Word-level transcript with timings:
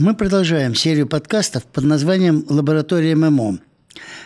Мы 0.00 0.14
продолжаем 0.14 0.74
серию 0.74 1.06
подкастов 1.06 1.66
под 1.66 1.84
названием 1.84 2.46
«Лаборатория 2.48 3.14
ММО». 3.14 3.58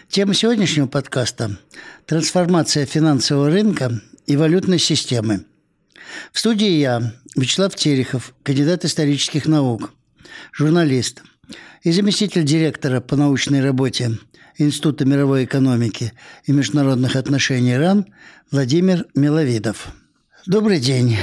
Тема 0.09 0.33
сегодняшнего 0.33 0.87
подкаста– 0.87 1.59
трансформация 2.07 2.87
финансового 2.87 3.51
рынка 3.51 4.01
и 4.25 4.37
валютной 4.37 4.79
системы. 4.79 5.47
В 6.33 6.39
студии 6.39 6.79
я, 6.79 7.13
Вячеслав 7.35 7.75
Терехов, 7.75 8.37
кандидат 8.45 8.85
исторических 8.85 9.47
наук, 9.47 9.93
журналист 10.53 11.25
и 11.83 11.91
заместитель 11.91 12.45
директора 12.45 13.01
по 13.01 13.17
научной 13.17 13.61
работе 13.61 14.17
Института 14.57 15.05
мировой 15.05 15.45
экономики 15.45 16.13
и 16.45 16.53
международных 16.53 17.17
отношений 17.17 17.77
РАН 17.77 18.07
Владимир 18.53 19.07
Миловидов. 19.17 19.89
Добрый 20.47 20.79
день. 20.79 21.17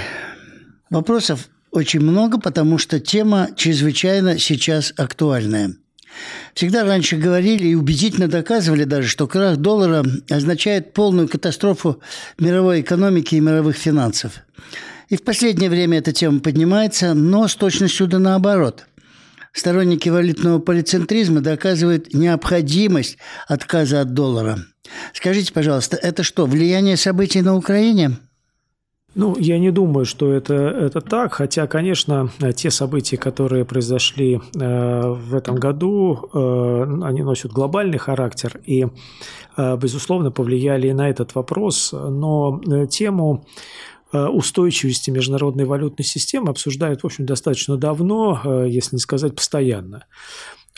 Вопросов 0.90 1.48
очень 1.72 2.02
много, 2.02 2.40
потому 2.40 2.78
что 2.78 3.00
тема 3.00 3.50
чрезвычайно 3.56 4.38
сейчас 4.38 4.94
актуальная. 4.98 5.76
Всегда 6.54 6.84
раньше 6.84 7.16
говорили 7.16 7.70
и 7.70 7.76
убедительно 7.76 8.28
доказывали 8.28 8.84
даже, 8.84 9.08
что 9.08 9.28
крах 9.28 9.58
доллара 9.58 10.06
означает 10.30 10.94
полную 10.94 11.30
катастрофу 11.30 12.02
мировой 12.38 12.82
экономики 12.82 13.36
и 13.36 13.40
мировых 13.40 13.78
финансов. 13.78 14.34
И 15.08 15.16
в 15.16 15.24
последнее 15.24 15.70
время 15.70 16.00
эта 16.00 16.12
тема 16.12 16.42
поднимается, 16.42 17.14
но 17.14 17.48
с 17.48 17.56
точностью 17.56 18.08
да 18.08 18.20
наоборот. 18.20 18.86
Сторонники 19.54 20.10
валютного 20.10 20.60
полицентризма 20.60 21.42
доказывают 21.42 22.14
необходимость 22.14 23.18
отказа 23.48 24.02
от 24.02 24.14
доллара. 24.14 24.60
Скажите, 25.14 25.52
пожалуйста, 25.54 25.98
это 25.98 26.24
что, 26.24 26.46
влияние 26.46 26.98
событий 26.98 27.42
на 27.42 27.56
Украине– 27.56 28.18
ну, 29.14 29.36
я 29.38 29.60
не 29.60 29.72
думаю, 29.72 30.06
что 30.06 30.32
это, 30.32 30.54
это 30.54 31.02
так, 31.02 31.34
хотя, 31.34 31.68
конечно, 31.68 32.30
те 32.56 32.72
события, 32.72 33.18
которые 33.18 33.66
произошли 33.66 34.40
э, 34.56 35.10
в 35.10 35.36
этом 35.36 35.56
году, 35.56 36.30
э, 36.34 37.00
они 37.04 37.22
носят 37.22 37.52
глобальный 37.52 37.98
характер 37.98 38.62
и, 38.66 38.88
э, 39.58 39.78
безусловно, 39.78 40.32
повлияли 40.32 40.88
и 40.88 40.94
на 40.94 41.10
этот 41.10 41.36
вопрос, 41.36 41.92
но 41.92 42.62
э, 42.66 42.88
тему 42.88 43.46
э, 44.14 44.26
устойчивости 44.28 45.10
международной 45.10 45.66
валютной 45.66 46.06
системы 46.06 46.50
обсуждают, 46.50 47.02
в 47.02 47.06
общем, 47.06 47.26
достаточно 47.26 47.76
давно, 47.76 48.40
э, 48.44 48.68
если 48.70 48.96
не 48.96 49.02
сказать 49.02 49.36
постоянно. 49.36 50.06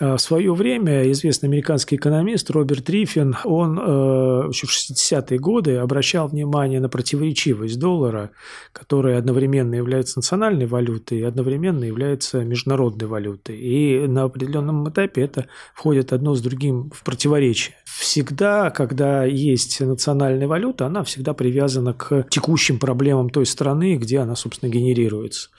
А 0.02 0.18
в 0.18 0.22
свое 0.22 0.52
время 0.56 1.12
известный 1.12 1.48
американский 1.50 1.98
экономист 1.98 2.50
Роберт 2.50 2.90
Риффин, 2.90 3.36
он 3.44 3.78
э, 3.78 4.48
еще 4.50 4.66
в 4.66 4.72
60-е 4.72 5.38
годы 5.38 5.76
обращал 5.78 6.28
внимание 6.28 6.80
на 6.80 6.90
противоречивость 6.90 7.78
доллара, 7.78 8.32
которая 8.72 9.20
одновременно 9.20 9.76
является 9.76 10.18
национальной 10.18 10.66
валютой 10.66 11.20
и 11.20 11.24
одновременно 11.24 11.84
является 11.84 12.44
международной 12.44 13.08
валютой. 13.08 13.60
И 13.60 14.08
на 14.08 14.24
определенном 14.24 14.90
этапе 14.90 15.22
это 15.22 15.46
входит 15.76 16.12
одно 16.12 16.34
с 16.34 16.42
другим 16.42 16.90
в 16.90 17.04
противоречие. 17.04 17.76
Всегда, 18.00 18.70
когда 18.72 19.24
есть 19.24 19.80
национальная 19.80 20.48
валюта, 20.48 20.88
она 20.88 21.04
всегда 21.04 21.34
привязана 21.34 21.94
к 21.94 22.26
текущим 22.30 22.80
проблемам 22.80 23.30
той 23.30 23.46
страны, 23.46 23.96
где 23.98 24.20
она, 24.20 24.36
собственно, 24.36 24.70
генерируется. 24.70 25.50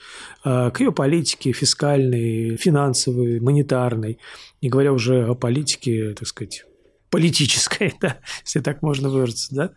А, 0.43 0.69
к 0.71 0.79
ее 0.79 0.91
политике 0.91 1.51
фискальной, 1.51 2.57
финансовой, 2.57 3.39
монетарной 3.39 4.19
не 4.65 4.69
говоря 4.69 4.93
уже 4.93 5.27
о 5.27 5.35
политике, 5.35 6.15
так 6.17 6.27
сказать, 6.27 6.65
политической, 7.11 7.93
да, 8.01 8.17
если 8.43 8.61
так 8.61 8.81
можно 8.81 9.09
выразиться, 9.09 9.53
да, 9.53 9.69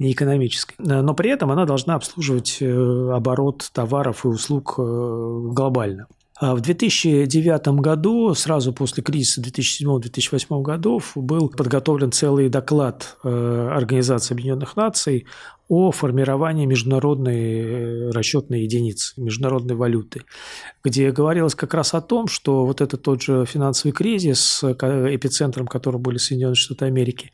не 0.00 0.10
экономической. 0.10 0.74
Но 0.78 1.14
при 1.14 1.30
этом 1.30 1.52
она 1.52 1.64
должна 1.64 1.94
обслуживать 1.94 2.58
э, 2.60 3.10
оборот 3.12 3.70
товаров 3.72 4.24
и 4.24 4.28
услуг 4.28 4.74
э, 4.78 4.82
глобально. 4.82 6.08
А 6.38 6.54
в 6.54 6.60
2009 6.60 7.68
году, 7.80 8.34
сразу 8.34 8.74
после 8.74 9.02
кризиса 9.02 9.40
2007-2008 9.40 10.62
годов, 10.62 11.12
был 11.14 11.48
подготовлен 11.48 12.12
целый 12.12 12.50
доклад 12.50 13.16
э, 13.24 13.68
Организации 13.72 14.34
Объединенных 14.34 14.76
Наций 14.76 15.26
о 15.68 15.90
формировании 15.92 16.66
международной 16.66 17.60
э, 17.60 18.10
расчетной 18.10 18.62
единицы, 18.62 19.18
международной 19.18 19.76
валюты, 19.76 20.22
где 20.86 21.10
говорилось 21.10 21.56
как 21.56 21.74
раз 21.74 21.94
о 21.94 22.00
том, 22.00 22.28
что 22.28 22.64
вот 22.64 22.80
этот 22.80 23.02
тот 23.02 23.20
же 23.20 23.44
финансовый 23.44 23.90
кризис, 23.90 24.62
эпицентром 24.62 25.66
которого 25.66 26.00
были 26.00 26.16
Соединенные 26.18 26.54
Штаты 26.54 26.84
Америки, 26.84 27.32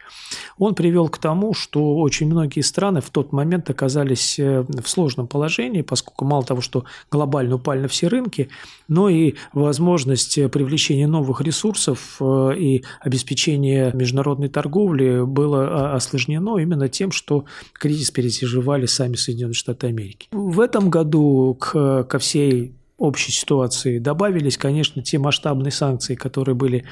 он 0.57 0.75
привел 0.75 1.11
к 1.11 1.19
тому, 1.19 1.53
что 1.53 1.97
очень 1.99 2.29
многие 2.29 2.63
страны 2.63 3.03
в 3.03 3.11
тот 3.11 3.33
момент 3.33 3.69
оказались 3.69 4.39
э, 4.39 4.63
в 4.63 4.89
сложном 4.89 5.27
положении, 5.27 5.83
поскольку 5.83 6.25
мало 6.25 6.45
того, 6.45 6.63
что 6.63 6.85
глобально 7.11 7.57
упали 7.57 7.81
на 7.81 7.89
все 7.89 8.09
рынки, 8.09 8.49
но 8.89 9.11
и 9.11 9.35
возможность 9.53 10.51
привлечения 10.51 11.07
новых 11.07 11.43
ресурсов 11.43 12.17
э, 12.21 12.55
и 12.57 12.85
обеспечения 13.01 13.91
международной 13.93 14.49
торговли 14.49 15.27
было 15.27 15.93
а, 15.93 15.97
осложнено 15.97 16.57
именно 16.57 16.89
тем, 16.89 17.13
что 17.13 17.45
кризис 17.75 18.11
переживали 18.11 18.87
сами 18.87 19.17
Соединенные 19.17 19.53
Штаты 19.53 19.89
Америки. 19.89 20.29
В 20.33 20.59
этом 20.59 20.89
году 20.89 21.55
к, 21.61 22.05
ко 22.05 22.19
всей 22.19 22.73
общей 22.99 23.33
ситуации 23.33 23.99
добавились, 23.99 24.57
конечно, 24.57 25.03
те 25.03 25.19
масштабные 25.19 25.73
санкции, 25.73 26.15
которые 26.15 26.55
были 26.55 26.85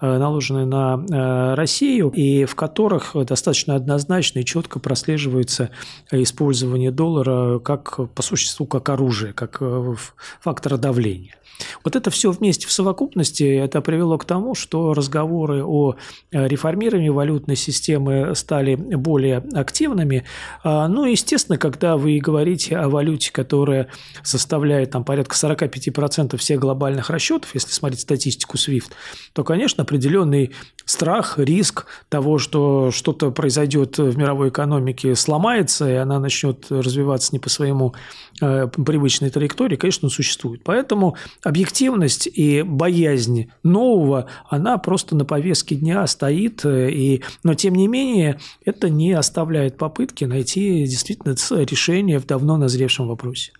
э, 0.00 0.18
наложены 0.18 0.64
на 0.64 1.04
э, 1.10 1.54
Россию, 1.54 2.10
и 2.10 2.44
в 2.44 2.54
которых 2.54 3.16
достаточно 3.26 3.74
однозначно 3.74 4.40
и 4.40 4.44
четко 4.44 4.78
прослеживается 4.78 5.70
использование 6.10 6.90
доллара 6.90 7.58
как 7.58 8.12
по 8.14 8.22
существу 8.22 8.66
как 8.66 8.88
оружие, 8.88 9.32
как 9.32 9.58
э, 9.60 9.94
фактора 10.40 10.76
давления. 10.76 11.36
Вот 11.84 11.96
это 11.96 12.10
все 12.10 12.30
вместе 12.30 12.66
в 12.66 12.72
совокупности 12.72 13.44
это 13.44 13.80
привело 13.80 14.18
к 14.18 14.24
тому, 14.24 14.54
что 14.54 14.92
разговоры 14.94 15.64
о 15.64 15.96
реформировании 16.30 17.08
валютной 17.08 17.56
системы 17.56 18.34
стали 18.34 18.74
более 18.74 19.38
активными. 19.54 20.24
А, 20.62 20.88
ну, 20.88 21.04
естественно, 21.04 21.58
когда 21.58 21.96
вы 21.96 22.18
говорите 22.18 22.76
о 22.76 22.88
валюте, 22.88 23.32
которая 23.32 23.88
составляет 24.22 24.90
там, 24.90 25.04
порядка 25.04 25.36
45% 25.46 26.36
всех 26.36 26.60
глобальных 26.60 27.10
расчетов, 27.10 27.50
если 27.54 27.72
смотреть 27.72 28.00
статистику 28.00 28.56
SWIFT, 28.56 28.92
то, 29.32 29.44
конечно, 29.44 29.82
определенный 29.82 30.52
страх, 30.84 31.38
риск 31.38 31.86
того, 32.08 32.38
что 32.38 32.90
что-то 32.90 33.30
произойдет 33.30 33.98
в 33.98 34.16
мировой 34.16 34.48
экономике, 34.48 35.14
сломается, 35.16 35.90
и 35.90 35.94
она 35.94 36.18
начнет 36.18 36.66
развиваться 36.70 37.30
не 37.32 37.38
по 37.38 37.50
своему 37.50 37.94
э, 38.40 38.68
привычной 38.68 39.30
траектории, 39.30 39.76
конечно, 39.76 40.08
существует. 40.08 40.62
Поэтому 40.64 41.16
объективность 41.42 42.28
и 42.32 42.62
боязнь 42.62 43.50
нового, 43.62 44.28
она 44.48 44.78
просто 44.78 45.16
на 45.16 45.24
повестке 45.24 45.74
дня 45.74 46.06
стоит, 46.06 46.64
э, 46.64 46.90
и, 46.90 47.22
но 47.42 47.54
тем 47.54 47.74
не 47.74 47.88
менее 47.88 48.38
это 48.64 48.88
не 48.88 49.12
оставляет 49.12 49.76
попытки 49.76 50.24
найти 50.24 50.84
действительно 50.86 51.34
решение 51.64 52.18
в 52.18 52.26
давно 52.26 52.56
назревшем 52.56 53.08
вопросе. 53.08 53.52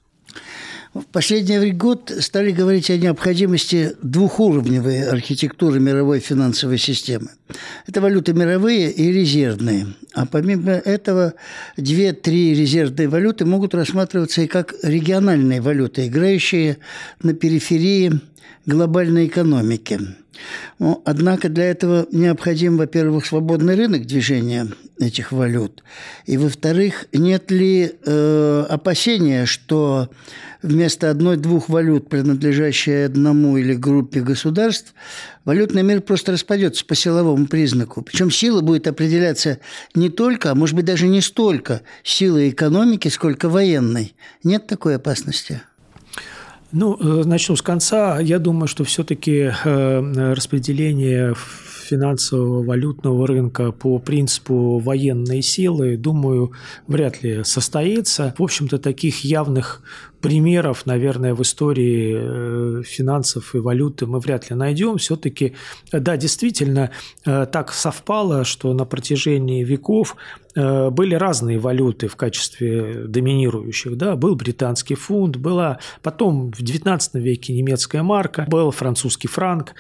В 0.97 1.05
последний 1.12 1.73
год 1.73 2.11
стали 2.21 2.53
говорить 2.53 2.89
о 2.89 2.97
необходимости 2.97 3.93
двухуровневой 4.01 5.03
архитектуры 5.03 5.79
мировой 5.79 6.21
финансовой 6.21 6.79
системы. 6.79 7.29
Это 7.87 8.01
валюты 8.01 8.33
мировые 8.33 8.91
и 8.91 9.12
резервные. 9.12 9.89
А 10.15 10.25
помимо 10.25 10.71
этого, 10.73 11.35
две-три 11.77 12.55
резервные 12.55 13.09
валюты 13.09 13.45
могут 13.45 13.75
рассматриваться 13.75 14.41
и 14.41 14.47
как 14.47 14.75
региональные 14.83 15.61
валюты, 15.61 16.06
играющие 16.06 16.79
на 17.23 17.35
периферии 17.35 18.12
глобальной 18.67 19.26
экономики. 19.26 20.00
Но, 20.79 21.00
однако 21.05 21.49
для 21.49 21.65
этого 21.65 22.06
необходим, 22.12 22.76
во-первых, 22.76 23.25
свободный 23.25 23.75
рынок 23.75 24.06
движения 24.06 24.69
этих 24.99 25.32
валют, 25.32 25.82
и, 26.26 26.37
во-вторых, 26.37 27.06
нет 27.12 27.50
ли 27.50 27.93
э, 28.05 28.67
опасения, 28.69 29.47
что 29.47 30.11
вместо 30.62 31.11
одной-двух 31.11 31.69
валют, 31.69 32.09
принадлежащей 32.09 33.06
одному 33.06 33.56
или 33.56 33.75
группе 33.75 34.20
государств, 34.20 34.94
валютный 35.44 35.82
мир 35.82 36.00
просто 36.00 36.32
распадется 36.32 36.85
по 36.85 36.94
силовому 36.94 37.47
признаку. 37.47 38.03
Причем 38.03 38.31
сила 38.31 38.61
будет 38.61 38.87
определяться 38.87 39.59
не 39.94 40.11
только, 40.11 40.50
а 40.50 40.55
может 40.55 40.75
быть 40.75 40.85
даже 40.85 41.09
не 41.09 41.20
столько 41.20 41.82
силой 42.03 42.50
экономики, 42.50 43.09
сколько 43.09 43.49
военной. 43.49 44.15
Нет 44.43 44.67
такой 44.67 44.97
опасности? 44.97 45.62
Ну, 46.73 46.97
э, 46.99 47.25
начну 47.25 47.57
с 47.57 47.63
конца. 47.63 48.19
Я 48.21 48.39
думаю, 48.39 48.67
что 48.67 48.85
все-таки 48.85 49.53
э, 49.65 50.33
распределение 50.35 51.35
финансового 51.87 52.65
валютного 52.65 53.27
рынка 53.27 53.71
по 53.71 53.99
принципу 53.99 54.79
военной 54.79 55.43
силы, 55.43 55.97
думаю, 55.97 56.53
вряд 56.89 57.23
ли 57.23 57.45
состоится. 57.45 58.35
В 58.37 58.43
общем-то, 58.43 58.79
таких 58.79 59.25
явных 59.25 59.83
примеров, 60.26 60.87
наверное, 60.87 61.34
в 61.34 61.43
истории 61.43 62.17
э, 62.19 62.82
финансов 62.82 63.55
и 63.55 63.58
валюты 63.58 64.06
мы 64.06 64.19
вряд 64.19 64.50
ли 64.50 64.56
найдем. 64.56 64.96
Все-таки, 64.96 65.52
да, 65.93 66.17
действительно, 66.17 66.90
э, 67.25 67.46
так 67.46 67.73
совпало, 67.73 68.43
что 68.43 68.75
на 68.75 68.84
протяжении 68.84 69.62
веков 69.62 70.17
э, 70.56 70.90
были 70.90 71.14
разные 71.14 71.61
валюты 71.61 72.08
в 72.08 72.17
качестве 72.17 73.05
доминирующих. 73.06 73.96
Да? 73.96 74.17
Был 74.17 74.34
британский 74.34 74.96
фунт, 74.96 75.37
была 75.37 75.78
потом 76.02 76.50
в 76.50 76.61
XIX 76.61 77.00
веке 77.14 77.52
немецкая 77.52 78.02
марка, 78.02 78.46
был 78.49 78.72
французский 78.72 79.29
франк. 79.29 79.75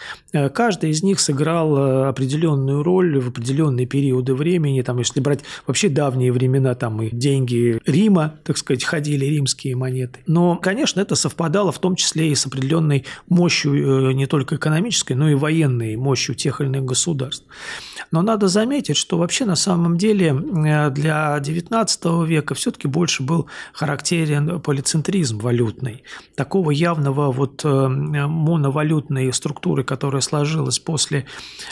Каждый 0.54 0.90
из 0.90 1.02
них 1.02 1.18
сыграл 1.18 2.06
определенную 2.06 2.84
роль 2.84 3.18
в 3.18 3.28
определенные 3.30 3.86
периоды 3.86 4.34
времени. 4.34 4.82
Там, 4.82 4.98
если 4.98 5.18
брать 5.18 5.40
вообще 5.66 5.88
давние 5.88 6.30
времена, 6.30 6.74
там 6.76 7.02
и 7.02 7.10
деньги 7.10 7.80
Рима, 7.84 8.38
так 8.44 8.58
сказать, 8.58 8.84
ходили 8.84 9.24
римские 9.24 9.74
монеты. 9.74 10.20
Но, 10.36 10.56
конечно, 10.56 11.00
это 11.00 11.14
совпадало 11.14 11.72
в 11.72 11.78
том 11.78 11.96
числе 11.96 12.30
и 12.30 12.34
с 12.34 12.44
определенной 12.44 13.06
мощью 13.26 14.10
э, 14.10 14.12
не 14.12 14.26
только 14.26 14.56
экономической, 14.56 15.14
но 15.14 15.30
и 15.30 15.34
военной 15.34 15.96
мощью 15.96 16.34
тех 16.34 16.60
или 16.60 16.68
иных 16.68 16.84
государств. 16.84 17.46
Но 18.10 18.20
надо 18.20 18.46
заметить, 18.46 18.98
что 18.98 19.16
вообще 19.16 19.46
на 19.46 19.56
самом 19.56 19.96
деле 19.96 20.26
э, 20.26 20.90
для 20.90 21.38
XIX 21.38 22.26
века 22.26 22.54
все-таки 22.54 22.86
больше 22.86 23.22
был 23.22 23.46
характерен 23.72 24.60
полицентризм 24.60 25.38
валютный. 25.38 26.02
Такого 26.34 26.70
явного 26.70 27.32
вот 27.32 27.64
э, 27.64 27.88
моновалютной 27.88 29.32
структуры, 29.32 29.84
которая 29.84 30.20
сложилась 30.20 30.78
после 30.78 31.24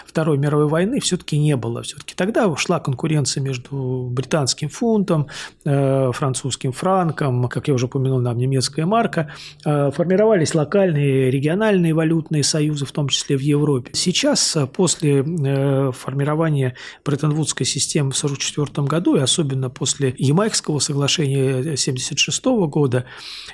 Второй 0.07 0.39
мировой 0.39 0.69
войны, 0.69 1.01
все-таки 1.01 1.39
не 1.39 1.57
было. 1.57 1.83
Все-таки 1.83 2.15
тогда 2.15 2.47
ушла 2.47 2.81
конкуренция 2.81 3.43
между 3.43 4.09
британским 4.11 4.71
фунтом, 4.71 5.27
французским 5.65 6.73
франком, 6.73 7.47
как 7.49 7.69
я 7.69 7.75
уже 7.75 7.87
упомянул, 7.87 8.21
нам 8.21 8.39
немецкая 8.44 8.87
марка, 8.87 9.31
э, 9.64 9.91
формировались 9.91 10.55
локальные, 10.55 11.31
региональные 11.31 11.94
валютные 11.94 12.43
союзы, 12.43 12.87
в 12.87 12.93
том 12.93 13.08
числе 13.08 13.37
в 13.37 13.41
Европе. 13.41 13.91
Сейчас, 13.94 14.56
э, 14.56 14.67
после 14.67 15.23
э, 15.23 15.93
формирования 15.93 16.75
Бреттон-Вудской 17.05 17.67
системы 17.67 18.12
в 18.12 18.17
1944 18.17 18.87
году, 18.87 19.17
и 19.17 19.20
особенно 19.20 19.70
после 19.70 20.14
Ямайкского 20.17 20.79
соглашения 20.79 21.58
1976 21.61 22.44
года, 22.69 23.05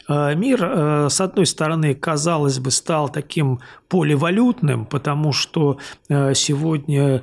мир, 0.09 1.09
с 1.11 1.21
одной 1.21 1.47
стороны, 1.47 1.95
казалось 1.95 2.59
бы, 2.59 2.71
стал 2.71 3.09
таким 3.09 3.61
поливалютным, 3.89 4.87
потому 4.87 5.33
что 5.33 5.79
сегодня 6.09 7.23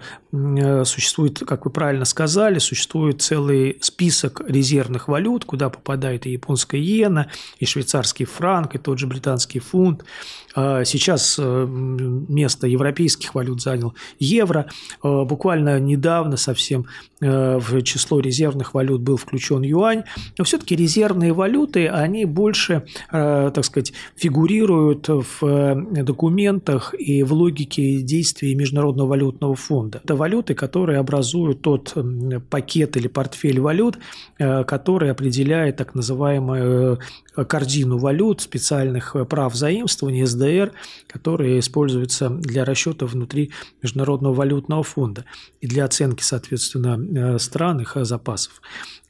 существует, 0.86 1.40
как 1.40 1.66
вы 1.66 1.72
правильно 1.72 2.06
сказали, 2.06 2.60
существует 2.60 3.22
целый 3.22 3.78
список 3.82 4.42
резервных 4.48 5.08
валют, 5.08 5.46
куда 5.46 5.70
попадает 5.70 6.26
и 6.26 6.32
японская 6.32 6.80
иена, 6.80 7.30
и 7.60 7.66
швейцарский 7.66 8.26
франк, 8.26 8.76
и 8.76 8.78
тот 8.78 9.00
же 9.00 9.08
британский 9.08 9.60
фунт. 9.60 10.04
А 10.60 10.84
сейчас 10.86 11.38
э, 11.40 11.68
место 11.68 12.66
европейских 12.66 13.36
валют 13.36 13.62
занял 13.62 13.94
евро. 14.18 14.66
А 15.04 15.24
буквально 15.24 15.80
недавно 15.80 16.36
совсем 16.36 16.88
э, 17.22 17.60
в 17.60 17.84
число 17.84 18.20
резервных 18.20 18.74
валют 18.74 19.02
был 19.02 19.18
включен 19.18 19.62
юань. 19.62 20.04
Но 20.36 20.44
все-таки 20.44 20.76
резервные 20.76 21.32
валюты, 21.32 21.88
они 21.88 22.26
больше, 22.26 22.86
э, 23.12 23.52
так 23.54 23.66
сказать, 23.66 23.94
фигурируют 24.16 25.08
в 25.08 26.04
документах 26.04 26.96
и 26.98 27.22
в 27.22 27.34
логике 27.34 28.02
действий 28.02 28.56
Международного 28.56 29.10
валютного 29.10 29.56
фонда. 29.56 30.02
Это 30.04 30.16
валюты, 30.28 30.54
которые 30.56 31.00
образуют 31.00 31.62
тот 31.62 31.96
пакет 32.50 32.98
или 32.98 33.08
портфель 33.08 33.60
валют, 33.60 33.98
который 34.38 35.10
определяет 35.10 35.78
так 35.78 35.96
называемую 35.96 37.00
корзину 37.46 37.98
валют, 37.98 38.42
специальных 38.42 39.16
прав 39.30 39.56
заимствования, 39.56 40.26
СДР, 40.26 40.72
которые 41.08 41.60
используются 41.60 42.30
для 42.30 42.66
расчета 42.66 43.06
внутри 43.06 43.52
Международного 43.82 44.34
валютного 44.34 44.84
фонда 44.84 45.26
и 45.62 45.68
для 45.68 45.86
оценки, 45.86 46.24
соответственно, 46.24 47.36
э, 47.36 47.40
стран 47.40 47.82
их 47.82 47.98
запасов. 48.02 48.62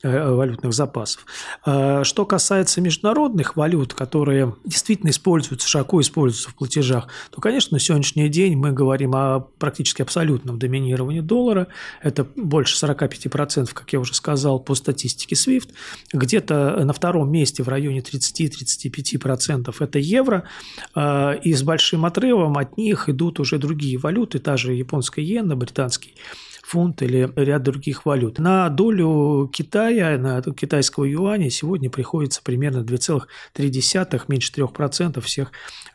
Э, 0.03 0.31
валютных 0.31 0.73
запасов. 0.73 1.25
Что 1.63 2.25
касается 2.27 2.81
международных 2.81 3.55
валют, 3.55 3.95
которые 3.95 4.55
действительно 4.63 5.09
используются, 5.09 5.67
широко 5.67 5.99
используются 6.01 6.51
в 6.51 6.55
платежах, 6.55 7.07
то, 7.31 7.41
конечно, 7.41 7.73
на 7.75 7.79
сегодняшний 7.79 8.29
день 8.29 8.55
мы 8.55 8.73
говорим 8.73 9.15
о 9.15 9.47
практически 9.57 10.03
абсолютном 10.03 10.59
доминировании 10.59 11.21
доллара. 11.21 11.67
Это 12.03 12.27
больше 12.35 12.75
45%, 12.75 13.73
как 13.73 13.91
я 13.91 13.99
уже 13.99 14.13
сказал, 14.13 14.59
по 14.59 14.75
статистике 14.75 15.33
SWIFT. 15.33 15.69
Где-то 16.13 16.83
на 16.83 16.93
втором 16.93 17.31
месте 17.31 17.63
в 17.63 17.67
районе 17.67 18.01
30-35% 18.17 19.75
это 19.79 19.99
евро. 19.99 20.43
А, 20.93 21.33
и 21.33 21.53
с 21.53 21.63
большим 21.63 22.05
отрывом 22.05 22.57
от 22.57 22.77
них 22.77 23.09
идут 23.09 23.39
уже 23.39 23.57
другие 23.57 23.97
валюты, 23.97 24.39
та 24.39 24.57
же 24.57 24.73
японская 24.73 25.23
иена, 25.23 25.55
британский 25.55 26.15
фунт 26.67 27.01
или 27.01 27.31
ряд 27.37 27.63
других 27.63 28.05
валют. 28.05 28.39
На 28.39 28.67
долю 28.69 29.49
Китая, 29.53 30.17
на 30.17 30.41
китайского 30.41 31.05
юаня 31.05 31.49
сегодня 31.49 31.89
приходится 31.89 32.41
примерно 32.43 32.79
2,3, 32.79 34.23
меньше 34.27 34.51
3% 34.53 35.21
всех 35.21 35.51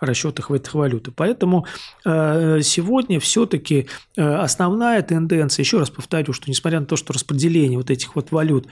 расчетах 0.06 0.50
в 0.50 0.52
этих 0.52 0.74
валютах. 0.74 1.14
Поэтому 1.14 1.66
э, 2.04 2.60
сегодня 2.62 3.20
все-таки 3.20 3.88
э, 4.16 4.22
основная 4.22 5.02
тенденция, 5.02 5.62
еще 5.62 5.78
раз 5.78 5.90
повторю, 5.90 6.32
что 6.32 6.50
несмотря 6.50 6.80
на 6.80 6.86
то, 6.86 6.96
что 6.96 7.12
распределение 7.12 7.78
вот 7.78 7.90
этих 7.90 8.16
вот 8.16 8.32
валют, 8.32 8.66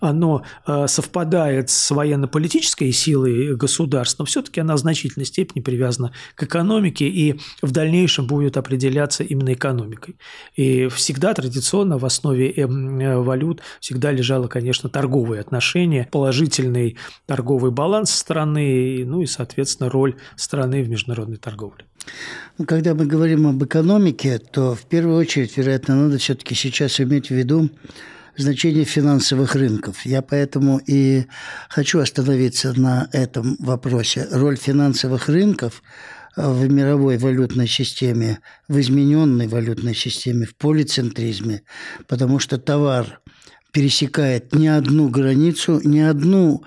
оно 0.00 0.42
э, 0.66 0.86
совпадает 0.86 1.70
с 1.70 1.90
военно-политической 1.90 2.90
силой 2.92 3.56
государств, 3.56 4.18
но 4.18 4.24
все-таки 4.24 4.60
она 4.60 4.76
в 4.76 4.78
значительной 4.78 5.26
степени 5.26 5.62
привязана 5.62 6.12
к 6.34 6.42
экономике 6.42 7.06
и 7.06 7.40
в 7.62 7.70
дальнейшем 7.70 8.26
будет 8.26 8.56
определяться 8.56 9.24
именно 9.24 9.52
экономикой. 9.52 10.16
И 10.54 10.88
всегда 10.88 11.34
традиционно 11.34 11.98
в 11.98 12.04
основе 12.04 12.54
валют 12.66 13.62
всегда 13.80 14.12
лежало, 14.12 14.48
конечно, 14.48 14.88
торговые 14.88 15.40
отношения, 15.40 16.08
положительный 16.10 16.96
торговый 17.26 17.70
баланс 17.70 18.10
страны, 18.10 19.04
ну 19.06 19.22
и, 19.22 19.26
соответственно, 19.26 19.90
роль 19.90 20.16
страны 20.36 20.75
в 20.82 20.88
международной 20.88 21.36
торговле. 21.36 21.84
Ну, 22.58 22.64
когда 22.64 22.94
мы 22.94 23.06
говорим 23.06 23.46
об 23.46 23.62
экономике, 23.64 24.38
то 24.38 24.74
в 24.74 24.82
первую 24.86 25.16
очередь, 25.16 25.56
вероятно, 25.56 25.96
надо 25.96 26.18
все-таки 26.18 26.54
сейчас 26.54 27.00
иметь 27.00 27.28
в 27.28 27.34
виду 27.34 27.70
значение 28.36 28.84
финансовых 28.84 29.54
рынков. 29.54 30.04
Я 30.04 30.22
поэтому 30.22 30.78
и 30.86 31.24
хочу 31.68 32.00
остановиться 32.00 32.78
на 32.78 33.08
этом 33.12 33.56
вопросе. 33.58 34.28
Роль 34.30 34.56
финансовых 34.56 35.28
рынков 35.28 35.82
в 36.36 36.70
мировой 36.70 37.16
валютной 37.16 37.66
системе, 37.66 38.40
в 38.68 38.78
измененной 38.78 39.48
валютной 39.48 39.94
системе, 39.94 40.44
в 40.46 40.54
полицентризме, 40.54 41.62
потому 42.06 42.38
что 42.38 42.58
товар 42.58 43.20
пересекает 43.72 44.54
не 44.54 44.68
одну 44.68 45.08
границу, 45.08 45.80
не 45.82 46.00
одну 46.00 46.62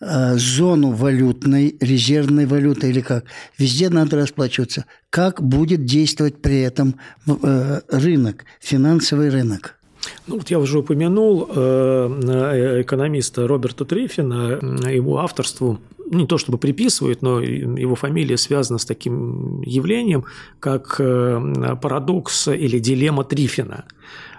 э, 0.00 0.36
зону 0.36 0.90
валютной, 0.92 1.76
резервной 1.80 2.46
валюты 2.46 2.88
или 2.88 3.00
как. 3.00 3.24
Везде 3.58 3.90
надо 3.90 4.16
расплачиваться. 4.16 4.84
Как 5.10 5.42
будет 5.42 5.84
действовать 5.84 6.40
при 6.42 6.60
этом 6.60 6.96
э, 7.26 7.80
рынок, 7.88 8.44
финансовый 8.60 9.30
рынок? 9.30 9.78
Ну, 10.26 10.36
вот 10.36 10.50
я 10.50 10.58
уже 10.58 10.80
упомянул 10.80 11.48
э, 11.48 12.82
экономиста 12.82 13.46
Роберта 13.46 13.84
Трифина, 13.84 14.58
его 14.90 15.18
авторству 15.18 15.80
не 16.06 16.26
то 16.26 16.36
чтобы 16.36 16.58
приписывают, 16.58 17.22
но 17.22 17.40
его 17.40 17.94
фамилия 17.94 18.36
связана 18.36 18.78
с 18.78 18.84
таким 18.84 19.62
явлением, 19.62 20.24
как 20.60 20.98
парадокс 20.98 22.48
или 22.48 22.78
дилемма 22.78 23.24
Трифина. 23.24 23.84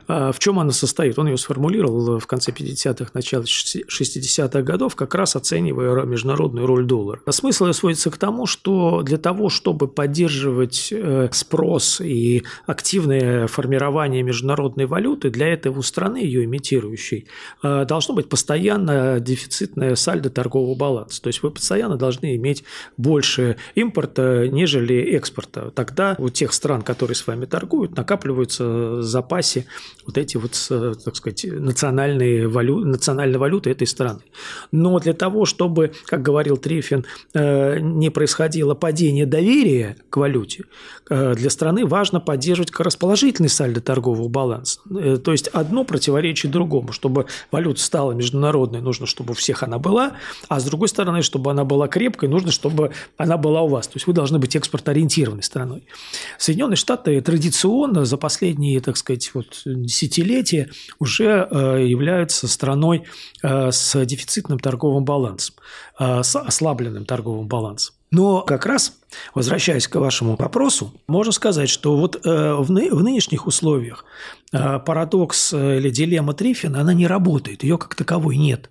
А 0.08 0.32
в 0.32 0.40
чем 0.40 0.60
она 0.60 0.72
состоит? 0.72 1.18
Он 1.18 1.28
ее 1.28 1.38
сформулировал 1.38 2.20
в 2.20 2.28
конце 2.28 2.52
50-х, 2.52 3.12
начале 3.14 3.44
60-х 3.44 4.62
годов, 4.62 4.96
как 4.96 5.16
раз 5.16 5.36
оценивая 5.36 6.04
международную 6.04 6.68
роль 6.68 6.86
доллара. 6.86 7.22
А 7.26 7.32
смысл 7.32 7.68
ее 7.68 7.74
сводится 7.74 8.12
к 8.12 8.18
тому, 8.18 8.46
что 8.46 9.02
для 9.02 9.18
того, 9.18 9.50
чтобы 9.50 9.88
поддерживать 9.88 10.90
э, 10.92 11.30
спрос 11.32 12.02
и 12.02 12.44
активное 12.66 13.48
формирование 13.48 14.24
международной 14.24 14.86
валюты, 14.86 15.30
для 15.30 15.48
этого 15.48 15.80
у 15.80 15.82
страны, 15.82 16.18
ее 16.18 16.46
имитирующей, 16.46 17.28
э, 17.64 17.86
должно 17.86 18.16
быть 18.16 18.30
постоянно 18.30 19.20
дефицитное 19.20 19.96
сальдо 19.96 20.30
торгового 20.30 20.76
баланса. 20.76 21.22
То 21.22 21.28
есть 21.28 21.44
вы 21.44 21.52
постоянно 21.52 21.98
должны 21.98 22.36
иметь 22.36 22.64
больше 22.98 23.58
импорта, 23.76 24.48
нежели 24.48 25.02
экспорта. 25.16 25.72
Тогда 25.72 26.16
у 26.20 26.30
тех 26.30 26.54
стран, 26.54 26.82
которые 26.82 27.16
с 27.16 27.26
вами 27.26 27.46
торгуют, 27.46 27.96
накапливаются 27.96 28.66
в 28.66 29.04
запасе 29.04 29.66
вот 30.06 30.18
эти 30.18 30.38
вот, 30.38 30.54
э, 30.70 30.94
так 31.04 31.16
сказать, 31.16 31.46
национальные 31.46 32.48
валю... 32.48 32.80
национальные 32.80 33.40
валюты 33.40 33.70
этой 33.70 33.88
страны. 33.88 34.22
Но 34.72 35.00
для 35.00 35.14
того, 35.14 35.46
чтобы, 35.46 35.92
как 36.06 36.22
говорил 36.22 36.58
Трифин, 36.58 37.06
э, 37.34 37.80
не 37.80 38.10
происходило 38.10 38.76
падение 38.76 39.26
доверия 39.26 39.98
к 40.10 40.18
валюте. 40.18 40.64
Для 41.10 41.50
страны 41.50 41.86
важно 41.86 42.20
поддерживать 42.20 42.72
расположительный 42.80 43.50
сальдо 43.50 43.80
торгового 43.80 44.28
баланса. 44.28 44.80
То 45.24 45.32
есть 45.32 45.48
одно 45.50 45.84
противоречит 45.84 46.52
другому. 46.52 46.92
Чтобы 46.92 47.28
валюта 47.52 47.82
стала 47.82 48.14
международной, 48.14 48.82
нужно, 48.82 49.06
чтобы 49.06 49.32
у 49.32 49.34
всех 49.36 49.64
она 49.64 49.78
была, 49.78 50.14
а 50.50 50.60
с 50.60 50.64
другой 50.64 50.88
стороны, 50.88 51.22
чтобы 51.22 51.52
она 51.52 51.64
была 51.64 51.88
крепкой, 51.88 52.30
нужно, 52.30 52.52
чтобы 52.52 52.92
она 53.18 53.38
была 53.38 53.62
у 53.62 53.68
вас. 53.68 53.88
То 53.88 53.98
есть 53.98 54.08
вы 54.08 54.14
должны 54.14 54.40
быть 54.40 54.56
экспортоориентированной 54.56 55.44
страной. 55.44 55.86
Соединенные 56.38 56.78
Штаты 56.78 57.22
традиционно 57.22 58.06
за 58.06 58.18
последние, 58.18 58.80
так 58.82 58.98
сказать, 58.98 59.32
вот 59.34 59.62
десятилетия 59.96 60.70
уже 61.00 61.48
э, 61.50 61.86
являются 61.88 62.48
страной 62.48 63.04
э, 63.42 63.72
с 63.72 64.06
дефицитным 64.06 64.60
торговым 64.60 65.06
балансом, 65.06 65.56
э, 66.00 66.24
с 66.24 66.36
ослабленным 66.36 67.06
торговым 67.06 67.48
балансом. 67.48 67.96
Но 68.12 68.42
как 68.42 68.66
раз, 68.66 68.94
возвращаясь 69.34 69.88
к 69.88 69.96
вашему 69.96 70.36
вопросу, 70.36 70.94
можно 71.08 71.32
сказать, 71.34 71.70
что 71.70 71.98
вот 71.98 72.24
в, 72.24 72.72
ны- 72.72 72.92
в 72.92 73.04
нынешних 73.04 73.46
условиях 73.46 74.06
парадокс 74.52 75.54
или 75.54 75.90
дилемма 75.90 76.34
Триффина, 76.34 76.82
она 76.82 76.94
не 76.94 77.08
работает, 77.08 77.64
ее 77.64 77.78
как 77.78 77.96
таковой 77.96 78.38
нет. 78.38 78.70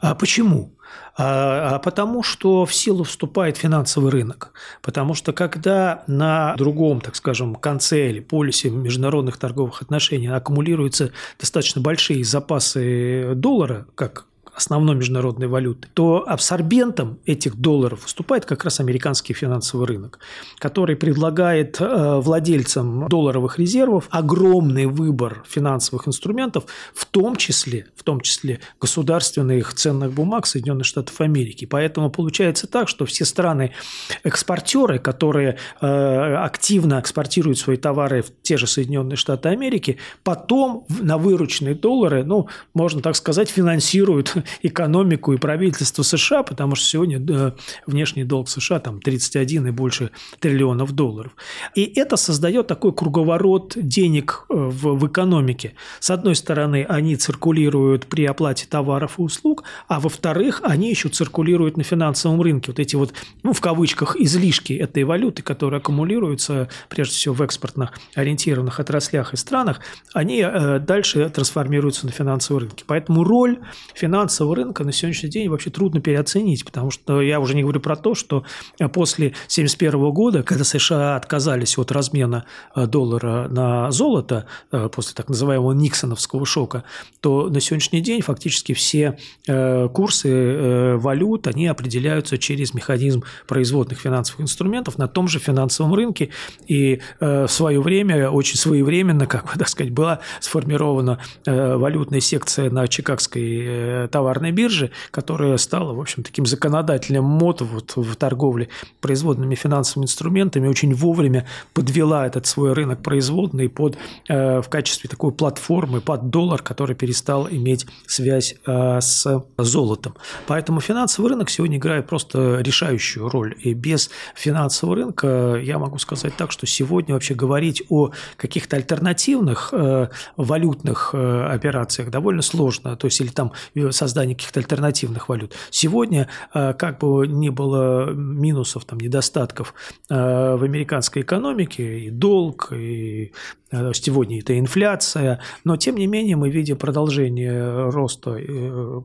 А 0.00 0.14
почему? 0.14 0.75
А, 1.16 1.76
а 1.76 1.78
потому 1.78 2.22
что 2.22 2.66
в 2.66 2.74
силу 2.74 3.04
вступает 3.04 3.56
финансовый 3.56 4.10
рынок. 4.10 4.52
Потому 4.82 5.14
что 5.14 5.32
когда 5.32 6.04
на 6.06 6.54
другом, 6.56 7.00
так 7.00 7.16
скажем, 7.16 7.54
конце 7.54 8.10
или 8.10 8.20
полюсе 8.20 8.70
международных 8.70 9.38
торговых 9.38 9.80
отношений 9.82 10.28
аккумулируются 10.28 11.12
достаточно 11.40 11.80
большие 11.80 12.22
запасы 12.22 13.32
доллара, 13.34 13.86
как 13.94 14.26
основной 14.56 14.96
международной 14.96 15.48
валюты, 15.48 15.88
то 15.92 16.24
абсорбентом 16.26 17.18
этих 17.26 17.56
долларов 17.56 18.04
выступает 18.04 18.46
как 18.46 18.64
раз 18.64 18.80
американский 18.80 19.34
финансовый 19.34 19.86
рынок, 19.86 20.18
который 20.58 20.96
предлагает 20.96 21.78
э, 21.78 22.20
владельцам 22.20 23.06
долларовых 23.08 23.58
резервов 23.58 24.08
огромный 24.10 24.86
выбор 24.86 25.44
финансовых 25.46 26.08
инструментов, 26.08 26.64
в 26.94 27.04
том 27.04 27.36
числе, 27.36 27.86
в 27.94 28.02
том 28.02 28.22
числе 28.22 28.60
государственных 28.80 29.74
ценных 29.74 30.12
бумаг 30.12 30.46
Соединенных 30.46 30.86
Штатов 30.86 31.20
Америки. 31.20 31.66
Поэтому 31.66 32.10
получается 32.10 32.66
так, 32.66 32.88
что 32.88 33.04
все 33.04 33.26
страны-экспортеры, 33.26 34.98
которые 34.98 35.58
э, 35.82 36.34
активно 36.36 36.98
экспортируют 36.98 37.58
свои 37.58 37.76
товары 37.76 38.22
в 38.22 38.30
те 38.40 38.56
же 38.56 38.66
Соединенные 38.66 39.16
Штаты 39.16 39.50
Америки, 39.50 39.98
потом 40.24 40.86
на 40.88 41.18
вырученные 41.18 41.74
доллары, 41.74 42.24
ну, 42.24 42.48
можно 42.72 43.02
так 43.02 43.16
сказать, 43.16 43.50
финансируют 43.50 44.34
экономику 44.62 45.32
и 45.32 45.36
правительство 45.36 46.02
США, 46.02 46.42
потому 46.42 46.74
что 46.74 46.86
сегодня 46.86 47.54
внешний 47.86 48.24
долг 48.24 48.48
США 48.48 48.80
там 48.80 49.00
31 49.00 49.68
и 49.68 49.70
больше 49.70 50.10
триллионов 50.40 50.92
долларов. 50.92 51.32
И 51.74 51.84
это 51.96 52.16
создает 52.16 52.66
такой 52.66 52.92
круговорот 52.92 53.74
денег 53.76 54.44
э, 54.48 54.54
в, 54.54 54.98
в 54.98 55.06
экономике. 55.06 55.74
С 56.00 56.10
одной 56.10 56.34
стороны, 56.34 56.84
они 56.88 57.16
циркулируют 57.16 58.06
при 58.06 58.24
оплате 58.24 58.66
товаров 58.68 59.18
и 59.18 59.22
услуг, 59.22 59.64
а 59.88 60.00
во-вторых, 60.00 60.60
они 60.62 60.90
еще 60.90 61.08
циркулируют 61.08 61.76
на 61.76 61.82
финансовом 61.82 62.40
рынке. 62.40 62.70
Вот 62.70 62.78
эти 62.78 62.96
вот, 62.96 63.12
ну, 63.42 63.52
в 63.52 63.60
кавычках, 63.60 64.16
излишки 64.16 64.72
этой 64.72 65.04
валюты, 65.04 65.42
которые 65.42 65.78
аккумулируются, 65.78 66.68
прежде 66.88 67.14
всего, 67.14 67.34
в 67.34 67.42
экспортных 67.42 67.92
ориентированных 68.14 68.80
отраслях 68.80 69.34
и 69.34 69.36
странах, 69.36 69.80
они 70.12 70.40
э, 70.40 70.78
дальше 70.78 71.28
трансформируются 71.30 72.06
на 72.06 72.12
финансовые 72.12 72.62
рынки. 72.62 72.84
Поэтому 72.86 73.24
роль 73.24 73.58
финансового 73.94 74.35
финансового 74.36 74.56
рынка 74.56 74.84
на 74.84 74.92
сегодняшний 74.92 75.30
день 75.30 75.48
вообще 75.48 75.70
трудно 75.70 76.00
переоценить, 76.00 76.64
потому 76.64 76.90
что 76.90 77.22
я 77.22 77.40
уже 77.40 77.54
не 77.54 77.62
говорю 77.62 77.80
про 77.80 77.96
то, 77.96 78.14
что 78.14 78.44
после 78.92 79.28
1971 79.28 80.10
года, 80.10 80.42
когда 80.42 80.64
США 80.64 81.16
отказались 81.16 81.78
от 81.78 81.90
размена 81.90 82.44
э, 82.74 82.86
доллара 82.86 83.48
на 83.48 83.90
золото 83.90 84.46
э, 84.72 84.88
после 84.92 85.14
так 85.14 85.28
называемого 85.28 85.72
Никсоновского 85.72 86.44
шока, 86.44 86.84
то 87.20 87.48
на 87.48 87.60
сегодняшний 87.60 88.00
день 88.02 88.20
фактически 88.20 88.74
все 88.74 89.18
э, 89.46 89.88
курсы 89.92 90.96
валют, 90.96 91.46
они 91.46 91.66
определяются 91.66 92.36
через 92.36 92.74
механизм 92.74 93.22
производных 93.46 94.00
финансовых 94.00 94.42
инструментов 94.42 94.98
на 94.98 95.08
том 95.08 95.28
же 95.28 95.38
финансовом 95.38 95.94
рынке. 95.94 96.30
И 96.66 97.00
в 97.20 97.48
свое 97.48 97.80
время, 97.80 98.30
очень 98.30 98.56
своевременно, 98.56 99.26
как 99.26 99.44
бы 99.44 99.58
так 99.58 99.68
сказать, 99.68 99.92
была 99.92 100.20
сформирована 100.40 101.18
валютная 101.46 102.20
секция 102.20 102.70
на 102.70 102.88
Чикагской 102.88 104.08
товарной 104.08 104.25
товарной 104.26 104.50
биржи, 104.50 104.90
которая 105.12 105.56
стала, 105.56 105.92
в 105.92 106.00
общем, 106.00 106.24
таким 106.24 106.46
законодателем 106.46 107.22
мод 107.22 107.60
вот 107.60 107.92
в 107.94 108.16
торговле 108.16 108.68
производными 109.00 109.54
финансовыми 109.54 110.06
инструментами, 110.06 110.66
очень 110.66 110.92
вовремя 110.94 111.46
подвела 111.72 112.26
этот 112.26 112.46
свой 112.46 112.72
рынок 112.72 113.02
производный 113.02 113.68
под, 113.68 113.96
э, 114.28 114.60
в 114.60 114.68
качестве 114.68 115.08
такой 115.08 115.30
платформы 115.30 116.00
под 116.00 116.30
доллар, 116.30 116.60
который 116.60 116.96
перестал 116.96 117.48
иметь 117.48 117.86
связь 118.06 118.56
э, 118.66 119.00
с 119.00 119.44
золотом. 119.58 120.14
Поэтому 120.48 120.80
финансовый 120.80 121.28
рынок 121.28 121.48
сегодня 121.48 121.76
играет 121.76 122.08
просто 122.08 122.58
решающую 122.62 123.28
роль. 123.28 123.54
И 123.60 123.74
без 123.74 124.10
финансового 124.34 124.96
рынка 124.96 125.60
я 125.62 125.78
могу 125.78 125.98
сказать 125.98 126.34
так, 126.36 126.50
что 126.50 126.66
сегодня 126.66 127.14
вообще 127.14 127.34
говорить 127.34 127.84
о 127.90 128.10
каких-то 128.36 128.76
альтернативных 128.76 129.68
э, 129.72 130.08
валютных 130.36 131.14
операциях 131.14 132.10
довольно 132.10 132.42
сложно. 132.42 132.96
То 132.96 133.06
есть 133.06 133.20
или 133.20 133.28
там 133.28 133.52
создать 133.90 134.15
создания 134.16 134.34
каких-то 134.34 134.60
альтернативных 134.60 135.28
валют. 135.28 135.54
Сегодня, 135.70 136.28
э, 136.54 136.72
как 136.72 136.98
бы 136.98 137.26
ни 137.26 137.50
было 137.50 138.10
минусов, 138.12 138.86
там, 138.86 138.98
недостатков 138.98 139.74
э, 140.08 140.14
в 140.14 140.62
американской 140.62 141.20
экономике, 141.20 141.98
и 141.98 142.10
долг, 142.10 142.72
и 142.72 143.32
э, 143.72 143.92
сегодня 143.92 144.40
это 144.40 144.58
инфляция, 144.58 145.40
но 145.64 145.76
тем 145.76 145.96
не 145.96 146.06
менее 146.06 146.36
мы 146.36 146.48
видим 146.48 146.78
продолжение 146.78 147.90
роста 147.90 148.40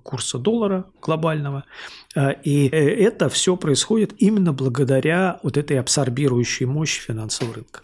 курса 0.03 0.37
доллара 0.37 0.85
глобального, 1.01 1.63
и 2.45 2.69
это 2.69 3.27
все 3.29 3.55
происходит 3.55 4.13
именно 4.17 4.53
благодаря 4.53 5.39
вот 5.43 5.57
этой 5.57 5.79
абсорбирующей 5.79 6.65
мощи 6.65 7.01
финансового 7.01 7.55
рынка. 7.55 7.81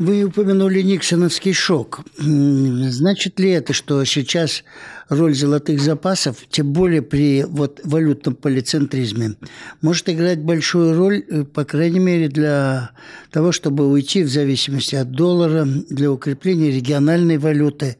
Вы 0.00 0.24
упомянули 0.24 0.80
Никсоновский 0.80 1.52
шок. 1.52 2.00
Значит 2.16 3.38
ли 3.38 3.50
это, 3.50 3.74
что 3.74 4.02
сейчас 4.06 4.64
роль 5.10 5.34
золотых 5.34 5.78
запасов, 5.82 6.38
тем 6.48 6.72
более 6.72 7.02
при 7.02 7.44
вот, 7.44 7.82
валютном 7.84 8.34
полицентризме, 8.34 9.34
может 9.82 10.08
играть 10.08 10.38
большую 10.40 10.96
роль, 10.96 11.22
э, 11.28 11.44
по 11.44 11.66
крайней 11.66 11.98
мере, 11.98 12.28
для 12.28 12.92
того, 13.30 13.52
чтобы 13.52 13.90
уйти 13.90 14.22
в 14.22 14.30
зависимости 14.30 14.94
от 14.94 15.10
доллара, 15.10 15.66
для 15.66 16.10
укрепления 16.10 16.70
региональной 16.70 17.36
валюты 17.36 17.98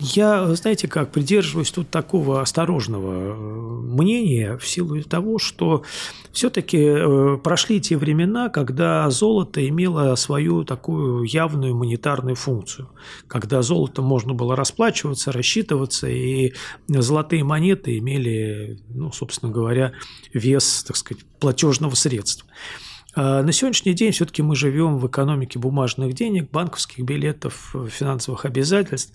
я, 0.00 0.54
знаете 0.54 0.86
как, 0.88 1.12
придерживаюсь 1.12 1.70
тут 1.70 1.90
такого 1.90 2.40
осторожного 2.40 3.12
э, 3.12 3.34
мнения 3.34 4.58
в 4.58 4.66
силу 4.66 5.02
того, 5.02 5.38
что 5.38 5.82
все-таки 6.32 6.78
э, 6.78 7.38
прошли 7.42 7.80
те 7.80 7.96
времена, 7.96 8.48
когда 8.50 9.08
золото 9.10 9.66
имело 9.66 10.14
свою 10.16 10.64
такую 10.64 11.24
явную 11.24 11.74
монетарную 11.74 12.36
функцию, 12.36 12.90
когда 13.26 13.62
золото 13.62 14.02
можно 14.02 14.34
было 14.34 14.54
расплачиваться, 14.54 15.32
рассчитываться, 15.32 16.08
и 16.08 16.52
золотые 16.88 17.44
монеты 17.44 17.98
имели, 17.98 18.78
ну, 18.90 19.10
собственно 19.12 19.50
говоря, 19.50 19.92
вес, 20.34 20.84
так 20.86 20.96
сказать, 20.96 21.24
платежного 21.40 21.94
средства. 21.94 22.48
А 23.20 23.42
на 23.42 23.50
сегодняшний 23.50 23.94
день 23.94 24.12
все-таки 24.12 24.42
мы 24.42 24.54
живем 24.54 24.98
в 24.98 25.06
экономике 25.08 25.58
бумажных 25.58 26.14
денег, 26.14 26.52
банковских 26.52 27.02
билетов, 27.02 27.74
финансовых 27.90 28.44
обязательств. 28.44 29.12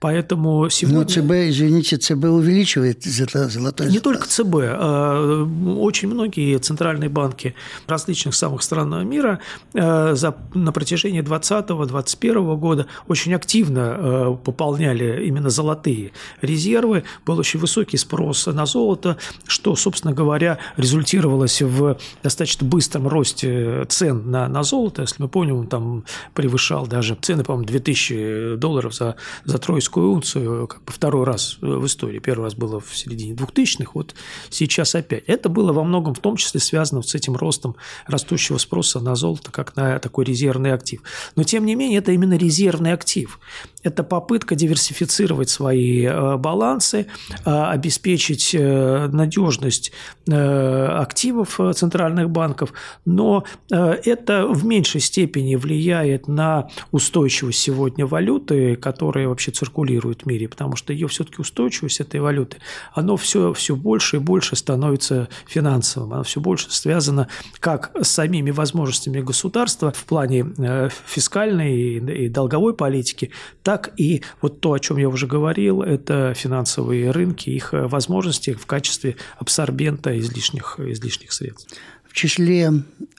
Поэтому 0.00 0.68
сегодня... 0.68 1.02
Но 1.02 1.04
ЦБ, 1.04 1.30
извините, 1.50 1.96
ЦБ 1.96 2.24
увеличивает 2.24 3.04
золотой 3.04 3.88
Не 3.88 4.00
только 4.00 4.26
ЦБ. 4.26 4.54
А 4.56 5.44
очень 5.78 6.08
многие 6.08 6.58
центральные 6.58 7.08
банки 7.08 7.54
различных 7.86 8.34
самых 8.34 8.64
стран 8.64 9.08
мира 9.08 9.38
а, 9.74 10.16
за, 10.16 10.34
на 10.52 10.72
протяжении 10.72 11.22
2020-2021 11.22 12.56
года 12.56 12.86
очень 13.06 13.32
активно 13.32 14.36
пополняли 14.44 15.24
именно 15.24 15.50
золотые 15.50 16.10
резервы. 16.42 17.04
Был 17.24 17.38
очень 17.38 17.60
высокий 17.60 17.96
спрос 17.96 18.46
на 18.46 18.66
золото, 18.66 19.18
что, 19.46 19.76
собственно 19.76 20.12
говоря, 20.12 20.58
результировалось 20.76 21.62
в 21.62 21.96
достаточно 22.24 22.66
быстром 22.66 23.06
росте 23.06 23.35
росте 23.36 23.84
цен 23.88 24.30
на, 24.30 24.48
на 24.48 24.62
золото, 24.62 25.02
если 25.02 25.22
мы 25.22 25.28
помним, 25.28 25.56
он 25.56 25.66
там 25.66 26.04
превышал 26.34 26.86
даже 26.86 27.16
цены, 27.20 27.44
по-моему, 27.44 27.66
2000 27.66 28.56
долларов 28.56 28.94
за, 28.94 29.16
за 29.44 29.58
тройскую 29.58 30.10
унцию, 30.10 30.66
как 30.66 30.84
бы 30.84 30.92
второй 30.92 31.24
раз 31.24 31.58
в 31.60 31.84
истории. 31.86 32.18
Первый 32.18 32.44
раз 32.44 32.54
было 32.54 32.80
в 32.80 32.96
середине 32.96 33.34
2000-х, 33.34 33.92
вот 33.94 34.14
сейчас 34.50 34.94
опять. 34.94 35.24
Это 35.26 35.48
было 35.48 35.72
во 35.72 35.84
многом 35.84 36.14
в 36.14 36.20
том 36.20 36.36
числе 36.36 36.60
связано 36.60 37.02
с 37.02 37.14
этим 37.14 37.36
ростом 37.36 37.76
растущего 38.06 38.58
спроса 38.58 39.00
на 39.00 39.14
золото, 39.14 39.50
как 39.50 39.76
на 39.76 39.98
такой 39.98 40.24
резервный 40.24 40.72
актив. 40.72 41.02
Но, 41.36 41.42
тем 41.42 41.66
не 41.66 41.74
менее, 41.74 41.98
это 41.98 42.12
именно 42.12 42.36
резервный 42.36 42.92
актив. 42.92 43.38
Это 43.86 44.02
попытка 44.02 44.56
диверсифицировать 44.56 45.48
свои 45.48 46.04
э, 46.04 46.36
балансы, 46.38 47.06
э, 47.44 47.50
обеспечить 47.50 48.52
э, 48.52 49.08
надежность 49.12 49.92
активов 50.28 51.60
центральных 51.76 52.30
банков, 52.30 52.72
но 53.04 53.44
это 53.70 54.48
в 54.48 54.64
меньшей 54.64 55.00
степени 55.00 55.54
влияет 55.54 56.26
на 56.26 56.68
устойчивость 56.90 57.60
сегодня 57.60 58.06
валюты, 58.06 58.74
которая 58.74 59.28
вообще 59.28 59.52
циркулирует 59.52 60.22
в 60.22 60.26
мире, 60.26 60.48
потому 60.48 60.74
что 60.74 60.92
ее 60.92 61.06
все-таки 61.06 61.40
устойчивость 61.40 62.00
этой 62.00 62.18
валюты, 62.18 62.56
оно 62.92 63.16
все, 63.16 63.52
все 63.52 63.76
больше 63.76 64.16
и 64.16 64.18
больше 64.18 64.56
становится 64.56 65.28
финансовым, 65.46 66.12
оно 66.12 66.22
все 66.24 66.40
больше 66.40 66.72
связано 66.72 67.28
как 67.60 67.92
с 67.94 68.08
самими 68.08 68.50
возможностями 68.50 69.20
государства 69.20 69.92
в 69.92 70.04
плане 70.06 70.90
фискальной 71.06 71.98
и 71.98 72.28
долговой 72.28 72.74
политики, 72.74 73.30
так 73.62 73.75
и 73.96 74.22
вот 74.40 74.60
то, 74.60 74.72
о 74.72 74.78
чем 74.78 74.96
я 74.96 75.08
уже 75.08 75.26
говорил, 75.26 75.82
это 75.82 76.34
финансовые 76.34 77.10
рынки, 77.10 77.50
их 77.50 77.70
возможности 77.72 78.52
в 78.54 78.66
качестве 78.66 79.16
абсорбента 79.38 80.18
излишних, 80.18 80.80
излишних 80.80 81.32
средств. 81.32 81.74
В 82.04 82.12
числе 82.12 82.72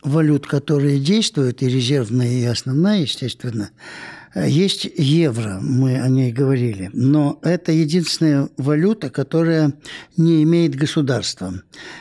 валют, 0.04 0.48
которые 0.48 1.00
действуют, 1.00 1.62
и 1.62 1.68
резервная, 1.68 2.32
и 2.32 2.44
основная, 2.46 3.02
естественно, 3.02 3.70
есть 4.46 4.89
евро, 4.98 5.60
мы 5.62 6.00
о 6.00 6.08
ней 6.10 6.32
говорили, 6.32 6.89
но 6.94 7.39
это 7.41 7.72
единственная 7.72 8.50
валюта, 8.58 9.10
которая 9.10 9.74
не 10.15 10.44
имеет 10.44 10.75
государства. 10.75 11.53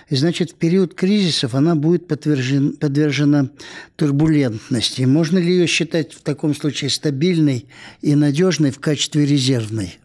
И 0.09 0.17
значит, 0.17 0.51
в 0.51 0.55
период 0.55 0.95
кризисов 0.95 1.55
она 1.55 1.75
будет 1.75 2.09
подвержена, 2.09 2.73
подвержена 2.79 3.51
турбулентности. 3.97 5.03
Можно 5.03 5.39
ли 5.39 5.53
ее 5.53 5.67
считать 5.67 6.13
в 6.13 6.23
таком 6.23 6.55
случае 6.55 6.91
стабильной 6.91 7.67
и 8.03 8.15
надежной 8.15 8.71
в 8.71 8.81
качестве 8.81 9.25
резервной? 9.25 9.99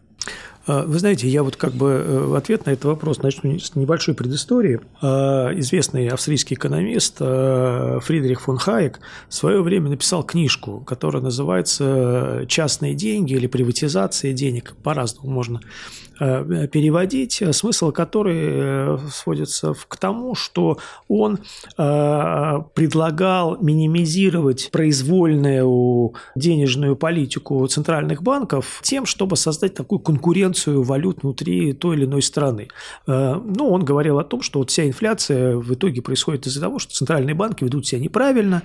А, 0.66 0.84
вы 0.84 0.98
знаете, 0.98 1.28
я 1.28 1.42
вот 1.42 1.56
как 1.56 1.72
бы 1.72 1.90
э, 1.90 2.26
в 2.26 2.34
ответ 2.34 2.66
на 2.66 2.70
этот 2.70 2.84
вопрос 2.84 3.22
начну 3.22 3.58
с 3.58 3.74
небольшой 3.74 4.14
предыстории. 4.14 4.80
А, 5.00 5.50
известный 5.58 6.08
австрийский 6.08 6.54
экономист 6.54 7.16
а, 7.20 7.98
Фридрих 8.00 8.42
фон 8.42 8.58
Хайек 8.58 9.00
в 9.28 9.34
свое 9.34 9.62
время 9.62 9.90
написал 9.90 10.22
книжку, 10.22 10.80
которая 10.80 11.22
называется 11.22 12.44
«Частные 12.48 12.94
деньги» 12.94 13.34
или 13.34 13.46
«Приватизация 13.46 14.32
денег». 14.32 14.74
По-разному 14.82 15.30
можно 15.30 15.60
Э, 16.11 16.11
переводить, 16.22 17.42
э, 17.42 17.52
смысл 17.52 17.90
которой 17.90 18.36
э, 18.38 18.98
сводится 19.12 19.74
к 19.88 19.96
тому, 19.96 20.34
что 20.34 20.78
он 21.08 21.38
предлагал 21.76 23.56
минимизировать 23.60 24.70
произвольную 24.70 26.14
денежную 26.34 26.96
политику 26.96 27.66
центральных 27.66 28.22
банков 28.22 28.80
тем, 28.82 29.06
чтобы 29.06 29.36
создать 29.36 29.74
такую 29.74 29.98
конкуренцию 29.98 30.82
валют 30.82 31.22
внутри 31.22 31.72
той 31.72 31.96
или 31.96 32.04
иной 32.04 32.22
страны. 32.22 32.68
Ну, 33.06 33.70
он 33.70 33.84
говорил 33.84 34.18
о 34.18 34.24
том, 34.24 34.42
что 34.42 34.58
вот 34.60 34.70
вся 34.70 34.86
инфляция 34.86 35.56
в 35.56 35.72
итоге 35.74 36.02
происходит 36.02 36.46
из-за 36.46 36.60
того, 36.60 36.78
что 36.78 36.94
центральные 36.94 37.34
банки 37.34 37.64
ведут 37.64 37.86
себя 37.86 38.00
неправильно, 38.00 38.62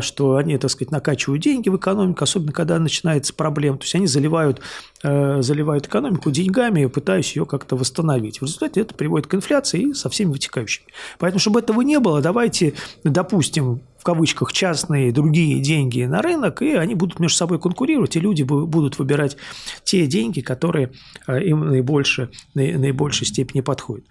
что 0.00 0.36
они, 0.36 0.58
так 0.58 0.70
сказать, 0.70 0.90
накачивают 0.90 1.42
деньги 1.42 1.68
в 1.68 1.76
экономику, 1.76 2.24
особенно 2.24 2.52
когда 2.52 2.78
начинается 2.78 3.34
проблема. 3.34 3.78
То 3.78 3.84
есть 3.84 3.94
они 3.94 4.06
заливают, 4.06 4.60
заливают 5.02 5.86
экономику 5.86 6.30
деньгами, 6.30 6.86
пытаюсь 6.86 7.34
ее 7.34 7.46
как-то 7.46 7.76
восстановить. 7.76 8.40
В 8.40 8.44
результате 8.44 8.82
это 8.82 8.94
приводит 8.94 9.26
к 9.26 9.34
инфляции 9.34 9.90
и 9.90 9.94
со 9.94 10.10
всеми 10.10 10.32
вытекающими. 10.32 10.86
Поэтому, 11.18 11.40
чтобы 11.40 11.60
этого 11.60 11.80
не 11.80 11.98
было, 11.98 12.20
давайте 12.20 12.74
допустим 13.04 13.80
в 14.00 14.02
кавычках 14.02 14.52
частные 14.52 15.12
другие 15.12 15.60
деньги 15.60 16.02
на 16.04 16.22
рынок, 16.22 16.62
и 16.62 16.72
они 16.72 16.94
будут 16.94 17.20
между 17.20 17.36
собой 17.36 17.60
конкурировать, 17.60 18.16
и 18.16 18.20
люди 18.20 18.42
будут 18.42 18.98
выбирать 18.98 19.36
те 19.84 20.06
деньги, 20.06 20.40
которые 20.40 20.92
э, 21.26 21.42
им 21.42 21.68
наибольше, 21.68 22.30
наибольшей 22.54 23.26
степени 23.26 23.60
подходят. 23.60 24.06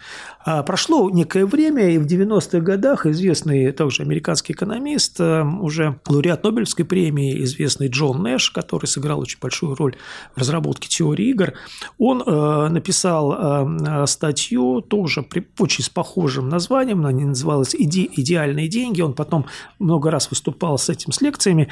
А 0.46 0.62
прошло 0.62 1.10
некое 1.10 1.48
время, 1.48 1.90
и 1.90 1.98
в 1.98 2.06
90-х 2.06 2.60
годах 2.60 3.08
известный 3.08 3.72
также 3.72 4.04
американский 4.04 4.54
экономист, 4.54 5.20
э, 5.20 5.44
уже 5.44 6.00
лауреат 6.08 6.44
Нобелевской 6.44 6.86
премии, 6.86 7.44
известный 7.44 7.88
Джон 7.88 8.22
Нэш, 8.22 8.52
который 8.52 8.86
сыграл 8.86 9.20
очень 9.20 9.40
большую 9.42 9.74
роль 9.74 9.96
в 10.36 10.40
разработке 10.40 10.88
теории 10.88 11.30
игр, 11.32 11.54
он 11.98 12.22
э, 12.24 12.68
написал 12.70 13.68
статью 14.06 14.82
тоже 14.82 15.26
очень 15.58 15.84
с 15.84 15.90
похожим 15.90 16.48
названием, 16.48 17.04
она 17.04 17.26
называлась 17.26 17.76
«Идеальные 17.76 18.68
деньги», 18.68 19.02
он 19.02 19.14
потом 19.14 19.48
много 19.80 20.12
раз 20.12 20.30
выступал 20.30 20.78
с 20.78 20.90
этим, 20.90 21.12
с 21.12 21.22
лекциями, 21.22 21.70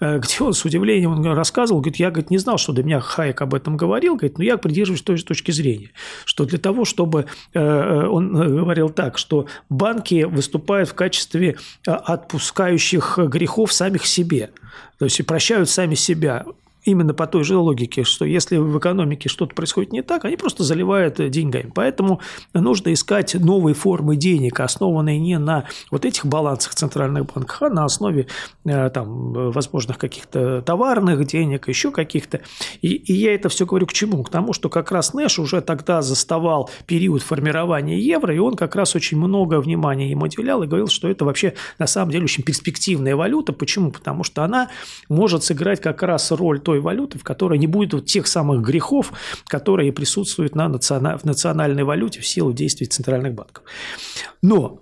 э, 0.00 0.18
где 0.18 0.36
он 0.40 0.54
с 0.54 0.64
удивлением 0.64 1.22
рассказывал, 1.32 1.80
говорит, 1.80 2.00
я 2.00 2.10
говорит, 2.10 2.30
не 2.30 2.38
знал, 2.38 2.58
что 2.58 2.72
до 2.72 2.82
меня 2.82 3.00
Хайек 3.00 3.42
об 3.42 3.54
этом 3.54 3.76
говорил, 3.76 4.16
говорит, 4.16 4.38
но 4.38 4.44
я 4.44 4.56
придерживаюсь 4.56 5.02
той 5.02 5.16
же 5.16 5.24
точки 5.24 5.50
зрения, 5.50 5.90
что 6.24 6.44
для 6.44 6.58
того, 6.58 6.84
чтобы, 6.84 7.26
э, 7.52 7.60
э, 7.60 8.06
он 8.06 8.32
говорил 8.32 8.88
так, 8.88 9.18
что 9.18 9.46
банки 9.68 10.24
выступают 10.24 10.88
в 10.88 10.94
качестве 10.94 11.56
отпускающих 11.84 13.18
грехов 13.18 13.72
самих 13.72 14.06
себе, 14.06 14.50
то 14.98 15.04
есть 15.04 15.24
прощают 15.26 15.68
сами 15.68 15.94
себя 15.94 16.44
именно 16.84 17.14
по 17.14 17.26
той 17.26 17.44
же 17.44 17.56
логике, 17.56 18.04
что 18.04 18.24
если 18.24 18.56
в 18.56 18.78
экономике 18.78 19.28
что-то 19.28 19.54
происходит 19.54 19.92
не 19.92 20.02
так, 20.02 20.24
они 20.24 20.36
просто 20.36 20.64
заливают 20.64 21.30
деньгами. 21.30 21.70
Поэтому 21.74 22.20
нужно 22.54 22.92
искать 22.92 23.34
новые 23.34 23.74
формы 23.74 24.16
денег, 24.16 24.60
основанные 24.60 25.18
не 25.18 25.38
на 25.38 25.64
вот 25.90 26.04
этих 26.04 26.26
балансах 26.26 26.74
центральных 26.74 27.26
банков, 27.26 27.62
а 27.62 27.68
на 27.68 27.84
основе 27.84 28.26
э, 28.64 28.90
там, 28.90 29.32
возможных 29.50 29.98
каких-то 29.98 30.62
товарных 30.62 31.26
денег, 31.26 31.68
еще 31.68 31.90
каких-то. 31.90 32.40
И, 32.82 32.88
и 32.88 33.12
я 33.12 33.34
это 33.34 33.48
все 33.48 33.66
говорю 33.66 33.86
к 33.86 33.92
чему? 33.92 34.22
К 34.22 34.30
тому, 34.30 34.52
что 34.52 34.68
как 34.68 34.92
раз 34.92 35.14
Нэш 35.14 35.38
уже 35.38 35.60
тогда 35.60 36.02
заставал 36.02 36.70
период 36.86 37.22
формирования 37.22 37.98
евро, 37.98 38.34
и 38.34 38.38
он 38.38 38.54
как 38.54 38.76
раз 38.76 38.94
очень 38.94 39.18
много 39.18 39.60
внимания 39.60 40.10
ему 40.10 40.24
уделял 40.24 40.62
и 40.62 40.66
говорил, 40.66 40.88
что 40.88 41.08
это 41.08 41.24
вообще 41.24 41.54
на 41.78 41.86
самом 41.86 42.12
деле 42.12 42.24
очень 42.24 42.44
перспективная 42.44 43.16
валюта. 43.16 43.52
Почему? 43.52 43.90
Потому 43.90 44.24
что 44.24 44.44
она 44.44 44.68
может 45.08 45.44
сыграть 45.44 45.80
как 45.80 46.02
раз 46.02 46.30
роль 46.30 46.60
той 46.70 46.80
валюты, 46.80 47.18
в 47.18 47.24
которой 47.24 47.58
не 47.58 47.66
будет 47.66 47.94
вот 47.94 48.06
тех 48.06 48.28
самых 48.28 48.62
грехов, 48.62 49.12
которые 49.48 49.92
присутствуют 49.92 50.54
на 50.54 50.68
национа... 50.68 51.18
в 51.18 51.24
национальной 51.24 51.82
валюте 51.82 52.20
в 52.20 52.26
силу 52.26 52.52
действий 52.52 52.86
центральных 52.86 53.34
банков. 53.34 53.64
Но 54.40 54.80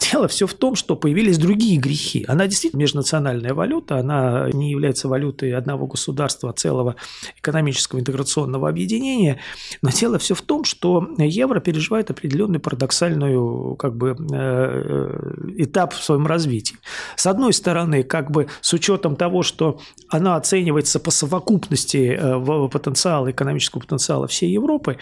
Дело 0.00 0.28
все 0.28 0.46
в 0.46 0.54
том, 0.54 0.76
что 0.76 0.96
появились 0.96 1.36
другие 1.36 1.78
грехи. 1.78 2.24
Она 2.26 2.46
действительно 2.46 2.80
межнациональная 2.80 3.52
валюта, 3.52 3.98
она 3.98 4.48
не 4.52 4.70
является 4.70 5.08
валютой 5.08 5.54
одного 5.54 5.86
государства, 5.86 6.50
а 6.50 6.52
целого 6.52 6.96
экономического 7.36 8.00
интеграционного 8.00 8.68
объединения. 8.68 9.40
Но 9.82 9.90
дело 9.90 10.18
все 10.18 10.34
в 10.34 10.40
том, 10.40 10.64
что 10.64 11.06
евро 11.18 11.60
переживает 11.60 12.10
определенную 12.10 12.60
парадоксальную 12.60 13.76
как 13.76 13.96
бы, 13.96 14.16
э, 14.32 15.52
этап 15.58 15.92
в 15.92 16.02
своем 16.02 16.26
развитии. 16.26 16.76
С 17.16 17.26
одной 17.26 17.52
стороны, 17.52 18.02
как 18.02 18.30
бы 18.30 18.48
с 18.62 18.72
учетом 18.72 19.16
того, 19.16 19.42
что 19.42 19.80
она 20.08 20.36
оценивается 20.36 20.98
по 20.98 21.10
совокупности 21.10 22.18
э, 22.18 22.68
потенциала, 22.68 23.30
экономического 23.30 23.80
потенциала 23.80 24.26
всей 24.26 24.50
Европы, 24.50 24.96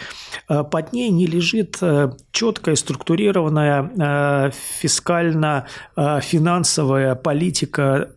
э, 0.49 0.65
под 0.65 0.93
ней 0.93 1.11
не 1.11 1.27
лежит 1.27 1.79
четкая 2.33 2.75
структурированная 2.75 4.53
фискально-финансовая 4.89 7.15
политика 7.15 8.11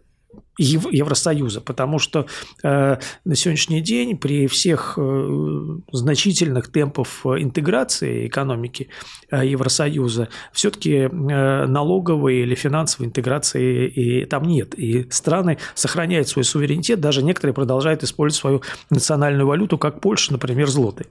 Евросоюза, 0.57 1.61
потому 1.61 1.97
что 1.97 2.27
э, 2.61 2.97
на 3.25 3.35
сегодняшний 3.35 3.81
день 3.81 4.17
при 4.17 4.47
всех 4.47 4.95
э, 4.97 5.77
значительных 5.91 6.71
темпах 6.71 7.07
интеграции 7.25 8.27
экономики 8.27 8.89
э, 9.31 9.47
Евросоюза 9.47 10.29
все-таки 10.53 10.93
э, 10.93 11.65
налоговой 11.65 12.41
или 12.41 12.55
финансовой 12.55 13.07
интеграции 13.07 13.87
и 13.87 14.25
там 14.25 14.43
нет. 14.43 14.77
И 14.77 15.09
страны 15.09 15.57
сохраняют 15.73 16.27
свой 16.27 16.43
суверенитет, 16.43 16.99
даже 16.99 17.23
некоторые 17.23 17.55
продолжают 17.55 18.03
использовать 18.03 18.39
свою 18.39 18.61
национальную 18.89 19.47
валюту, 19.47 19.77
как 19.77 19.99
Польша, 19.99 20.33
например, 20.33 20.69
злотой. 20.69 21.07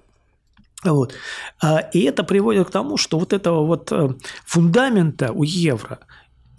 Вот. 0.84 1.14
А, 1.62 1.78
и 1.78 2.02
это 2.02 2.24
приводит 2.24 2.68
к 2.68 2.70
тому, 2.70 2.96
что 2.96 3.18
вот 3.18 3.32
этого 3.32 3.66
вот 3.66 3.92
э, 3.92 4.14
фундамента 4.46 5.32
у 5.32 5.42
евро 5.42 6.00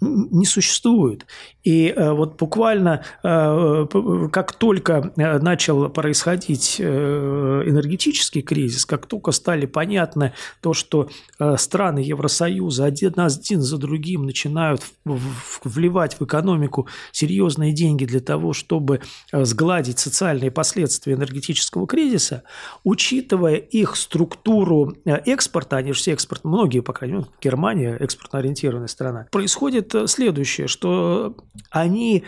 не 0.00 0.46
существует. 0.46 1.26
И 1.64 1.88
э, 1.88 2.12
вот 2.12 2.38
буквально 2.38 3.04
э, 3.22 3.86
как 4.32 4.52
только 4.52 5.12
э, 5.16 5.38
начал 5.38 5.88
происходить 5.88 6.80
энергетический 6.80 8.42
кризис, 8.42 8.84
как 8.84 9.06
только 9.06 9.32
стали 9.32 9.66
понятны 9.66 10.32
то, 10.60 10.72
что 10.72 11.08
страны 11.56 12.00
Евросоюза 12.00 12.84
один, 12.84 13.14
один 13.16 13.60
за 13.60 13.78
другим 13.78 14.24
начинают 14.24 14.82
вливать 15.04 16.18
в 16.18 16.24
экономику 16.24 16.88
серьезные 17.12 17.72
деньги 17.72 18.04
для 18.04 18.20
того, 18.20 18.52
чтобы 18.52 19.00
сгладить 19.32 19.98
социальные 19.98 20.50
последствия 20.50 21.14
энергетического 21.14 21.86
кризиса, 21.86 22.42
учитывая 22.84 23.56
их 23.56 23.96
структуру 23.96 24.96
экспорта, 25.04 25.76
они 25.76 25.92
же 25.92 25.98
все 25.98 26.12
экспорт, 26.12 26.44
многие, 26.44 26.80
по 26.80 26.92
крайней 26.92 27.16
мере, 27.16 27.26
Германия 27.40 27.96
экспортно 27.98 28.38
ориентированная 28.38 28.88
страна, 28.88 29.26
происходит 29.30 29.94
следующее, 30.06 30.66
что 30.66 31.36
они 31.70 32.24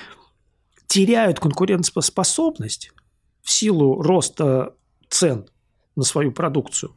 теряют 0.87 1.41
конкурентоспособность 1.41 2.93
в 3.43 3.51
силу 3.51 4.01
роста 4.03 4.75
цен 5.09 5.47
на 5.97 6.05
свою 6.05 6.33
продукцию. 6.33 6.95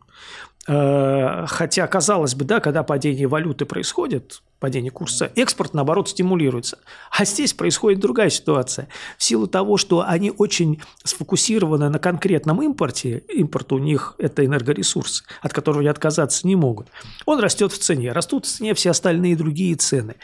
Э, 0.67 1.45
хотя, 1.47 1.87
казалось 1.87 2.35
бы, 2.35 2.45
да, 2.45 2.59
когда 2.59 2.83
падение 2.83 3.27
валюты 3.27 3.65
происходит, 3.65 4.41
падение 4.59 4.91
курса, 4.91 5.31
экспорт, 5.35 5.73
наоборот, 5.73 6.09
стимулируется. 6.09 6.79
А 7.11 7.25
здесь 7.25 7.53
происходит 7.53 7.99
другая 7.99 8.29
ситуация. 8.29 8.87
В 9.17 9.23
силу 9.23 9.47
того, 9.47 9.77
что 9.77 10.03
они 10.07 10.31
очень 10.31 10.81
сфокусированы 11.03 11.89
на 11.89 11.99
конкретном 11.99 12.61
импорте, 12.61 13.23
импорт 13.29 13.71
у 13.71 13.77
них– 13.77 14.15
это 14.17 14.45
энергоресурсы, 14.45 15.23
от 15.41 15.53
которого 15.53 15.81
они 15.81 15.89
отказаться 15.89 16.47
не 16.47 16.55
могут, 16.55 16.87
он 17.25 17.39
растет 17.39 17.71
в 17.71 17.77
цене. 17.77 18.11
Растут 18.11 18.45
в 18.45 18.49
цене 18.49 18.73
все 18.73 18.91
остальные 18.91 19.35
другие 19.35 19.75
цены. 19.75 20.15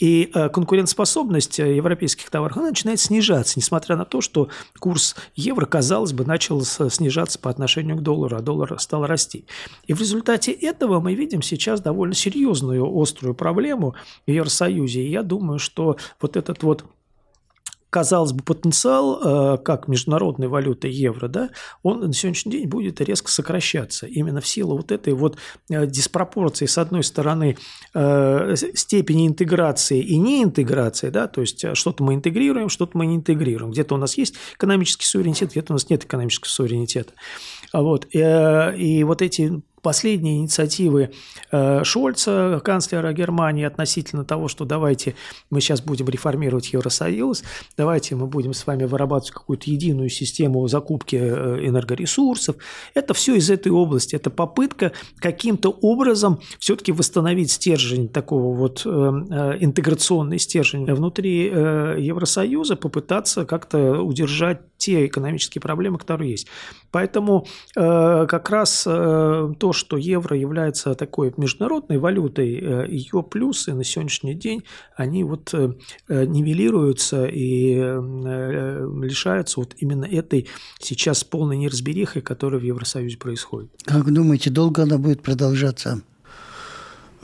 И 0.00 0.30
э, 0.34 0.48
конкурентоспособность 0.48 1.58
европейских 1.58 2.28
товаров 2.30 2.56
начинает 2.56 3.00
снижаться, 3.00 3.54
несмотря 3.56 3.96
на 3.96 4.04
то, 4.04 4.20
что 4.20 4.48
курс 4.78 5.14
евро, 5.34 5.66
казалось 5.66 6.12
бы, 6.12 6.24
начал 6.24 6.62
снижаться 6.64 7.38
по 7.38 7.50
отношению 7.50 7.96
к 7.96 8.02
доллару, 8.02 8.36
а 8.36 8.40
доллар 8.40 8.78
стал 8.80 9.06
расти. 9.06 9.46
И 9.86 9.92
в 9.92 10.00
результате 10.00 10.52
этого 10.52 11.00
мы 11.00 11.14
видим 11.14 11.42
сейчас 11.42 11.80
довольно 11.80 12.14
серьезную 12.14 12.86
острую 13.00 13.34
проблему, 13.34 13.75
проблему 13.76 13.94
в 14.26 14.30
Евросоюзе. 14.30 15.02
И 15.02 15.10
я 15.10 15.22
думаю, 15.22 15.58
что 15.58 15.96
вот 16.20 16.36
этот 16.36 16.62
вот 16.62 16.84
казалось 17.88 18.32
бы, 18.32 18.42
потенциал 18.42 19.54
э, 19.54 19.58
как 19.58 19.88
международной 19.88 20.48
валюты 20.48 20.88
евро, 20.88 21.28
да, 21.28 21.50
он 21.82 22.00
на 22.00 22.12
сегодняшний 22.12 22.52
день 22.52 22.68
будет 22.68 23.00
резко 23.00 23.30
сокращаться. 23.30 24.06
Именно 24.06 24.42
в 24.42 24.46
силу 24.46 24.76
вот 24.76 24.92
этой 24.92 25.14
вот 25.14 25.38
э, 25.70 25.86
диспропорции, 25.86 26.66
с 26.66 26.76
одной 26.76 27.02
стороны, 27.04 27.56
э, 27.94 28.54
степени 28.74 29.26
интеграции 29.26 30.02
и 30.02 30.18
неинтеграции, 30.18 31.08
да, 31.08 31.26
то 31.26 31.40
есть 31.40 31.64
что-то 31.74 32.04
мы 32.04 32.14
интегрируем, 32.14 32.68
что-то 32.68 32.98
мы 32.98 33.06
не 33.06 33.16
интегрируем. 33.16 33.70
Где-то 33.70 33.94
у 33.94 33.98
нас 33.98 34.18
есть 34.18 34.34
экономический 34.56 35.06
суверенитет, 35.06 35.52
где-то 35.52 35.72
у 35.72 35.76
нас 35.76 35.88
нет 35.88 36.04
экономического 36.04 36.50
суверенитета. 36.50 37.14
Вот. 37.72 38.08
И, 38.10 39.04
вот 39.04 39.22
эти 39.22 39.62
последние 39.86 40.38
инициативы 40.38 41.10
э, 41.52 41.84
Шольца, 41.84 42.60
канцлера 42.64 43.12
Германии, 43.12 43.64
относительно 43.64 44.24
того, 44.24 44.48
что 44.48 44.64
давайте 44.64 45.14
мы 45.48 45.60
сейчас 45.60 45.80
будем 45.80 46.08
реформировать 46.08 46.72
Евросоюз, 46.72 47.44
давайте 47.76 48.16
мы 48.16 48.26
будем 48.26 48.52
с 48.52 48.66
вами 48.66 48.82
вырабатывать 48.82 49.30
какую-то 49.30 49.70
единую 49.70 50.08
систему 50.08 50.66
закупки 50.66 51.14
э, 51.14 51.68
энергоресурсов. 51.68 52.56
Это 52.94 53.14
все 53.14 53.36
из 53.36 53.48
этой 53.48 53.70
области. 53.70 54.16
Это 54.16 54.28
попытка 54.28 54.90
каким-то 55.18 55.68
образом 55.70 56.40
все-таки 56.58 56.90
восстановить 56.90 57.52
стержень 57.52 58.08
такого 58.08 58.56
вот 58.56 58.82
э, 58.84 58.88
интеграционный 58.88 60.40
стержень 60.40 60.92
внутри 60.92 61.44
Евросоюза, 61.44 62.74
попытаться 62.74 63.44
как-то 63.44 64.02
удержать 64.02 64.62
те 64.78 65.06
экономические 65.06 65.62
проблемы, 65.62 65.98
которые 65.98 66.32
есть. 66.32 66.48
Поэтому 66.90 67.46
как 67.74 68.50
раз 68.50 68.82
то, 68.84 69.72
что 69.76 69.96
евро 69.96 70.36
является 70.36 70.94
такой 70.94 71.32
международной 71.36 71.98
валютой, 71.98 72.58
э, 72.58 72.86
ее 72.88 73.22
плюсы 73.22 73.74
на 73.74 73.84
сегодняшний 73.84 74.34
день, 74.34 74.64
они 74.96 75.22
вот 75.22 75.54
э, 75.54 75.74
э, 76.08 76.24
нивелируются 76.24 77.26
и 77.26 77.76
лишаются 77.76 79.60
вот 79.60 79.74
именно 79.78 80.04
этой 80.04 80.48
сейчас 80.80 81.22
полной 81.24 81.56
неразберихой, 81.56 82.22
которая 82.22 82.60
в 82.60 82.64
Евросоюзе 82.64 83.18
происходит. 83.18 83.70
Как 83.84 84.12
думаете, 84.12 84.50
долго 84.50 84.82
она 84.82 84.98
будет 84.98 85.22
продолжаться? 85.22 86.02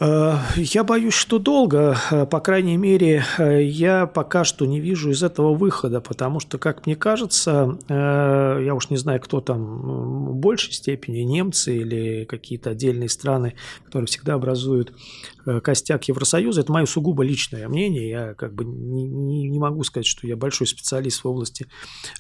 Э, 0.03 0.37
я 0.57 0.83
боюсь, 0.83 1.15
что 1.15 1.39
долго. 1.39 1.97
Э, 2.11 2.27
по 2.27 2.41
крайней 2.41 2.77
мере, 2.77 3.25
э, 3.39 3.63
я 3.63 4.07
пока 4.07 4.43
что 4.43 4.67
не 4.67 4.81
вижу 4.81 5.11
из 5.11 5.23
этого 5.23 5.55
выхода, 5.55 6.01
потому 6.01 6.41
что, 6.41 6.59
как 6.59 6.87
мне 6.87 6.97
кажется, 6.97 7.79
я 7.89 8.75
уж 8.75 8.91
не 8.91 8.97
знаю, 8.97 9.21
кто 9.21 9.41
там 9.41 10.33
в 10.33 10.37
большей 10.37 10.73
степени, 10.73 11.21
немцы 11.21 11.77
или 11.77 12.25
какие-то 12.25 12.71
отдельные 12.71 13.09
страны, 13.09 13.55
которые 13.85 14.07
всегда 14.07 14.35
образуют 14.35 14.93
костяк 15.63 16.05
Евросоюза. 16.05 16.63
Это 16.63 16.73
мое 16.73 16.87
сугубо 16.87 17.23
личное 17.23 17.69
мнение. 17.69 18.09
Я 18.09 18.35
как 18.35 18.55
бы 18.55 18.65
не, 18.65 19.59
могу 19.59 19.85
сказать, 19.85 20.07
что 20.07 20.27
я 20.27 20.37
большой 20.37 20.67
специалист 20.67 21.23
в 21.23 21.29
области 21.29 21.67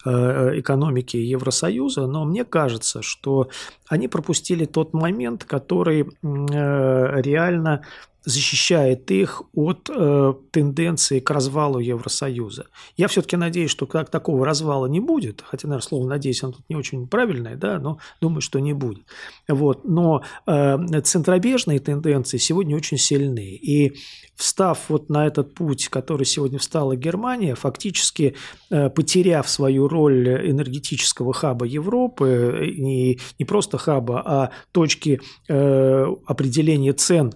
экономики 0.04 1.16
Евросоюза, 1.16 2.06
но 2.06 2.24
мне 2.24 2.44
кажется, 2.44 3.02
что 3.02 3.48
они 3.92 4.08
пропустили 4.08 4.64
тот 4.64 4.94
момент, 4.94 5.44
который 5.44 6.06
реально 6.22 7.84
защищает 8.24 9.10
их 9.10 9.42
от 9.54 9.90
э, 9.90 10.34
тенденции 10.50 11.20
к 11.20 11.30
развалу 11.30 11.78
Евросоюза. 11.78 12.66
Я 12.96 13.08
все-таки 13.08 13.36
надеюсь, 13.36 13.70
что 13.70 13.86
как 13.86 14.10
такого 14.10 14.46
развала 14.46 14.86
не 14.86 15.00
будет, 15.00 15.42
хотя, 15.46 15.68
наверное, 15.68 15.86
слово 15.86 16.08
«надеюсь» 16.08 16.42
оно 16.42 16.52
тут 16.52 16.64
не 16.68 16.76
очень 16.76 17.06
правильное, 17.06 17.56
да, 17.56 17.78
но 17.78 17.98
думаю, 18.20 18.40
что 18.40 18.58
не 18.60 18.72
будет. 18.72 19.04
Вот. 19.48 19.84
Но 19.84 20.22
э, 20.46 21.00
центробежные 21.02 21.80
тенденции 21.80 22.38
сегодня 22.38 22.76
очень 22.76 22.98
сильны. 22.98 23.54
И 23.54 23.94
встав 24.34 24.88
вот 24.88 25.08
на 25.08 25.26
этот 25.26 25.54
путь, 25.54 25.88
который 25.88 26.24
сегодня 26.24 26.58
встала 26.58 26.96
Германия, 26.96 27.54
фактически 27.54 28.34
э, 28.70 28.90
потеряв 28.90 29.48
свою 29.48 29.88
роль 29.88 30.28
энергетического 30.28 31.32
хаба 31.32 31.66
Европы, 31.66 32.74
не, 32.76 33.18
не 33.38 33.44
просто 33.44 33.78
хаба, 33.78 34.22
а 34.24 34.50
точки 34.72 35.20
э, 35.48 36.06
определения 36.26 36.92
цен 36.92 37.32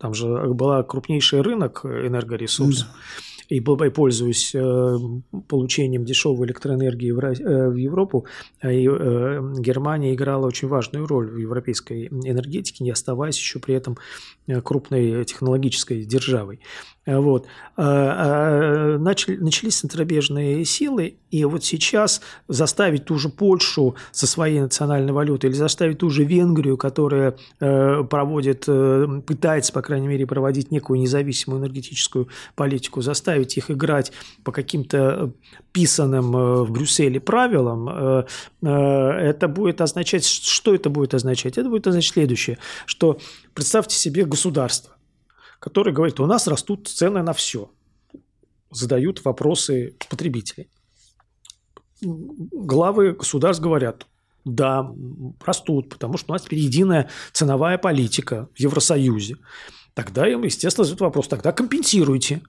там 0.00 0.14
же 0.14 0.26
была 0.54 0.82
крупнейший 0.82 1.42
рынок 1.42 1.84
энергоресурсов. 1.84 2.88
Да. 2.88 2.94
И, 3.50 3.60
пользуясь 3.60 4.54
э, 4.54 4.96
получением 5.48 6.04
дешевой 6.04 6.46
электроэнергии 6.46 7.10
в 7.10 7.18
э, 7.18 7.80
Европу, 7.80 8.24
э, 8.62 8.70
Германия 8.70 10.14
играла 10.14 10.46
очень 10.46 10.68
важную 10.68 11.04
роль 11.06 11.28
в 11.28 11.36
европейской 11.36 12.06
энергетике, 12.06 12.84
не 12.84 12.92
оставаясь 12.92 13.36
еще 13.36 13.58
при 13.58 13.74
этом 13.74 13.98
крупной 14.62 15.24
технологической 15.24 16.04
державой. 16.04 16.60
Вот. 17.06 17.46
А, 17.76 18.94
а, 18.94 18.98
начали, 18.98 19.36
начались 19.36 19.78
центробежные 19.78 20.64
силы, 20.64 21.16
и 21.30 21.44
вот 21.44 21.64
сейчас 21.64 22.20
заставить 22.46 23.06
ту 23.06 23.18
же 23.18 23.30
Польшу 23.30 23.96
со 24.12 24.26
своей 24.26 24.60
национальной 24.60 25.12
валютой 25.12 25.50
или 25.50 25.56
заставить 25.56 25.98
ту 25.98 26.10
же 26.10 26.24
Венгрию, 26.24 26.76
которая 26.76 27.36
проводит, 27.58 28.66
пытается, 28.66 29.72
по 29.72 29.82
крайней 29.82 30.08
мере, 30.08 30.26
проводить 30.26 30.70
некую 30.70 31.00
независимую 31.00 31.60
энергетическую 31.60 32.28
политику, 32.54 33.00
заставить 33.00 33.39
их 33.56 33.70
играть 33.70 34.12
по 34.44 34.52
каким-то 34.52 35.32
писанным 35.72 36.36
э, 36.36 36.62
в 36.64 36.70
Брюсселе 36.70 37.20
правилам, 37.20 38.24
это 38.62 39.48
будет 39.48 39.80
означать, 39.80 40.24
что 40.24 40.74
это 40.74 40.90
будет 40.90 41.14
означать? 41.14 41.58
Это 41.58 41.68
будет 41.68 41.86
означать 41.86 42.12
следующее, 42.12 42.58
что 42.86 43.18
представьте 43.54 43.96
себе 43.96 44.24
государство, 44.24 44.94
который 45.58 45.92
говорит, 45.92 46.20
у 46.20 46.26
нас 46.26 46.46
растут 46.46 46.88
цены 46.88 47.22
на 47.22 47.32
все. 47.32 47.70
Задают 48.70 49.24
вопросы 49.24 49.96
потребителей. 50.08 50.68
Главы 52.02 53.12
государств 53.12 53.62
говорят, 53.62 54.06
да, 54.44 54.90
растут, 55.44 55.90
потому 55.90 56.16
что 56.16 56.32
у 56.32 56.34
нас 56.34 56.42
теперь 56.42 56.60
единая 56.60 57.10
ценовая 57.32 57.78
политика 57.78 58.48
в 58.54 58.60
Евросоюзе. 58.60 59.36
Тогда 59.94 60.26
им, 60.28 60.44
естественно, 60.44 60.84
задают 60.84 61.00
вопрос, 61.00 61.28
тогда 61.28 61.52
компенсируйте. 61.52 62.40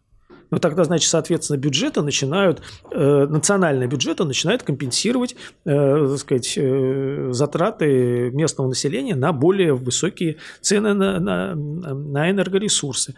Но 0.51 0.59
тогда, 0.59 0.83
значит, 0.83 1.09
соответственно, 1.09 1.57
бюджеты 1.57 2.01
начинают, 2.01 2.61
э, 2.91 3.25
национальные 3.27 3.87
бюджеты 3.87 4.25
начинают 4.25 4.63
компенсировать, 4.63 5.35
э, 5.65 6.07
так 6.09 6.17
сказать, 6.19 6.53
э, 6.57 7.29
затраты 7.31 8.29
местного 8.31 8.67
населения 8.67 9.15
на 9.15 9.31
более 9.31 9.73
высокие 9.73 10.37
цены 10.59 10.93
на, 10.93 11.19
на, 11.19 11.55
на 11.55 12.29
энергоресурсы. 12.29 13.15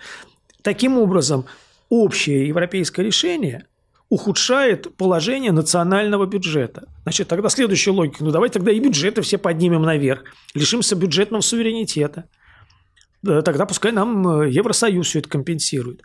Таким 0.62 0.98
образом, 0.98 1.46
общее 1.90 2.48
европейское 2.48 3.06
решение 3.06 3.66
ухудшает 4.10 4.96
положение 4.96 5.52
национального 5.52 6.28
бюджета. 6.28 6.88
Значит, 7.02 7.28
тогда 7.28 7.50
следующая 7.50 7.92
логика. 7.92 8.24
Ну, 8.24 8.30
давайте 8.30 8.54
тогда 8.54 8.72
и 8.72 8.80
бюджеты 8.80 9.24
все 9.24 9.40
поднимем 9.40 9.82
наверх. 9.82 10.24
Лишимся 10.54 10.96
бюджетного 10.96 11.42
суверенитета. 11.42 12.26
Тогда 13.24 13.66
пускай 13.66 13.92
нам 13.92 14.44
Евросоюз 14.44 15.08
все 15.08 15.20
это 15.20 15.30
компенсирует. 15.30 16.02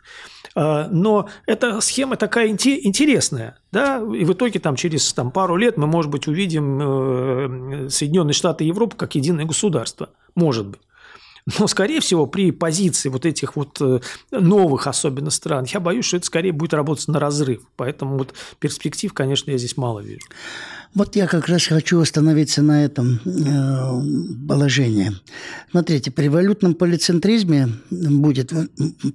А, 0.55 0.87
но 0.89 1.29
эта 1.45 1.79
схема 1.81 2.15
такая 2.15 2.49
интересная, 2.49 3.57
да, 3.71 3.97
и 3.97 4.25
в 4.25 4.33
итоге 4.33 4.59
там 4.59 4.75
через 4.75 5.11
там, 5.13 5.31
пару 5.31 5.55
лет 5.55 5.77
мы, 5.77 5.87
может 5.87 6.11
быть, 6.11 6.27
увидим 6.27 6.79
э, 7.85 7.89
Соединенные 7.89 8.33
Штаты 8.33 8.63
Европы 8.63 8.95
как 8.95 9.15
единое 9.15 9.45
государство, 9.45 10.09
может 10.35 10.67
быть. 10.67 10.81
Но, 11.59 11.67
скорее 11.67 11.99
всего, 11.99 12.27
при 12.27 12.51
позиции 12.51 13.09
вот 13.09 13.25
этих 13.25 13.55
вот 13.55 13.79
э, 13.81 13.99
новых 14.31 14.87
особенно 14.87 15.29
стран, 15.29 15.65
я 15.69 15.79
боюсь, 15.79 16.05
что 16.05 16.17
это 16.17 16.25
скорее 16.25 16.51
будет 16.51 16.73
работать 16.73 17.07
на 17.07 17.19
разрыв. 17.19 17.61
Поэтому 17.75 18.17
вот 18.17 18.33
перспектив, 18.59 19.13
конечно, 19.13 19.51
я 19.51 19.57
здесь 19.57 19.77
мало 19.77 19.99
вижу. 19.99 20.25
Вот 20.93 21.15
я 21.15 21.27
как 21.27 21.47
раз 21.47 21.67
хочу 21.67 21.99
остановиться 21.99 22.61
на 22.61 22.83
этом 22.83 23.21
э, 23.25 24.47
положении. 24.47 25.11
Смотрите, 25.71 26.11
при 26.11 26.27
валютном 26.27 26.73
полицентризме 26.73 27.69
будет, 27.89 28.51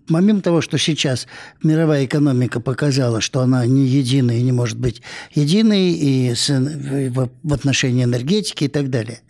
помимо 0.09 0.41
того, 0.41 0.61
что 0.61 0.79
сейчас 0.79 1.27
мировая 1.63 2.07
экономика 2.07 2.61
показала, 2.61 3.21
что 3.21 3.41
она 3.41 3.67
не 3.67 3.87
единая 3.87 4.39
и 4.39 4.43
не 4.43 4.53
может 4.53 4.79
быть 4.79 5.03
единой 5.35 5.93
и 5.93 6.35
с, 6.35 6.49
в, 6.49 7.31
в 7.43 7.53
отношении 7.53 8.05
энергетики 8.05 8.65
и 8.65 8.69
так 8.69 8.89
далее, 8.89 9.21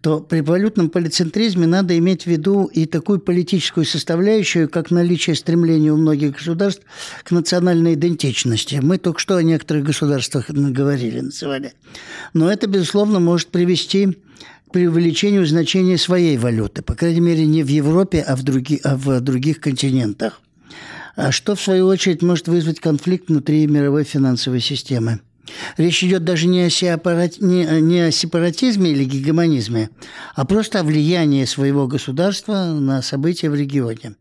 то 0.00 0.20
при 0.20 0.40
валютном 0.40 0.90
полицентризме 0.90 1.66
надо 1.66 1.96
иметь 1.96 2.24
в 2.24 2.26
виду 2.26 2.42
виду 2.42 2.64
и 2.64 2.86
такую 2.86 3.20
политическую 3.20 3.84
составляющую, 3.84 4.68
как 4.68 4.90
наличие 4.90 5.36
стремления 5.36 5.92
у 5.92 5.96
многих 5.96 6.32
государств 6.32 6.82
к 7.24 7.30
национальной 7.30 7.94
идентичности. 7.94 8.80
Мы 8.82 8.98
только 8.98 9.20
что 9.20 9.36
о 9.36 9.42
некоторых 9.42 9.84
государствах 9.84 10.50
говорили, 10.50 11.20
называли. 11.20 11.72
Но 12.34 12.50
это, 12.50 12.66
безусловно, 12.66 13.20
может 13.20 13.48
привести 13.48 14.18
к 14.68 14.72
преувеличению 14.72 15.46
значения 15.46 15.98
своей 15.98 16.36
валюты, 16.38 16.82
по 16.82 16.94
крайней 16.94 17.20
мере, 17.20 17.46
не 17.46 17.62
в 17.62 17.68
Европе, 17.68 18.24
а 18.26 18.36
в, 18.36 18.42
други, 18.42 18.80
а 18.84 18.96
в 18.96 19.20
других 19.20 19.60
континентах. 19.60 20.40
А 21.14 21.30
что, 21.30 21.54
в 21.54 21.60
свою 21.60 21.86
очередь, 21.86 22.22
может 22.22 22.48
вызвать 22.48 22.80
конфликт 22.80 23.28
внутри 23.28 23.66
мировой 23.66 24.04
финансовой 24.04 24.60
системы. 24.60 25.20
Речь 25.76 26.02
идет 26.04 26.24
даже 26.24 26.46
не 26.46 26.62
о, 26.62 26.70
сепарати... 26.70 27.42
не, 27.42 27.64
не 27.80 28.00
о 28.00 28.10
сепаратизме 28.10 28.92
или 28.92 29.04
гегемонизме, 29.04 29.90
а 30.34 30.44
просто 30.44 30.80
о 30.80 30.84
влиянии 30.84 31.44
своего 31.44 31.86
государства 31.86 32.66
на 32.66 33.02
события 33.02 33.50
в 33.50 33.54
регионе. 33.54 34.14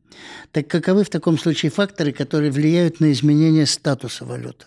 Так 0.51 0.67
каковы 0.67 1.03
в 1.03 1.09
таком 1.09 1.37
случае 1.37 1.71
факторы, 1.71 2.11
которые 2.11 2.51
влияют 2.51 2.99
на 2.99 3.11
изменение 3.11 3.65
статуса 3.65 4.25
валюты? 4.25 4.65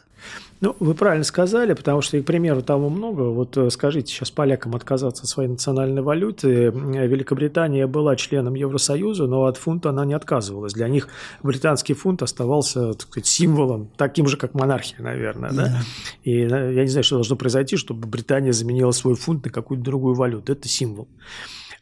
Ну, 0.64 0.74
вы 0.80 0.94
правильно 0.94 1.24
сказали, 1.24 1.74
потому 1.74 2.00
что, 2.00 2.18
к 2.18 2.24
примеру, 2.24 2.62
того 2.62 2.88
много. 2.88 3.24
Вот 3.24 3.54
э, 3.58 3.68
скажите 3.68 4.10
сейчас 4.10 4.30
полякам 4.30 4.74
отказаться 4.74 5.24
от 5.24 5.28
своей 5.28 5.50
национальной 5.50 6.00
валюты. 6.00 6.70
Великобритания 6.70 7.86
была 7.86 8.16
членом 8.16 8.54
Евросоюза, 8.54 9.26
но 9.26 9.44
от 9.44 9.58
фунта 9.58 9.90
она 9.90 10.06
не 10.06 10.14
отказывалась. 10.14 10.72
Для 10.72 10.88
них 10.88 11.08
британский 11.42 11.92
фунт 11.92 12.22
оставался 12.22 12.94
так 12.94 13.02
сказать, 13.02 13.26
символом, 13.26 13.90
таким 13.98 14.26
же, 14.26 14.38
как 14.38 14.54
монархия, 14.54 15.02
наверное. 15.02 15.50
Да? 15.50 15.66
Да. 15.66 15.80
И 16.22 16.32
э, 16.32 16.72
я 16.72 16.82
не 16.82 16.88
знаю, 16.88 17.04
что 17.04 17.16
должно 17.16 17.36
произойти, 17.36 17.76
чтобы 17.76 18.08
Британия 18.08 18.52
заменила 18.52 18.92
свой 18.92 19.16
фунт 19.16 19.44
на 19.44 19.50
какую-то 19.50 19.84
другую 19.84 20.14
валюту. 20.14 20.50
Это 20.50 20.66
символ. 20.66 21.08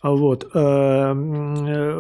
Вот. 0.02 0.50
Э, 0.52 1.12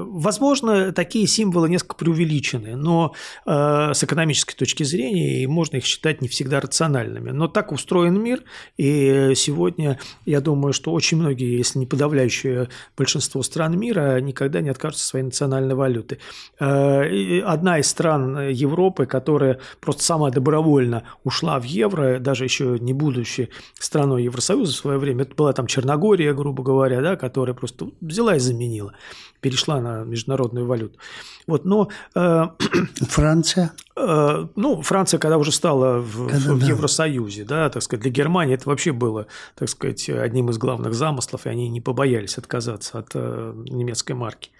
возможно, 0.06 0.92
такие 0.92 1.26
символы 1.26 1.68
несколько 1.68 1.94
преувеличены, 1.94 2.74
но 2.74 3.14
э, 3.46 3.92
с 3.94 4.02
экономической 4.02 4.56
точки 4.56 4.82
зрения 4.82 5.46
можно 5.46 5.76
их 5.76 5.84
считать 5.84 6.20
не 6.20 6.28
всегда 6.28 6.60
рациональными. 6.60 7.30
Но 7.30 7.46
так 7.46 7.70
устроен 7.70 8.20
мир, 8.20 8.42
и 8.76 9.32
сегодня 9.36 10.00
я 10.26 10.40
думаю, 10.40 10.72
что 10.72 10.92
очень 10.92 11.18
многие, 11.18 11.56
если 11.56 11.78
не 11.78 11.86
подавляющее 11.86 12.68
большинство 12.96 13.42
стран 13.42 13.78
мира, 13.78 14.20
никогда 14.20 14.60
не 14.60 14.70
откажутся 14.70 15.06
своей 15.06 15.24
национальной 15.24 15.76
валюты. 15.76 16.18
Э, 16.58 17.40
одна 17.42 17.78
из 17.78 17.86
стран 17.88 18.48
Европы, 18.48 19.06
которая 19.06 19.60
просто 19.80 20.02
сама 20.02 20.30
добровольно 20.30 21.04
ушла 21.22 21.60
в 21.60 21.64
евро, 21.64 22.18
даже 22.18 22.44
еще 22.44 22.78
не 22.80 22.92
будучи 22.92 23.48
страной 23.74 24.24
Евросоюза 24.24 24.72
в 24.72 24.76
свое 24.76 24.98
время, 24.98 25.22
это 25.22 25.36
была 25.36 25.52
там 25.52 25.68
Черногория, 25.68 26.34
грубо 26.34 26.64
говоря, 26.64 27.00
да, 27.00 27.16
которая 27.16 27.54
просто 27.54 27.91
взяла 28.00 28.36
и 28.36 28.38
заменила, 28.38 28.94
перешла 29.40 29.80
на 29.80 30.04
международную 30.04 30.66
валюту. 30.66 30.98
Вот, 31.46 31.64
но 31.64 31.88
э, 32.14 32.44
Франция. 33.08 33.72
Э, 33.96 34.46
ну, 34.54 34.82
Франция, 34.82 35.18
когда 35.18 35.38
уже 35.38 35.52
стала 35.52 35.98
в, 35.98 36.28
когда, 36.28 36.54
в 36.54 36.58
да. 36.60 36.66
Евросоюзе, 36.66 37.44
да, 37.44 37.68
так 37.68 37.82
сказать, 37.82 38.02
для 38.02 38.12
Германии 38.12 38.54
это 38.54 38.68
вообще 38.68 38.92
было, 38.92 39.26
так 39.56 39.68
сказать, 39.68 40.08
одним 40.08 40.50
из 40.50 40.58
главных 40.58 40.94
замыслов, 40.94 41.46
и 41.46 41.48
они 41.48 41.68
не 41.68 41.80
побоялись 41.80 42.38
отказаться 42.38 42.98
от 42.98 43.10
э, 43.14 43.52
немецкой 43.66 44.12
марки. 44.12 44.50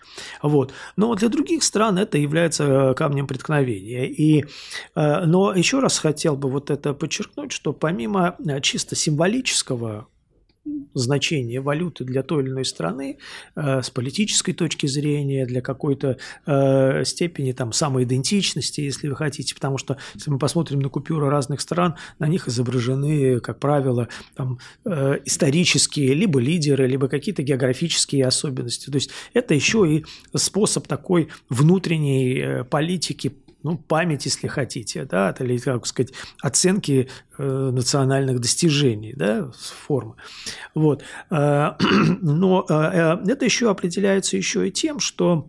Вот. 0.42 0.72
Но 0.96 1.14
для 1.14 1.28
других 1.28 1.62
стран 1.62 1.98
это 1.98 2.18
является 2.18 2.94
камнем 2.96 3.26
преткновения. 3.26 4.08
И, 4.08 4.44
э, 4.94 5.24
но 5.24 5.54
еще 5.54 5.78
раз 5.78 5.98
хотел 5.98 6.36
бы 6.36 6.50
вот 6.50 6.70
это 6.70 6.92
подчеркнуть, 6.94 7.52
что 7.52 7.72
помимо 7.72 8.36
э, 8.44 8.60
чисто 8.60 8.96
символического 8.96 10.08
значение 10.94 11.60
валюты 11.60 12.04
для 12.04 12.22
той 12.22 12.42
или 12.42 12.50
иной 12.50 12.64
страны 12.64 13.18
э, 13.56 13.82
с 13.82 13.90
политической 13.90 14.52
точки 14.52 14.86
зрения, 14.86 15.46
для 15.46 15.60
какой-то 15.60 16.18
э, 16.46 17.04
степени 17.04 17.52
там, 17.52 17.72
самоидентичности, 17.72 18.80
если 18.80 19.08
вы 19.08 19.16
хотите, 19.16 19.54
потому 19.54 19.78
что 19.78 19.96
если 20.14 20.30
мы 20.30 20.38
посмотрим 20.38 20.80
на 20.80 20.88
купюры 20.88 21.28
разных 21.28 21.60
стран, 21.60 21.96
на 22.18 22.26
них 22.26 22.48
изображены, 22.48 23.40
как 23.40 23.58
правило, 23.58 24.08
там, 24.34 24.58
э, 24.84 25.18
исторические 25.24 26.14
либо 26.14 26.40
лидеры, 26.40 26.86
либо 26.86 27.08
какие-то 27.08 27.42
географические 27.42 28.26
особенности. 28.26 28.90
То 28.90 28.96
есть 28.96 29.10
это 29.32 29.54
еще 29.54 29.88
и 29.90 30.04
способ 30.36 30.86
такой 30.86 31.28
внутренней 31.48 32.38
э, 32.38 32.64
политики 32.64 33.34
ну, 33.62 33.78
память, 33.78 34.24
если 34.24 34.48
хотите, 34.48 35.04
да, 35.04 35.34
или, 35.38 35.58
как 35.58 35.86
сказать, 35.86 36.12
оценки 36.40 37.08
э, 37.38 37.70
национальных 37.72 38.40
достижений, 38.40 39.14
да, 39.14 39.50
формы. 39.86 40.14
Вот. 40.74 41.02
Э, 41.30 41.72
но 42.20 42.66
э, 42.68 42.74
э, 42.74 43.30
это 43.32 43.44
еще 43.44 43.70
определяется 43.70 44.36
еще 44.36 44.68
и 44.68 44.70
тем, 44.70 45.00
что 45.00 45.48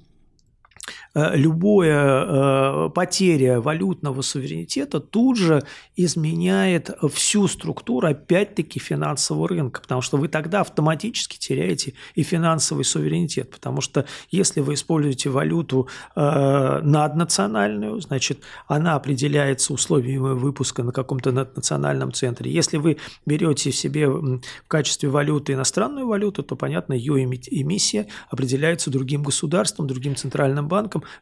любая 1.16 2.88
э, 2.88 2.90
потеря 2.90 3.62
валютного 3.62 4.22
суверенитета 4.22 5.00
тут 5.00 5.38
же 5.38 5.64
изменяет 5.96 6.90
всю 7.14 7.48
структуру, 7.48 8.08
опять-таки, 8.08 8.80
финансового 8.80 9.48
рынка, 9.48 9.82
потому 9.82 10.02
что 10.02 10.18
вы 10.18 10.28
тогда 10.28 10.62
автоматически 10.62 11.38
теряете 11.38 11.94
и 12.16 12.24
финансовый 12.24 12.84
суверенитет, 12.84 13.52
потому 13.52 13.82
что 13.82 14.06
если 14.32 14.62
вы 14.62 14.74
используете 14.74 15.30
валюту 15.30 15.88
э, 16.16 16.80
наднациональную, 16.84 18.02
значит, 18.02 18.40
она 18.68 18.96
определяется 18.96 19.74
условиями 19.74 20.34
выпуска 20.34 20.84
на 20.84 20.92
каком-то 20.92 21.32
наднациональном 21.32 22.12
центре. 22.12 22.52
Если 22.52 22.78
вы 22.78 22.98
берете 23.26 23.72
себе 23.72 24.10
в 24.10 24.42
качестве 24.68 25.10
валюты 25.10 25.54
иностранную 25.54 26.08
валюту, 26.08 26.44
то, 26.44 26.56
понятно, 26.56 26.94
ее 26.94 27.24
эмиссия 27.24 28.08
определяется 28.30 28.90
другим 28.90 29.24
государством, 29.24 29.88
другим 29.88 30.16
центральным 30.16 30.68
банком, 30.68 30.73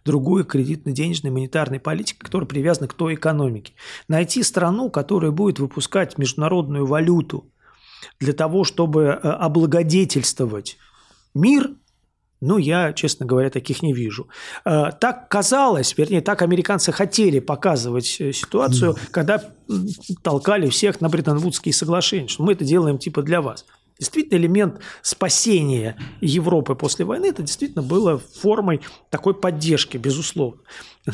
другой 0.06 0.44
кредитно-денежной 0.44 1.32
монетарной 1.32 1.80
политики, 1.80 2.20
которая 2.20 2.48
привязана 2.48 2.88
к 2.88 2.94
той 2.94 3.16
экономике. 3.16 3.74
Найти 4.08 4.44
страну, 4.44 4.90
которая 4.90 5.32
будет 5.32 5.60
выпускать 5.60 6.18
международную 6.18 6.86
валюту 6.86 7.52
для 8.20 8.34
того, 8.34 8.64
чтобы 8.64 9.04
э, 9.04 9.12
облагодетельствовать 9.14 10.78
мир, 11.34 11.72
ну, 12.42 12.58
я, 12.58 12.92
честно 12.94 13.28
говоря, 13.28 13.52
таких 13.52 13.84
не 13.84 13.94
вижу. 13.94 14.28
Э, 14.66 14.92
так 15.00 15.30
казалось, 15.30 15.96
вернее, 15.98 16.22
так 16.22 16.42
американцы 16.42 16.92
хотели 16.92 17.40
показывать 17.40 18.18
э, 18.20 18.34
ситуацию, 18.34 18.98
когда 19.12 19.44
толкали 20.24 20.68
всех 20.70 21.02
на 21.02 21.10
Бреттон-Вудские 21.10 21.74
соглашения, 21.74 22.28
что 22.28 22.44
мы 22.44 22.54
это 22.54 22.66
делаем 22.66 22.98
типа 22.98 23.22
для 23.22 23.42
вас. 23.42 23.66
Действительно, 24.02 24.40
элемент 24.40 24.82
спасения 25.04 25.96
Европы 26.22 26.74
после 26.74 27.06
войны, 27.06 27.28
это 27.28 27.44
действительно 27.44 27.84
было 27.84 28.18
формой 28.18 28.82
такой 29.12 29.36
поддержки, 29.36 29.98
безусловно. 29.98 30.60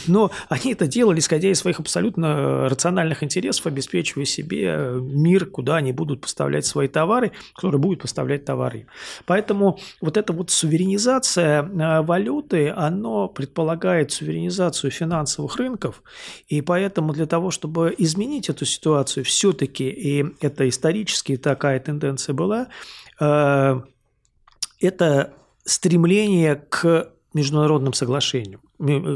Но 0.08 0.32
они 0.50 0.74
это 0.74 0.88
делали, 0.88 1.20
исходя 1.20 1.50
из 1.50 1.60
своих 1.60 1.80
абсолютно 1.80 2.68
рациональных 2.70 3.24
интересов, 3.24 3.66
обеспечивая 3.68 4.26
себе 4.26 4.92
мир, 5.00 5.46
куда 5.46 5.78
они 5.78 5.94
будут 5.94 6.22
поставлять 6.22 6.66
свои 6.66 6.88
товары, 6.88 7.32
которые 7.56 7.80
будут 7.80 8.02
поставлять 8.02 8.44
товары. 8.46 8.88
Поэтому 9.26 9.80
вот 10.02 10.18
эта 10.18 10.34
вот 10.34 10.52
суверенизация 10.52 11.64
э, 11.64 12.02
валюты, 12.02 12.70
оно 12.70 13.28
предполагает 13.30 14.12
суверенизацию 14.12 14.92
финансовых 14.92 15.56
рынков, 15.56 16.04
и 16.48 16.62
поэтому 16.62 17.14
для 17.14 17.26
того, 17.26 17.52
чтобы 17.52 17.96
изменить 17.98 18.50
эту 18.50 18.66
ситуацию, 18.66 19.24
все-таки, 19.24 19.90
и 19.90 20.26
это 20.42 20.68
исторически 20.68 21.38
такая 21.38 21.80
тенденция 21.80 22.34
была, 22.34 22.68
э, 23.20 23.82
это 24.80 25.34
стремление 25.64 26.56
к 26.56 27.12
международным 27.38 27.94
соглашениям, 27.94 28.62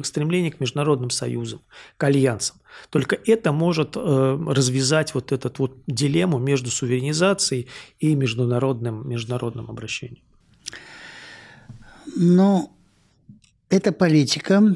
стремление 0.03 0.51
к 0.51 0.59
международным 0.59 1.09
союзам, 1.09 1.61
к 1.97 2.03
альянсам. 2.03 2.57
Только 2.89 3.19
это 3.25 3.51
может 3.51 3.97
э, 3.97 3.99
развязать 4.47 5.13
вот 5.13 5.31
эту 5.31 5.51
вот 5.57 5.77
дилемму 5.87 6.37
между 6.37 6.69
суверенизацией 6.69 7.67
и 7.99 8.15
международным, 8.15 9.09
международным 9.09 9.69
обращением. 9.69 10.23
Но 12.15 12.71
это 13.71 13.93
политика, 13.93 14.75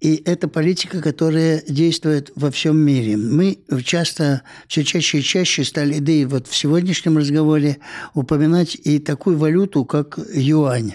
и 0.00 0.22
это 0.24 0.48
политика, 0.48 1.02
которая 1.02 1.62
действует 1.68 2.32
во 2.34 2.50
всем 2.50 2.78
мире. 2.78 3.18
Мы 3.18 3.58
часто, 3.84 4.42
все 4.66 4.82
чаще 4.82 5.18
и 5.18 5.22
чаще 5.22 5.62
стали, 5.62 5.98
да 5.98 6.10
и 6.10 6.24
вот 6.24 6.48
в 6.48 6.56
сегодняшнем 6.56 7.18
разговоре, 7.18 7.78
упоминать 8.14 8.76
и 8.82 8.98
такую 8.98 9.36
валюту, 9.36 9.84
как 9.84 10.18
юань. 10.32 10.94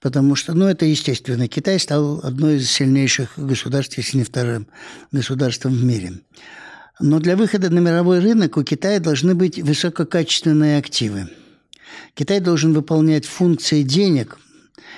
Потому 0.00 0.34
что, 0.34 0.54
ну, 0.54 0.64
это 0.64 0.86
естественно. 0.86 1.48
Китай 1.48 1.78
стал 1.78 2.20
одной 2.24 2.56
из 2.56 2.70
сильнейших 2.70 3.34
государств, 3.36 3.98
если 3.98 4.16
не 4.16 4.24
вторым 4.24 4.66
государством 5.12 5.74
в 5.74 5.84
мире. 5.84 6.14
Но 6.98 7.18
для 7.18 7.36
выхода 7.36 7.68
на 7.68 7.80
мировой 7.80 8.20
рынок 8.20 8.56
у 8.56 8.64
Китая 8.64 9.00
должны 9.00 9.34
быть 9.34 9.58
высококачественные 9.58 10.78
активы. 10.78 11.28
Китай 12.14 12.40
должен 12.40 12.72
выполнять 12.72 13.26
функции 13.26 13.82
денег– 13.82 14.38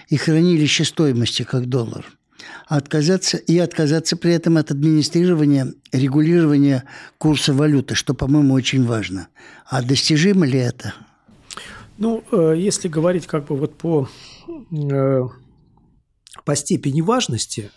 и 0.09 0.17
хранилище 0.17 0.85
стоимости 0.85 1.43
как 1.43 1.67
доллар. 1.67 2.05
А 2.67 2.77
отказаться, 2.77 3.37
и 3.37 3.59
отказаться 3.59 4.17
при 4.17 4.33
этом 4.33 4.57
от 4.57 4.71
администрирования, 4.71 5.75
регулирования 5.93 6.85
курса 7.19 7.53
валюты, 7.53 7.95
что, 7.95 8.15
по-моему, 8.15 8.55
очень 8.55 8.85
важно. 8.85 9.29
А 9.67 9.83
достижимо 9.83 10.47
ли 10.47 10.59
это? 10.59 10.95
Ну, 11.99 12.25
э, 12.33 12.55
если 12.57 12.88
говорить 12.88 13.27
как 13.27 13.47
бы 13.47 13.57
вот 13.57 13.77
по 13.77 14.09
э, 14.73 15.23
по 16.45 16.57
степени 16.57 17.01
важности, 17.01 17.71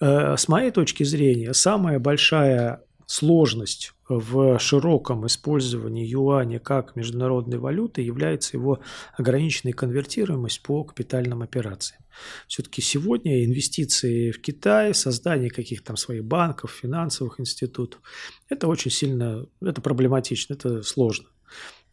э, 0.00 0.36
с 0.36 0.48
моей 0.48 0.70
точки 0.70 1.04
зрения, 1.04 1.54
самая 1.54 1.98
большая 1.98 2.80
сложность 3.06 3.92
в 4.08 4.58
широком 4.58 5.26
использовании 5.26 6.06
юаня 6.06 6.58
как 6.58 6.96
международной 6.96 7.58
валюты 7.58 8.02
является 8.02 8.56
его 8.56 8.80
ограниченная 9.16 9.72
конвертируемость 9.72 10.62
по 10.62 10.84
капитальным 10.84 11.42
операциям. 11.42 12.02
Все-таки 12.46 12.82
сегодня 12.82 13.44
инвестиции 13.44 14.30
в 14.30 14.40
Китай, 14.40 14.94
создание 14.94 15.50
каких-то 15.50 15.88
там 15.88 15.96
своих 15.96 16.24
банков, 16.24 16.72
финансовых 16.72 17.40
институтов, 17.40 18.00
это 18.48 18.68
очень 18.68 18.90
сильно, 18.90 19.46
это 19.60 19.80
проблематично, 19.80 20.54
это 20.54 20.82
сложно. 20.82 21.28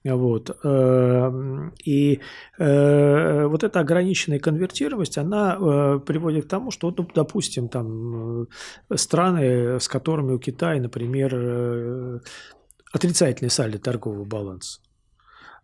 Вот. 0.04 0.50
Эм, 0.64 1.74
и 1.86 2.20
э, 2.60 3.46
вот 3.46 3.64
эта 3.64 3.80
ограниченная 3.80 4.40
конвертируемость, 4.40 5.18
она 5.18 5.56
э, 5.56 6.00
приводит 6.06 6.46
к 6.46 6.50
тому, 6.50 6.72
что, 6.72 6.94
ну, 6.96 7.08
допустим, 7.16 7.70
там 7.70 8.44
э, 8.44 8.46
страны, 8.96 9.80
с 9.80 9.88
которыми 9.88 10.34
у 10.34 10.40
Китая, 10.40 10.82
например, 10.82 12.22
отрицательный 12.92 13.50
сальдо 13.50 13.80
торгового 13.80 14.26
баланса. 14.26 14.82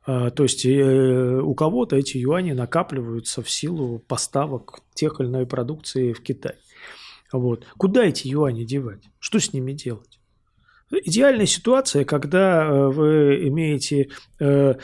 То 0.05 0.43
есть 0.43 0.65
у 0.65 1.53
кого-то 1.53 1.95
эти 1.95 2.17
юани 2.17 2.53
накапливаются 2.53 3.43
в 3.43 3.49
силу 3.49 3.99
поставок 3.99 4.79
тех 4.95 5.19
или 5.19 5.27
иной 5.27 5.45
продукции 5.45 6.13
в 6.13 6.23
Китай. 6.23 6.55
Вот. 7.31 7.67
Куда 7.77 8.05
эти 8.05 8.27
юани 8.27 8.63
девать? 8.63 9.03
Что 9.19 9.39
с 9.39 9.53
ними 9.53 9.73
делать? 9.73 10.08
Идеальная 10.91 11.45
ситуация, 11.45 12.03
когда 12.03 12.63
э, 12.65 12.87
вы 12.87 13.47
имеете 13.47 14.09
э, 14.39 14.75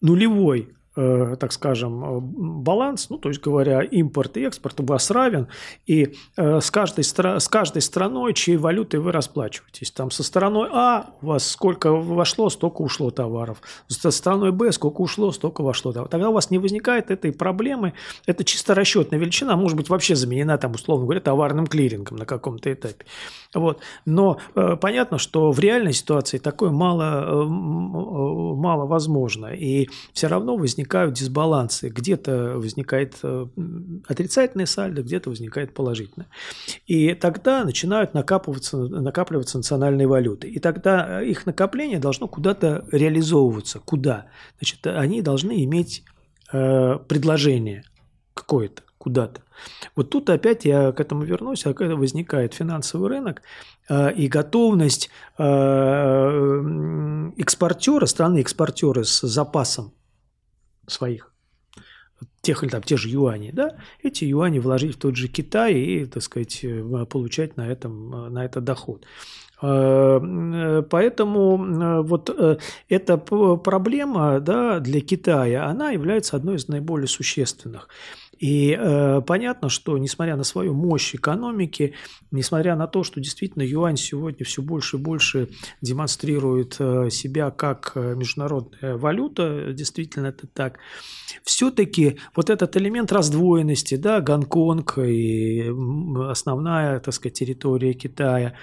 нулевой 0.00 0.75
Э, 0.98 1.36
так 1.38 1.52
скажем, 1.52 2.04
э, 2.04 2.20
баланс, 2.20 3.10
ну, 3.10 3.18
то 3.18 3.28
есть 3.28 3.42
говоря, 3.42 3.82
импорт 3.82 4.38
и 4.38 4.46
экспорт 4.46 4.80
у 4.80 4.84
вас 4.84 5.10
равен, 5.10 5.48
и 5.86 6.14
э, 6.38 6.60
с, 6.60 6.70
каждой, 6.70 7.04
с 7.04 7.48
каждой 7.48 7.82
страной, 7.82 8.32
чьей 8.32 8.56
валютой 8.56 9.00
вы 9.00 9.12
расплачиваетесь. 9.12 9.90
Там 9.90 10.10
со 10.10 10.22
стороной 10.22 10.70
А 10.72 11.10
у 11.20 11.26
вас 11.26 11.50
сколько 11.50 11.92
вошло, 11.92 12.48
столько 12.48 12.80
ушло 12.80 13.10
товаров. 13.10 13.60
Со 13.88 14.10
стороной 14.10 14.52
Б 14.52 14.72
сколько 14.72 15.02
ушло, 15.02 15.32
столько 15.32 15.60
вошло 15.60 15.92
товаров. 15.92 16.10
Тогда 16.10 16.30
у 16.30 16.32
вас 16.32 16.50
не 16.50 16.56
возникает 16.56 17.10
этой 17.10 17.30
проблемы. 17.30 17.92
Это 18.24 18.42
чисто 18.42 18.74
расчетная 18.74 19.18
величина, 19.18 19.54
может 19.54 19.76
быть 19.76 19.90
вообще 19.90 20.16
заменена, 20.16 20.56
там, 20.56 20.72
условно 20.72 21.04
говоря, 21.04 21.20
товарным 21.20 21.66
клирингом 21.66 22.16
на 22.16 22.24
каком-то 22.24 22.72
этапе. 22.72 23.04
Вот. 23.52 23.80
Но 24.06 24.38
э, 24.54 24.76
понятно, 24.80 25.18
что 25.18 25.52
в 25.52 25.60
реальной 25.60 25.92
ситуации 25.92 26.38
такое 26.38 26.70
мало, 26.70 27.22
э, 27.22 27.44
мало 27.44 28.86
возможно. 28.86 29.48
И 29.48 29.90
все 30.14 30.28
равно 30.28 30.56
возникает 30.56 30.85
возникают 30.86 31.14
дисбалансы. 31.14 31.88
Где-то 31.88 32.54
возникает 32.56 33.16
э, 33.22 33.46
отрицательное 34.06 34.66
сальдо, 34.66 35.02
где-то 35.02 35.30
возникает 35.30 35.74
положительное. 35.74 36.28
И 36.86 37.14
тогда 37.14 37.64
начинают 37.64 38.14
накапливаться, 38.14 38.76
накапливаться 38.76 39.58
национальные 39.58 40.06
валюты. 40.06 40.48
И 40.48 40.60
тогда 40.60 41.22
их 41.22 41.46
накопление 41.46 41.98
должно 41.98 42.28
куда-то 42.28 42.84
реализовываться. 42.92 43.80
Куда? 43.80 44.26
Значит, 44.58 44.86
они 44.86 45.22
должны 45.22 45.64
иметь 45.64 46.04
э, 46.52 46.98
предложение 47.08 47.82
какое-то 48.34 48.82
куда-то. 48.98 49.40
Вот 49.94 50.10
тут 50.10 50.30
опять 50.30 50.64
я 50.64 50.92
к 50.92 51.00
этому 51.00 51.24
вернусь, 51.24 51.66
а 51.66 51.74
когда 51.74 51.96
возникает 51.96 52.54
финансовый 52.54 53.08
рынок 53.08 53.42
э, 53.88 54.12
и 54.12 54.28
готовность 54.28 55.10
э, 55.38 55.42
экспортера, 57.38 58.06
страны-экспортера 58.06 59.02
с 59.04 59.20
запасом 59.26 59.92
своих 60.86 61.32
тех 62.40 62.62
или 62.62 62.70
там 62.70 62.82
те 62.82 62.96
же 62.96 63.08
юани, 63.08 63.50
да, 63.52 63.76
эти 64.02 64.24
юани 64.24 64.58
вложить 64.60 64.96
в 64.96 64.98
тот 64.98 65.16
же 65.16 65.28
Китай 65.28 65.74
и, 65.74 66.06
так 66.06 66.22
сказать, 66.22 66.60
э, 66.62 67.06
получать 67.10 67.56
на 67.56 67.68
этом, 67.68 68.14
э, 68.14 68.28
на 68.30 68.44
это 68.44 68.60
доход. 68.60 69.04
Э, 69.62 70.82
поэтому 70.88 72.02
вот 72.02 72.30
эта 72.88 73.16
проблема 73.16 74.40
да, 74.40 74.80
для 74.80 75.00
Китая, 75.00 75.66
она 75.66 75.90
является 75.90 76.36
одной 76.36 76.56
из 76.56 76.68
наиболее 76.68 77.08
существенных. 77.08 77.88
И 78.38 78.76
э, 78.78 79.20
понятно, 79.26 79.68
что 79.68 79.96
несмотря 79.98 80.36
на 80.36 80.44
свою 80.44 80.74
мощь 80.74 81.14
экономики, 81.14 81.94
несмотря 82.30 82.76
на 82.76 82.86
то, 82.86 83.02
что 83.02 83.20
действительно 83.20 83.62
юань 83.62 83.96
сегодня 83.96 84.44
все 84.44 84.62
больше 84.62 84.96
и 84.96 85.00
больше 85.00 85.48
демонстрирует 85.80 86.76
э, 86.78 87.08
себя 87.10 87.50
как 87.50 87.92
э, 87.94 88.14
международная 88.14 88.96
валюта, 88.96 89.72
действительно 89.72 90.26
это 90.26 90.46
так, 90.46 90.78
все-таки 91.44 92.18
вот 92.34 92.50
этот 92.50 92.76
элемент 92.76 93.10
раздвоенности, 93.10 93.96
да, 93.96 94.20
Гонконг 94.20 94.98
и 94.98 95.72
основная, 96.28 97.00
так 97.00 97.14
сказать, 97.14 97.38
территория 97.38 97.94
Китая, 97.94 98.54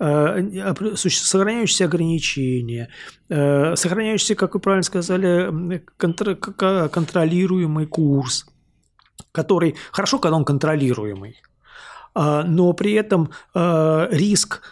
э, 0.00 0.74
сохраняющиеся 0.96 1.84
ограничения, 1.84 2.88
э, 3.28 3.76
сохраняющийся, 3.76 4.34
как 4.34 4.54
вы 4.54 4.60
правильно 4.60 4.82
сказали, 4.82 5.84
контр 5.96 6.34
контролируемый 6.34 7.86
курс– 7.86 8.46
который 9.32 9.76
хорошо, 9.92 10.18
когда 10.18 10.36
он 10.36 10.44
контролируемый, 10.44 11.40
а, 12.14 12.42
но 12.44 12.72
при 12.72 12.92
этом 12.92 13.30
а, 13.54 14.08
риск 14.10 14.62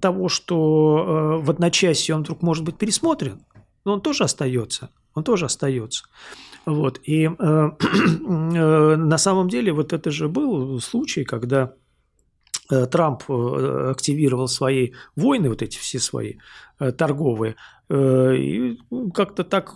того, 0.00 0.28
что 0.28 1.06
а, 1.06 1.38
в 1.38 1.50
одночасье 1.50 2.14
он 2.14 2.22
вдруг 2.22 2.42
может 2.42 2.64
быть 2.64 2.76
пересмотрен, 2.76 3.44
он 3.84 4.00
тоже 4.00 4.24
остается, 4.24 4.90
он 5.14 5.24
тоже 5.24 5.46
остается. 5.46 6.04
Вот. 6.64 7.00
И 7.04 7.28
на 7.38 9.18
самом 9.18 9.48
деле 9.48 9.72
вот 9.72 9.92
это 9.92 10.10
же 10.12 10.28
был 10.28 10.80
случай, 10.80 11.24
когда 11.24 11.72
Трамп 12.68 13.28
активировал 13.28 14.46
свои 14.46 14.92
войны, 15.16 15.48
вот 15.48 15.60
эти 15.62 15.78
все 15.78 15.98
свои 15.98 16.34
торговые, 16.90 17.54
Э, 17.94 18.34
и 18.34 18.78
как-то 19.12 19.44
так 19.44 19.74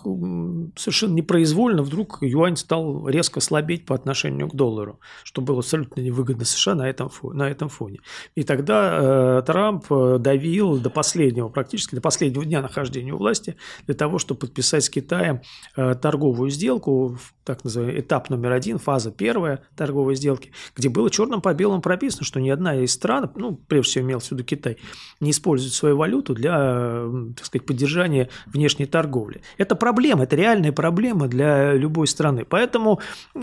совершенно 0.75 1.13
непроизвольно 1.13 1.83
вдруг 1.83 2.17
юань 2.21 2.57
стал 2.57 3.07
резко 3.07 3.41
слабеть 3.41 3.85
по 3.85 3.93
отношению 3.93 4.49
к 4.49 4.55
доллару, 4.55 4.99
что 5.23 5.41
было 5.41 5.59
абсолютно 5.59 6.01
невыгодно 6.01 6.43
США 6.43 6.73
на 6.73 6.89
этом, 6.89 7.11
на 7.21 7.47
этом 7.47 7.69
фоне. 7.69 7.99
И 8.33 8.41
тогда 8.41 9.37
э, 9.39 9.43
Трамп 9.45 9.85
э, 9.91 10.17
давил 10.19 10.79
до 10.79 10.89
последнего, 10.89 11.49
практически 11.49 11.93
до 11.93 12.01
последнего 12.01 12.43
дня 12.43 12.63
нахождения 12.63 13.13
у 13.13 13.17
власти, 13.17 13.55
для 13.85 13.93
того, 13.93 14.17
чтобы 14.17 14.39
подписать 14.39 14.85
с 14.85 14.89
Китаем 14.89 15.41
торговую 15.75 16.49
сделку, 16.49 17.17
так 17.43 17.63
называемый 17.63 18.01
этап 18.01 18.29
номер 18.29 18.51
один, 18.51 18.77
фаза 18.79 19.11
первая 19.11 19.63
торговой 19.75 20.15
сделки, 20.15 20.51
где 20.75 20.89
было 20.89 21.09
черным 21.09 21.41
по 21.41 21.53
белому 21.53 21.81
прописано, 21.81 22.23
что 22.23 22.39
ни 22.39 22.49
одна 22.49 22.75
из 22.75 22.93
стран, 22.93 23.31
ну, 23.35 23.55
прежде 23.55 23.91
всего 23.91 24.05
имел 24.05 24.19
в 24.19 24.31
виду 24.31 24.43
Китай, 24.43 24.77
не 25.19 25.31
использует 25.31 25.73
свою 25.73 25.97
валюту 25.97 26.33
для, 26.33 26.96
так 27.35 27.45
сказать, 27.45 27.65
поддержания 27.65 28.29
внешней 28.45 28.85
торговли. 28.85 29.41
Это 29.57 29.75
проблема, 29.75 30.23
это 30.23 30.35
реальная 30.35 30.71
проблема 30.71 31.27
для 31.27 31.73
любой 31.73 32.07
страны. 32.07 32.45
Поэтому 32.47 32.99
э, 33.35 33.39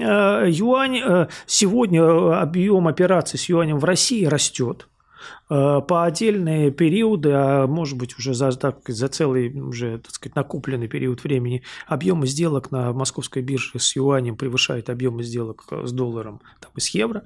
юань 0.48 1.00
э, 1.04 1.28
сегодня 1.46 2.40
объем 2.40 2.88
операций 2.88 3.38
с 3.38 3.48
юанем 3.48 3.78
в 3.78 3.84
России 3.84 4.24
растет 4.24 4.88
по 5.48 6.04
отдельные 6.04 6.70
периоды, 6.70 7.30
а 7.32 7.66
может 7.66 7.98
быть 7.98 8.18
уже 8.18 8.34
за, 8.34 8.52
так, 8.52 8.78
за 8.88 9.08
целый 9.08 9.50
уже 9.60 9.98
так 9.98 10.12
сказать, 10.12 10.36
накопленный 10.36 10.88
период 10.88 11.22
времени, 11.22 11.62
объемы 11.86 12.26
сделок 12.26 12.70
на 12.70 12.92
московской 12.92 13.42
бирже 13.42 13.78
с 13.78 13.96
юанем 13.96 14.36
превышают 14.36 14.88
объемы 14.88 15.22
сделок 15.22 15.64
с 15.70 15.92
долларом 15.92 16.40
там, 16.60 16.70
и 16.76 16.80
с 16.80 16.88
евро. 16.90 17.24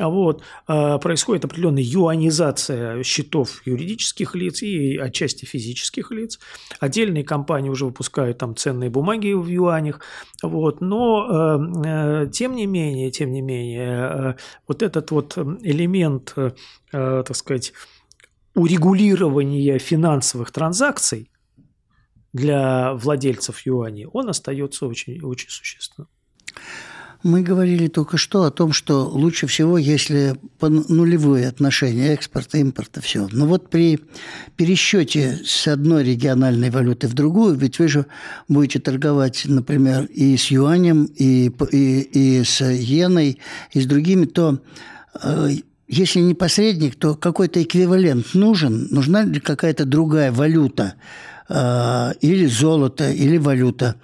А 0.00 0.08
вот, 0.08 0.42
а, 0.66 0.98
происходит 0.98 1.44
определенная 1.44 1.84
юанизация 1.84 3.02
счетов 3.04 3.62
юридических 3.64 4.34
лиц 4.34 4.62
и 4.62 4.96
отчасти 4.96 5.44
физических 5.44 6.10
лиц. 6.10 6.40
Отдельные 6.80 7.22
компании 7.22 7.70
уже 7.70 7.84
выпускают 7.86 8.38
там 8.38 8.56
ценные 8.56 8.90
бумаги 8.90 9.32
в 9.32 9.46
юанях. 9.46 10.00
Вот, 10.42 10.80
но 10.80 11.28
э, 11.30 12.24
э, 12.24 12.30
тем 12.32 12.56
не 12.56 12.66
менее, 12.66 13.12
тем 13.12 13.30
не 13.30 13.40
менее, 13.40 13.88
э, 13.88 14.34
вот 14.66 14.82
этот 14.82 15.12
вот 15.12 15.38
элемент, 15.38 16.34
так 16.90 17.34
сказать, 17.34 17.53
урегулирования 18.54 19.78
финансовых 19.78 20.50
транзакций 20.50 21.30
для 22.32 22.94
владельцев 22.94 23.64
юаней, 23.66 24.06
он 24.06 24.28
остается 24.28 24.86
очень, 24.86 25.20
очень 25.22 25.50
существенным. 25.50 26.08
Мы 27.24 27.40
говорили 27.40 27.88
только 27.88 28.18
что 28.18 28.42
о 28.42 28.50
том, 28.50 28.74
что 28.74 29.08
лучше 29.08 29.46
всего, 29.46 29.78
если 29.78 30.34
по 30.58 30.68
нулевые 30.68 31.48
отношения 31.48 32.12
экспорта, 32.12 32.58
импорта, 32.58 33.00
все. 33.00 33.28
Но 33.32 33.46
вот 33.46 33.70
при 33.70 33.98
пересчете 34.56 35.40
с 35.42 35.66
одной 35.66 36.04
региональной 36.04 36.68
валюты 36.68 37.08
в 37.08 37.14
другую, 37.14 37.54
ведь 37.54 37.78
вы 37.78 37.88
же 37.88 38.04
будете 38.46 38.78
торговать, 38.78 39.42
например, 39.46 40.04
и 40.04 40.36
с 40.36 40.50
юанем, 40.50 41.04
и, 41.04 41.50
и, 41.72 42.00
и 42.00 42.44
с 42.44 42.60
иеной, 42.60 43.40
и 43.72 43.80
с 43.80 43.86
другими, 43.86 44.26
то 44.26 44.60
э, 45.22 45.48
если 45.86 46.20
не 46.20 46.34
посредник, 46.34 46.94
то 46.96 47.14
какой-то 47.14 47.62
эквивалент 47.62 48.34
нужен, 48.34 48.88
нужна 48.90 49.24
ли 49.24 49.40
какая-то 49.40 49.84
другая 49.84 50.32
валюта, 50.32 50.94
э, 51.48 52.12
или 52.20 52.46
золото, 52.46 53.10
или 53.10 53.36
валюта. 53.36 53.96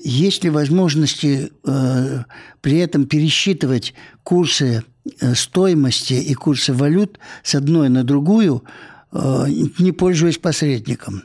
Есть 0.00 0.44
ли 0.44 0.50
возможности 0.50 1.50
э, 1.64 2.24
при 2.60 2.78
этом 2.78 3.06
пересчитывать 3.06 3.94
курсы 4.22 4.84
э, 5.20 5.34
стоимости 5.34 6.14
и 6.14 6.34
курсы 6.34 6.72
валют 6.72 7.18
с 7.42 7.54
одной 7.54 7.88
на 7.88 8.04
другую, 8.04 8.62
не 9.78 9.92
пользуясь 9.92 10.38
посредником? 10.38 11.22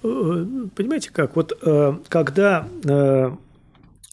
Понимаете 0.00 1.10
как? 1.12 1.36
Вот 1.36 1.52
когда 2.08 2.66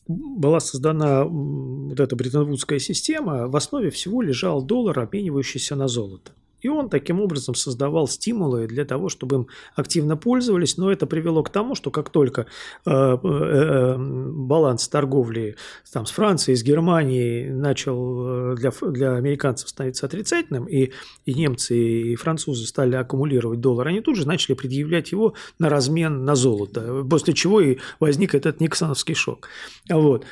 была 0.07 0.59
создана 0.59 1.25
вот 1.25 1.99
эта 1.99 2.15
бреттон-вудская 2.15 2.79
система, 2.79 3.47
в 3.47 3.55
основе 3.55 3.89
всего 3.89 4.21
лежал 4.21 4.63
доллар, 4.63 4.99
обменивающийся 4.99 5.75
на 5.75 5.87
золото. 5.87 6.31
И 6.61 6.69
он 6.69 6.89
таким 6.89 7.21
образом 7.21 7.55
создавал 7.55 8.07
стимулы 8.07 8.67
для 8.67 8.85
того, 8.85 9.09
чтобы 9.09 9.35
им 9.35 9.47
активно 9.75 10.17
пользовались, 10.17 10.77
но 10.77 10.91
это 10.91 11.05
привело 11.05 11.43
к 11.43 11.49
тому, 11.49 11.75
что 11.75 11.91
как 11.91 12.09
только 12.09 12.47
э, 12.85 12.89
э, 12.91 13.17
э 13.23 13.95
баланс 13.97 14.87
торговли 14.87 15.55
там, 15.91 16.05
с 16.05 16.11
Францией, 16.11 16.55
с 16.55 16.63
Германией 16.63 17.49
начал 17.49 18.53
э, 18.53 18.55
для, 18.55 18.71
для 18.91 19.15
американцев 19.15 19.69
становиться 19.69 20.05
отрицательным, 20.05 20.65
и, 20.65 20.91
и 21.25 21.33
немцы, 21.33 21.77
и 21.77 22.15
французы 22.15 22.65
стали 22.65 22.95
аккумулировать 22.95 23.59
доллар, 23.59 23.87
они 23.87 24.01
тут 24.01 24.17
же 24.17 24.27
начали 24.27 24.55
предъявлять 24.55 25.11
его 25.11 25.33
на 25.59 25.69
размен 25.69 26.25
на 26.25 26.35
золото, 26.35 27.05
после 27.09 27.33
чего 27.33 27.61
и 27.61 27.77
возник 27.99 28.35
этот 28.35 28.59
Никсоновский 28.59 29.15
шок. 29.15 29.49
Вот. 29.89 30.25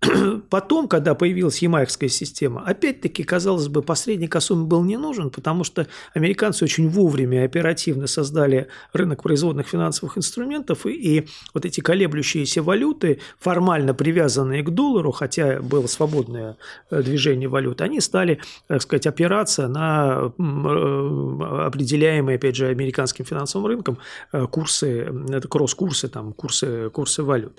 Потом, 0.50 0.88
когда 0.88 1.14
появилась 1.14 1.58
ямайская 1.58 2.08
система, 2.08 2.62
опять-таки, 2.62 3.22
казалось 3.22 3.68
бы, 3.68 3.82
посредник 3.82 4.36
особо 4.36 4.64
был 4.64 4.84
не 4.84 4.96
нужен, 4.96 5.30
потому 5.30 5.64
что 5.64 5.86
американцы 6.14 6.64
очень 6.64 6.88
вовремя 6.88 7.42
и 7.42 7.44
оперативно 7.46 8.06
создали 8.06 8.68
рынок 8.92 9.22
производных 9.22 9.66
финансовых 9.68 10.18
инструментов, 10.18 10.84
и, 10.84 10.90
и 10.90 11.28
вот 11.54 11.64
эти 11.64 11.80
колеблющиеся 11.80 12.62
валюты, 12.62 13.20
формально 13.38 13.94
привязанные 13.94 14.62
к 14.62 14.70
доллару, 14.70 15.12
хотя 15.12 15.60
было 15.60 15.86
свободное 15.86 16.56
э, 16.90 17.02
движение 17.02 17.48
валют, 17.48 17.80
они 17.80 18.00
стали, 18.00 18.40
так 18.66 18.82
сказать, 18.82 19.06
опираться 19.06 19.66
на 19.66 20.32
э, 20.38 21.66
определяемые, 21.66 22.36
опять 22.36 22.56
же, 22.56 22.66
американским 22.66 23.24
финансовым 23.24 23.68
рынком 23.68 23.98
э, 24.32 24.46
курсы, 24.46 25.10
это 25.30 25.48
кросс-курсы, 25.48 26.08
там, 26.08 26.34
курсы, 26.34 26.90
курсы 26.90 27.22
валют. 27.22 27.58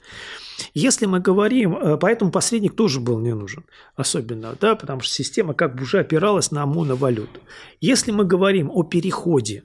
Если 0.74 1.06
мы 1.06 1.20
говорим, 1.20 1.76
э, 1.76 1.98
поэтому 2.28 2.32
посредник 2.32 2.76
тоже 2.76 3.00
был 3.00 3.20
не 3.20 3.34
нужен, 3.34 3.64
особенно, 3.96 4.56
да, 4.60 4.76
потому 4.76 5.02
что 5.02 5.14
система 5.14 5.54
как 5.54 5.76
бы 5.76 5.84
уже 5.84 6.00
опиралась 6.00 6.52
на 6.52 6.66
моновалюту. 6.66 7.40
Если 7.82 8.12
мы 8.12 8.26
говорим 8.26 8.70
о 8.72 8.84
переходе 8.84 9.64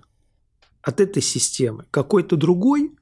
от 0.82 1.00
этой 1.00 1.22
системы 1.22 1.84
какой-то 1.90 2.36
другой, 2.36 2.92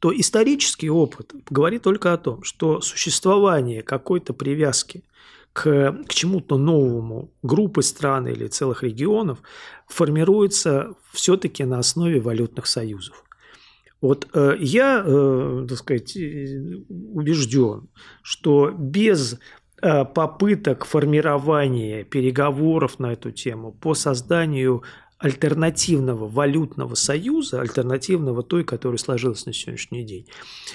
то 0.00 0.12
исторический 0.12 0.90
опыт 0.90 1.34
говорит 1.50 1.82
только 1.82 2.12
о 2.12 2.18
том, 2.18 2.42
что 2.42 2.80
существование 2.80 3.82
какой-то 3.82 4.32
привязки 4.32 5.02
к, 5.52 5.92
к 6.08 6.14
чему-то 6.14 6.56
новому 6.56 7.28
группы 7.42 7.82
стран 7.82 8.28
или 8.28 8.48
целых 8.48 8.82
регионов 8.82 9.38
формируется 9.86 10.94
все-таки 11.12 11.64
на 11.64 11.78
основе 11.78 12.20
валютных 12.20 12.66
союзов. 12.66 13.24
Вот 14.00 14.28
э, 14.32 14.56
я, 14.60 15.02
э, 15.04 15.66
так 15.68 15.78
сказать, 15.78 16.16
убежден, 16.16 17.88
что 18.22 18.70
без 18.70 19.38
э, 19.82 20.04
попыток 20.04 20.84
формирования 20.84 22.04
переговоров 22.04 23.00
на 23.00 23.12
эту 23.12 23.32
тему 23.32 23.72
по 23.72 23.94
созданию 23.94 24.82
альтернативного 25.18 26.28
валютного 26.28 26.94
союза, 26.94 27.60
альтернативного 27.60 28.44
той, 28.44 28.62
которая 28.62 28.98
сложилась 28.98 29.46
на 29.46 29.52
сегодняшний 29.52 30.04
день, 30.04 30.28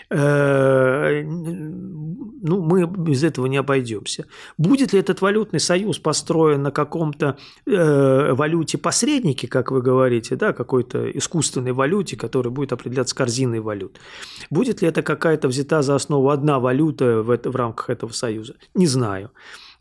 э, 0.10 1.24
ну, 1.24 2.62
мы 2.62 2.86
без 2.86 3.24
этого 3.24 3.46
не 3.46 3.56
обойдемся. 3.56 4.26
Будет 4.58 4.91
ли 4.91 5.00
этот 5.00 5.22
валютный 5.22 5.62
союз 5.62 5.98
построен 5.98 6.62
на 6.62 6.72
каком-то 6.72 7.38
э, 7.66 8.34
валюте 8.34 8.78
посреднике, 8.78 9.48
как 9.48 9.72
вы 9.72 9.82
говорите, 9.82 10.36
да, 10.36 10.52
какой-то 10.52 11.10
искусственной 11.12 11.72
валюте, 11.72 12.18
которая 12.18 12.52
будет 12.54 12.74
определяться 12.74 13.16
корзиной 13.16 13.62
валют? 13.62 13.98
Будет 14.50 14.82
ли 14.82 14.89
это 14.89 15.04
какая-то 15.04 15.48
взята 15.48 15.82
за 15.82 15.96
основу 15.96 16.30
одна 16.30 16.60
валюта 16.60 17.24
в, 17.24 17.30
это, 17.30 17.50
в 17.50 17.56
рамках 17.56 17.89
этого 17.89 18.12
союза? 18.12 18.56
Не 18.74 18.88
знаю. 18.88 19.32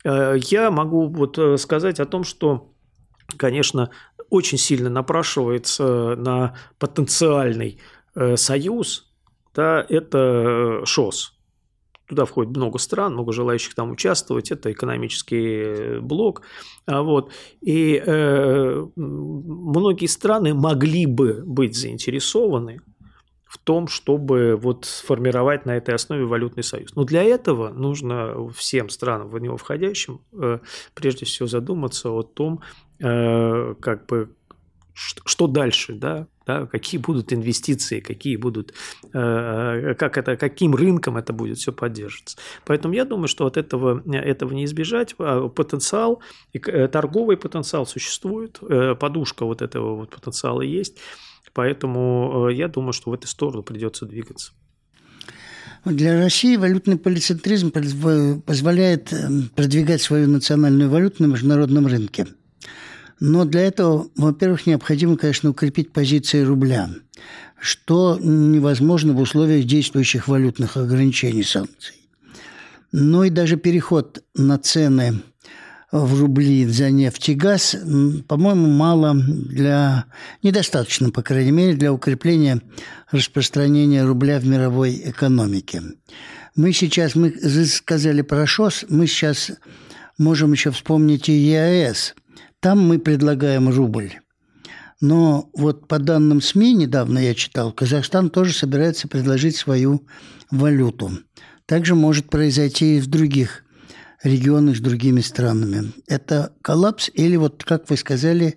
Э, 0.05 0.37
я 0.37 0.71
могу 0.71 1.07
вот 1.09 1.37
сказать 1.59 1.99
о 1.99 2.05
том, 2.05 2.23
что 2.23 2.69
конечно, 3.37 3.89
очень 4.33 4.57
сильно 4.57 4.89
напрашивается 4.89 6.15
на 6.15 6.55
потенциальный 6.79 7.79
э, 8.15 8.35
союз, 8.35 9.11
да, 9.53 9.85
это 9.87 10.81
э, 10.81 10.85
ШОС. 10.85 11.37
Туда 12.07 12.25
входит 12.25 12.55
много 12.55 12.79
стран, 12.79 13.13
много 13.13 13.31
желающих 13.31 13.75
там 13.75 13.91
участвовать. 13.91 14.51
Это 14.51 14.71
экономический 14.71 15.99
блок. 15.99 16.41
А 16.85 17.01
вот. 17.01 17.31
И 17.61 18.01
э, 18.05 18.85
многие 18.95 20.07
страны 20.07 20.53
могли 20.53 21.05
бы 21.05 21.43
быть 21.45 21.75
заинтересованы 21.75 22.81
в 23.45 23.59
том, 23.59 23.87
чтобы 23.87 24.57
вот 24.59 24.85
сформировать 24.85 25.67
на 25.67 25.77
этой 25.77 25.93
основе 25.93 26.25
валютный 26.25 26.63
союз. 26.63 26.95
Но 26.95 27.03
для 27.03 27.21
этого 27.21 27.69
нужно 27.69 28.49
всем 28.49 28.89
странам 28.89 29.29
в 29.29 29.37
него 29.37 29.57
входящим 29.57 30.21
э, 30.33 30.57
прежде 30.95 31.25
всего 31.25 31.47
задуматься 31.47 32.09
о 32.09 32.23
том, 32.23 32.61
э, 33.03 33.75
как 33.79 34.05
бы 34.07 34.35
что 34.95 35.47
дальше, 35.47 35.93
да, 35.93 36.27
да, 36.45 36.67
какие 36.67 37.01
будут 37.01 37.33
инвестиции, 37.33 37.99
какие 37.99 38.35
будут, 38.35 38.73
э, 39.11 39.95
как 39.97 40.17
это, 40.17 40.37
каким 40.37 40.75
рынком 40.75 41.17
это 41.17 41.33
будет 41.33 41.57
все 41.57 41.71
поддерживаться. 41.71 42.37
Поэтому 42.65 42.93
я 42.93 43.05
думаю, 43.05 43.27
что 43.27 43.47
от 43.47 43.57
этого, 43.57 44.03
этого 44.13 44.53
не 44.53 44.65
избежать. 44.65 45.15
А 45.17 45.47
потенциал, 45.49 46.21
торговый 46.91 47.37
потенциал 47.37 47.87
существует, 47.87 48.59
подушка 48.99 49.45
вот 49.45 49.63
этого 49.63 49.95
вот 49.95 50.11
потенциала 50.11 50.61
есть. 50.61 50.99
Поэтому 51.53 52.47
э, 52.49 52.55
я 52.55 52.67
думаю, 52.67 52.93
что 52.93 53.11
в 53.11 53.13
эту 53.13 53.27
сторону 53.27 53.63
придется 53.63 54.05
двигаться. 54.05 54.53
Для 55.85 56.17
России 56.17 56.55
валютный 56.55 56.97
полицентризм 56.97 57.71
позволяет 57.71 59.13
продвигать 59.53 60.01
свою 60.01 60.29
национальную 60.29 60.89
валюту 60.89 61.23
на 61.23 61.27
международном 61.27 61.87
рынке. 61.87 62.27
Но 63.25 63.45
для 63.45 63.61
этого, 63.61 64.09
во-первых, 64.17 64.67
необходимо, 64.67 65.15
конечно, 65.15 65.49
укрепить 65.49 65.93
позиции 65.93 66.41
рубля, 66.41 66.89
что 67.57 68.19
невозможно 68.21 69.13
в 69.13 69.21
условиях 69.21 69.65
действующих 69.65 70.27
валютных 70.27 70.75
ограничений 70.75 71.43
санкций. 71.43 71.95
Ну 72.91 73.23
и 73.23 73.29
даже 73.29 73.55
переход 73.55 74.21
на 74.35 74.57
цены 74.57 75.21
в 75.89 76.19
рубли 76.19 76.65
за 76.65 76.91
нефть 76.91 77.29
и 77.29 77.33
газ, 77.33 77.77
по-моему, 78.27 78.67
мало 78.67 79.13
для... 79.15 80.03
недостаточно, 80.41 81.09
по 81.09 81.21
крайней 81.21 81.51
мере, 81.51 81.75
для 81.75 81.93
укрепления 81.93 82.59
распространения 83.09 84.03
рубля 84.03 84.37
в 84.37 84.45
мировой 84.45 85.01
экономике. 85.01 85.81
Мы 86.57 86.73
сейчас, 86.73 87.15
мы 87.15 87.31
сказали 87.67 88.21
про 88.21 88.45
ШОС, 88.45 88.83
мы 88.89 89.07
сейчас 89.07 89.53
можем 90.17 90.51
еще 90.51 90.71
вспомнить 90.71 91.29
и 91.29 91.33
ЕАЭС. 91.33 92.15
Там 92.63 92.79
мы 92.79 92.97
предлагаем 92.97 93.67
рубль. 93.67 94.13
Но 95.01 95.49
вот 95.53 95.85
по 95.89 95.99
данным 95.99 96.39
СМИ 96.39 96.73
недавно 96.73 97.19
я 97.19 97.35
читал, 97.35 97.73
Казахстан 97.73 98.29
тоже 98.29 98.53
собирается 98.53 99.09
предложить 99.09 99.57
свою 99.57 100.07
валюту. 100.49 101.11
Также 101.65 101.93
может 101.93 102.29
произойти 102.29 102.95
и 102.95 103.01
в 103.01 103.07
других 103.07 103.65
регионы 104.23 104.73
с 104.75 104.79
другими 104.79 105.19
странами. 105.19 105.91
Это 106.07 106.53
коллапс 106.61 107.11
или, 107.13 107.35
вот 107.35 107.65
как 107.65 107.89
вы 107.89 107.97
сказали, 107.97 108.55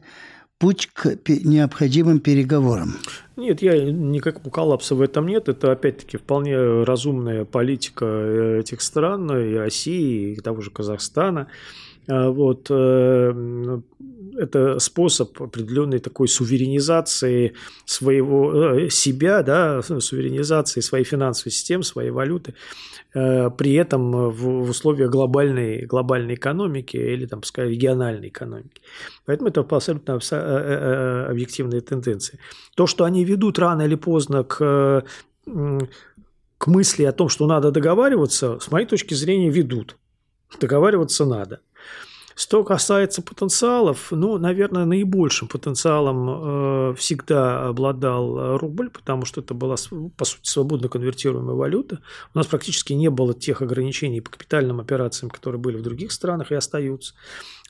путь 0.58 0.88
к 0.92 1.18
необходимым 1.26 2.20
переговорам? 2.20 2.94
Нет, 3.36 3.60
я 3.60 3.90
никакого 3.90 4.50
коллапса 4.50 4.94
в 4.94 5.02
этом 5.02 5.26
нет. 5.26 5.48
Это, 5.48 5.72
опять-таки, 5.72 6.16
вполне 6.16 6.84
разумная 6.84 7.44
политика 7.44 8.04
э, 8.06 8.60
этих 8.60 8.82
стран, 8.82 9.28
и 9.36 9.54
России, 9.56 10.34
и 10.34 10.40
того 10.40 10.60
же 10.60 10.70
Казахстана. 10.70 11.48
А 12.08 12.30
вот, 12.30 12.68
э, 12.70 13.80
это 14.36 14.78
способ 14.78 15.40
определенной 15.42 15.98
такой 15.98 16.28
суверенизации 16.28 17.54
своего 17.84 18.52
э, 18.54 18.90
себя, 18.90 19.42
да, 19.42 19.82
суверенизации 19.82 20.80
своей 20.80 21.04
финансовой 21.04 21.52
системы, 21.52 21.84
своей 21.84 22.10
валюты. 22.10 22.54
Э, 23.14 23.50
при 23.50 23.74
этом 23.74 24.30
в, 24.30 24.70
условиях 24.70 25.10
глобальной, 25.10 25.86
глобальной 25.86 26.34
экономики 26.34 26.96
или, 26.96 27.26
там, 27.26 27.40
пускай, 27.40 27.68
региональной 27.68 28.28
экономики. 28.28 28.82
Поэтому 29.24 29.48
это 29.48 29.60
абсолютно 29.60 30.18
э, 30.30 31.26
объективные 31.30 31.80
тенденции. 31.80 32.38
То, 32.74 32.86
что 32.86 33.04
они 33.04 33.24
ведут 33.24 33.58
рано 33.58 33.82
или 33.82 33.94
поздно 33.94 34.44
к, 34.44 35.04
к 36.58 36.66
мысли 36.66 37.04
о 37.04 37.12
том, 37.12 37.28
что 37.28 37.46
надо 37.46 37.70
договариваться, 37.70 38.58
с 38.60 38.70
моей 38.70 38.86
точки 38.86 39.14
зрения, 39.14 39.50
ведут. 39.50 39.96
Договариваться 40.60 41.24
надо. 41.24 41.60
Что 42.38 42.62
касается 42.64 43.22
потенциалов, 43.22 44.08
ну, 44.10 44.36
наверное, 44.36 44.84
наибольшим 44.84 45.48
потенциалом 45.48 46.90
э, 46.90 46.94
всегда 46.96 47.66
обладал 47.66 48.58
рубль, 48.58 48.90
потому 48.90 49.24
что 49.24 49.40
это 49.40 49.54
была, 49.54 49.76
по 50.18 50.24
сути, 50.26 50.46
свободно 50.46 50.88
конвертируемая 50.88 51.56
валюта. 51.56 52.00
У 52.34 52.38
нас 52.38 52.46
практически 52.46 52.92
не 52.92 53.08
было 53.08 53.32
тех 53.32 53.62
ограничений 53.62 54.20
по 54.20 54.30
капитальным 54.30 54.80
операциям, 54.80 55.30
которые 55.30 55.58
были 55.58 55.78
в 55.78 55.82
других 55.82 56.12
странах 56.12 56.52
и 56.52 56.54
остаются. 56.54 57.14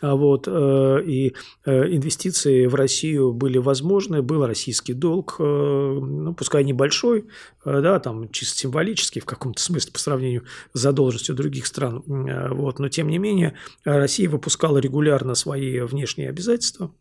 А 0.02 0.14
вот, 0.14 0.46
э, 0.46 1.02
и 1.06 1.34
э, 1.64 1.94
инвестиции 1.94 2.66
в 2.66 2.74
Россию 2.74 3.32
были 3.32 3.56
возможны, 3.56 4.20
был 4.20 4.44
российский 4.44 4.92
долг, 4.92 5.36
э, 5.38 5.42
ну, 5.42 6.34
пускай 6.34 6.64
небольшой, 6.64 7.24
да, 7.66 7.98
там 7.98 8.30
чисто 8.30 8.56
символический 8.58 9.20
в 9.20 9.26
каком-то 9.26 9.60
смысле 9.60 9.92
по 9.92 9.98
сравнению 9.98 10.44
с 10.72 10.80
задолженностью 10.80 11.34
других 11.34 11.66
стран, 11.66 12.02
вот, 12.06 12.78
но 12.78 12.88
тем 12.88 13.08
не 13.08 13.18
менее 13.18 13.54
Россия 13.84 14.28
выпускала 14.28 14.78
регулярно 14.78 15.34
свои 15.34 15.80
внешние 15.80 16.28
обязательства, 16.28 16.92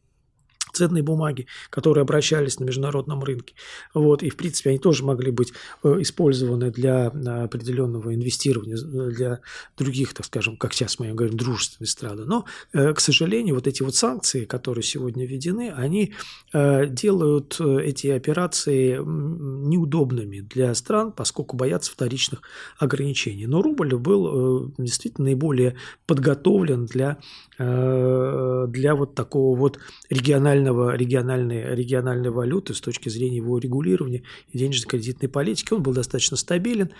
ценные 0.76 1.04
бумаги, 1.04 1.48
которые 1.70 2.02
обращались 2.02 2.60
на 2.60 2.66
международном 2.66 3.24
рынке. 3.24 3.56
Вот, 3.94 4.24
и, 4.24 4.30
в 4.30 4.36
принципе, 4.36 4.72
они 4.72 4.80
тоже 4.80 5.04
могли 5.04 5.32
быть 5.32 5.54
э, 5.84 5.96
использованы 6.00 6.72
для 6.72 7.08
определенного 7.08 8.14
инвестирования, 8.14 8.78
для 8.78 9.40
других, 9.78 10.14
так 10.14 10.26
скажем, 10.26 10.58
как 10.58 10.74
сейчас 10.74 11.00
мы 11.00 11.14
говорим, 11.14 11.38
дружественных 11.38 11.90
стран. 11.90 12.24
Но, 12.26 12.46
э, 12.74 12.94
к 12.94 13.00
сожалению, 13.00 13.56
вот 13.56 13.68
эти 13.68 13.84
вот 13.84 13.96
санкции, 13.96 14.46
которые 14.46 14.84
сегодня 14.84 15.26
введены, 15.26 15.72
они 15.76 16.14
э, 16.54 16.88
делают 16.88 17.60
эти 17.60 18.08
операции 18.08 18.98
неудобными 18.98 20.42
для 20.42 20.74
стран, 20.76 21.12
поскольку 21.12 21.56
боятся 21.56 21.92
вторичных 21.92 22.42
ограничений. 22.78 23.48
Но 23.48 23.62
рубль 23.62 23.96
был 23.96 24.74
действительно 24.78 25.26
наиболее 25.26 25.76
подготовлен 26.06 26.86
для, 26.86 27.18
для 27.58 28.96
вот 28.96 29.16
такого 29.16 29.58
вот 29.58 29.80
регионального 30.10 30.65
регионального, 30.66 30.96
региональной, 30.96 31.76
региональной 31.76 32.30
валюты 32.30 32.74
с 32.74 32.82
точки 32.82 33.10
зрения 33.10 33.38
его 33.38 33.58
регулирования 33.58 34.24
и 34.52 34.58
денежно-кредитной 34.58 35.30
политики. 35.30 35.74
Он 35.74 35.84
был 35.84 35.94
достаточно 35.94 36.38
стабилен, 36.38 36.92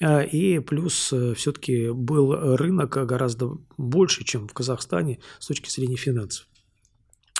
а, 0.00 0.22
и 0.22 0.58
плюс 0.60 1.12
э, 1.12 1.34
все-таки 1.34 1.90
был 1.90 2.56
рынок 2.56 2.90
гораздо 3.06 3.58
больше, 3.76 4.24
чем 4.24 4.48
в 4.48 4.52
Казахстане 4.52 5.20
с 5.38 5.46
точки 5.46 5.70
зрения 5.70 5.96
финансов. 5.96 6.46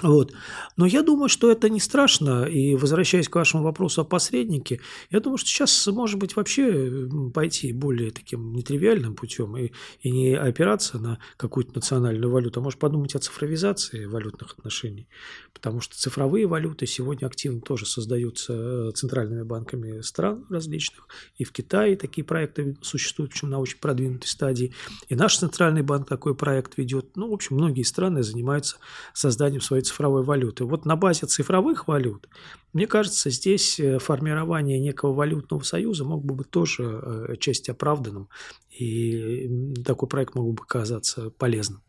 Вот. 0.02 0.32
Но 0.76 0.86
я 0.86 1.02
думаю, 1.02 1.28
что 1.28 1.52
это 1.52 1.68
не 1.68 1.78
страшно. 1.78 2.46
И 2.46 2.74
возвращаясь 2.74 3.28
к 3.28 3.36
вашему 3.36 3.62
вопросу 3.62 4.00
о 4.00 4.04
посреднике, 4.04 4.80
я 5.10 5.20
думаю, 5.20 5.38
что 5.38 5.48
сейчас 5.48 5.86
может 5.86 6.18
быть 6.18 6.34
вообще 6.34 7.08
пойти 7.32 7.72
более 7.72 8.10
таким 8.10 8.54
нетривиальным 8.54 9.14
путем 9.14 9.56
и, 9.56 9.70
и 10.00 10.10
не 10.10 10.34
опираться 10.34 10.98
на 10.98 11.20
какую-то 11.36 11.76
национальную 11.76 12.30
валюту, 12.30 12.58
а 12.58 12.62
может 12.62 12.80
подумать 12.80 13.14
о 13.14 13.20
цифровизации 13.20 14.06
валютных 14.06 14.54
отношений. 14.58 15.06
Потому 15.52 15.80
что 15.80 15.96
цифровые 15.96 16.48
валюты 16.48 16.86
сегодня 16.86 17.26
активно 17.26 17.60
тоже 17.60 17.86
создаются 17.86 18.52
э, 18.52 18.90
центральными 18.96 19.44
банками 19.44 20.00
стран 20.00 20.44
различных. 20.50 21.06
И 21.38 21.44
в 21.44 21.52
Китае 21.52 21.94
такие 21.94 22.24
проекты 22.24 22.76
существуют, 22.82 23.30
причем 23.30 23.50
на 23.50 23.60
очень 23.60 23.78
продвинутой 23.78 24.28
стадии. 24.28 24.74
И 25.08 25.14
наш 25.14 25.38
центральный 25.38 25.82
банк 25.82 26.08
такой 26.08 26.34
проект 26.34 26.78
ведет. 26.78 27.16
Ну, 27.16 27.30
в 27.30 27.32
общем, 27.32 27.54
многие 27.54 27.84
страны 27.84 28.24
занимаются 28.24 28.78
созданием 29.12 29.60
своей 29.60 29.83
цифровой 29.84 30.24
валюты. 30.24 30.64
Вот 30.64 30.84
на 30.84 30.96
базе 30.96 31.26
цифровых 31.26 31.86
валют, 31.86 32.28
мне 32.72 32.86
кажется, 32.86 33.30
здесь 33.30 33.78
э, 33.78 33.98
формирование 33.98 34.80
некого 34.80 35.14
валютного 35.14 35.62
союза 35.62 36.04
мог 36.04 36.24
бы 36.24 36.34
быть 36.34 36.50
тоже 36.50 36.82
э, 36.82 37.36
часть 37.38 37.68
оправданным, 37.68 38.28
и 38.70 39.74
такой 39.84 40.08
проект 40.08 40.34
мог 40.34 40.54
бы 40.54 40.62
оказаться 40.62 41.30
полезным. 41.30 41.82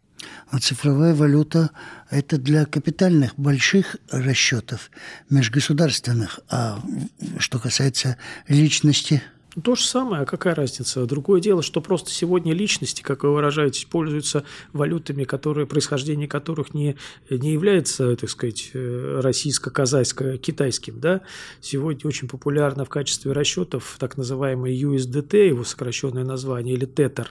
А 0.50 0.60
цифровая 0.60 1.14
валюта– 1.14 1.72
это 2.10 2.38
для 2.38 2.66
капитальных 2.66 3.36
больших 3.36 3.98
расчетов 4.10 4.90
межгосударственных. 5.30 6.40
А 6.50 6.80
что 7.40 7.60
касается 7.60 8.18
личности– 8.48 9.22
то 9.64 9.76
же 9.76 9.84
самое, 9.86 10.24
а 10.24 10.26
какая 10.26 10.54
разница? 10.54 11.06
Другое 11.06 11.40
дело, 11.40 11.62
что 11.62 11.80
просто 11.80 12.10
сегодня 12.10 12.54
личности, 12.54 13.02
как 13.02 13.24
вы 13.24 13.34
выражаетесь, 13.34 13.86
пользуются 13.86 14.44
валютами, 14.74 15.24
которые, 15.24 15.66
происхождение 15.66 16.28
которых 16.28 16.74
не, 16.74 16.98
не 17.30 17.54
является, 17.54 18.16
так 18.18 18.30
сказать, 18.30 18.72
э, 18.74 19.20
российско-казахско-китайским. 19.24 21.00
Да? 21.00 21.22
Сегодня 21.62 22.06
очень 22.06 22.28
популярно 22.28 22.84
в 22.84 22.90
качестве 22.90 23.32
расчетов 23.32 23.96
так 23.98 24.18
называемый 24.18 24.78
USDT, 24.78 25.48
его 25.48 25.64
сокращенное 25.64 26.26
название, 26.26 26.76
или 26.76 26.86
Tether. 26.86 27.28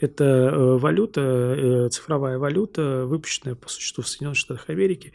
Это 0.00 0.24
э, 0.24 0.78
валюта, 0.78 1.20
э, 1.20 1.88
цифровая 1.90 2.38
валюта, 2.38 3.04
выпущенная 3.04 3.54
по 3.54 3.68
существу 3.68 4.02
в 4.02 4.08
Соединенных 4.08 4.38
Штатах 4.38 4.64
Америки, 4.68 5.12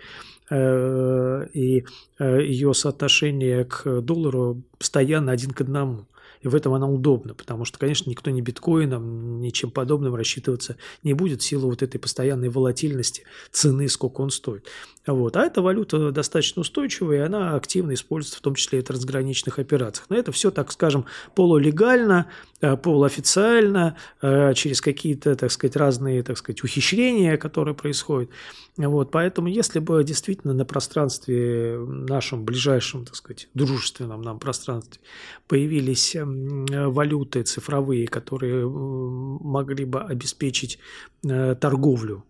и 0.52 1.86
ее 2.20 2.74
соотношение 2.74 3.64
к 3.64 4.02
доллару 4.02 4.62
постоянно 4.78 5.32
один 5.32 5.52
к 5.52 5.62
одному. 5.62 6.08
И 6.42 6.48
в 6.48 6.56
этом 6.56 6.74
она 6.74 6.88
удобна, 6.88 7.34
потому 7.34 7.66
что, 7.66 7.78
конечно, 7.80 8.10
никто 8.10 8.32
ни 8.32 8.42
биткоином, 8.42 9.42
ничем 9.42 9.72
подобным 9.72 10.16
рассчитываться 10.16 10.78
не 11.04 11.14
будет 11.14 11.42
в 11.42 11.46
силу 11.46 11.70
вот 11.70 11.84
этой 11.84 12.00
постоянной 12.00 12.50
волатильности 12.50 13.24
цены, 13.52 13.88
сколько 13.90 14.22
он 14.22 14.32
стоит. 14.32 14.68
Вот. 15.08 15.36
А 15.36 15.46
эта 15.46 15.62
валюта 15.62 16.12
достаточно 16.12 16.62
устойчивая, 16.62 17.18
и 17.18 17.22
она 17.22 17.56
активно 17.56 17.94
используется, 17.94 18.38
в 18.38 18.42
том 18.42 18.56
числе 18.56 18.80
и 18.80 18.82
в 18.82 18.86
трансграничных 18.86 19.58
операциях. 19.58 20.08
Но 20.10 20.16
это 20.16 20.32
все, 20.32 20.52
так 20.52 20.72
скажем, 20.72 21.06
полулегально, 21.36 22.28
э, 22.62 22.78
полуофициально, 22.78 23.98
э, 24.22 24.54
через 24.54 24.80
какие-то, 24.80 25.36
так 25.36 25.52
сказать, 25.52 25.76
разные, 25.76 26.22
так 26.22 26.38
сказать, 26.38 26.64
ухищрения, 26.64 27.38
которые 27.38 27.74
происходят. 27.74 28.30
Вот. 28.78 29.12
Поэтому, 29.12 29.48
если 29.48 29.80
бы 29.80 30.04
действительно 30.04 30.54
на 30.54 30.66
пространстве 30.66 31.78
нашем, 31.80 32.46
ближайшем, 32.46 33.06
так 33.06 33.16
сказать, 33.16 33.50
дружественном 33.54 34.22
нам 34.22 34.40
пространстве 34.40 35.02
появились 35.48 36.11
валюты 36.20 37.44
цифровые, 37.44 38.08
которые 38.08 38.68
могли 38.68 39.86
бы 39.86 40.02
обеспечить 40.02 40.80
э, 41.24 41.56
торговлю 41.56 42.24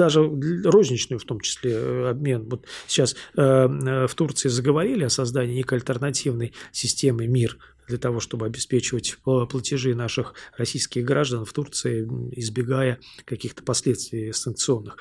даже 0.00 0.22
розничную 0.64 1.18
в 1.18 1.24
том 1.24 1.40
числе 1.40 1.72
э, 1.72 2.08
обмен. 2.10 2.48
Вот 2.48 2.66
сейчас 2.86 3.14
э, 3.36 3.42
э, 3.42 4.06
в 4.06 4.14
Турции 4.14 4.48
заговорили 4.48 5.04
о 5.04 5.10
создании 5.10 5.56
некой 5.56 5.78
альтернативной 5.78 6.54
системы 6.72 7.26
МИР 7.26 7.58
для 7.90 7.98
того, 7.98 8.20
чтобы 8.20 8.46
обеспечивать 8.46 9.18
платежи 9.22 9.94
наших 9.94 10.34
российских 10.56 11.04
граждан 11.04 11.44
в 11.44 11.52
Турции, 11.52 12.08
избегая 12.32 12.98
каких-то 13.26 13.62
последствий 13.62 14.32
санкционных. 14.32 14.96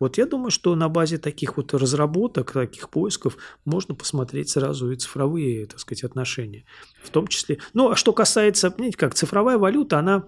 Вот 0.00 0.18
я 0.18 0.26
думаю, 0.26 0.50
что 0.50 0.74
на 0.74 0.88
базе 0.88 1.18
таких 1.18 1.56
вот 1.56 1.72
разработок, 1.74 2.52
таких 2.52 2.88
поисков 2.88 3.36
можно 3.64 3.94
посмотреть 3.94 4.48
сразу 4.48 4.90
и 4.90 4.96
цифровые, 4.96 5.66
так 5.66 5.78
сказать, 5.78 6.02
отношения. 6.02 6.64
В 7.02 7.10
том 7.10 7.28
числе, 7.28 7.58
ну, 7.74 7.90
а 7.90 7.96
что 7.96 8.12
касается, 8.12 8.70
понимаете, 8.70 8.96
как 8.96 9.14
цифровая 9.14 9.58
валюта, 9.58 9.98
она 9.98 10.24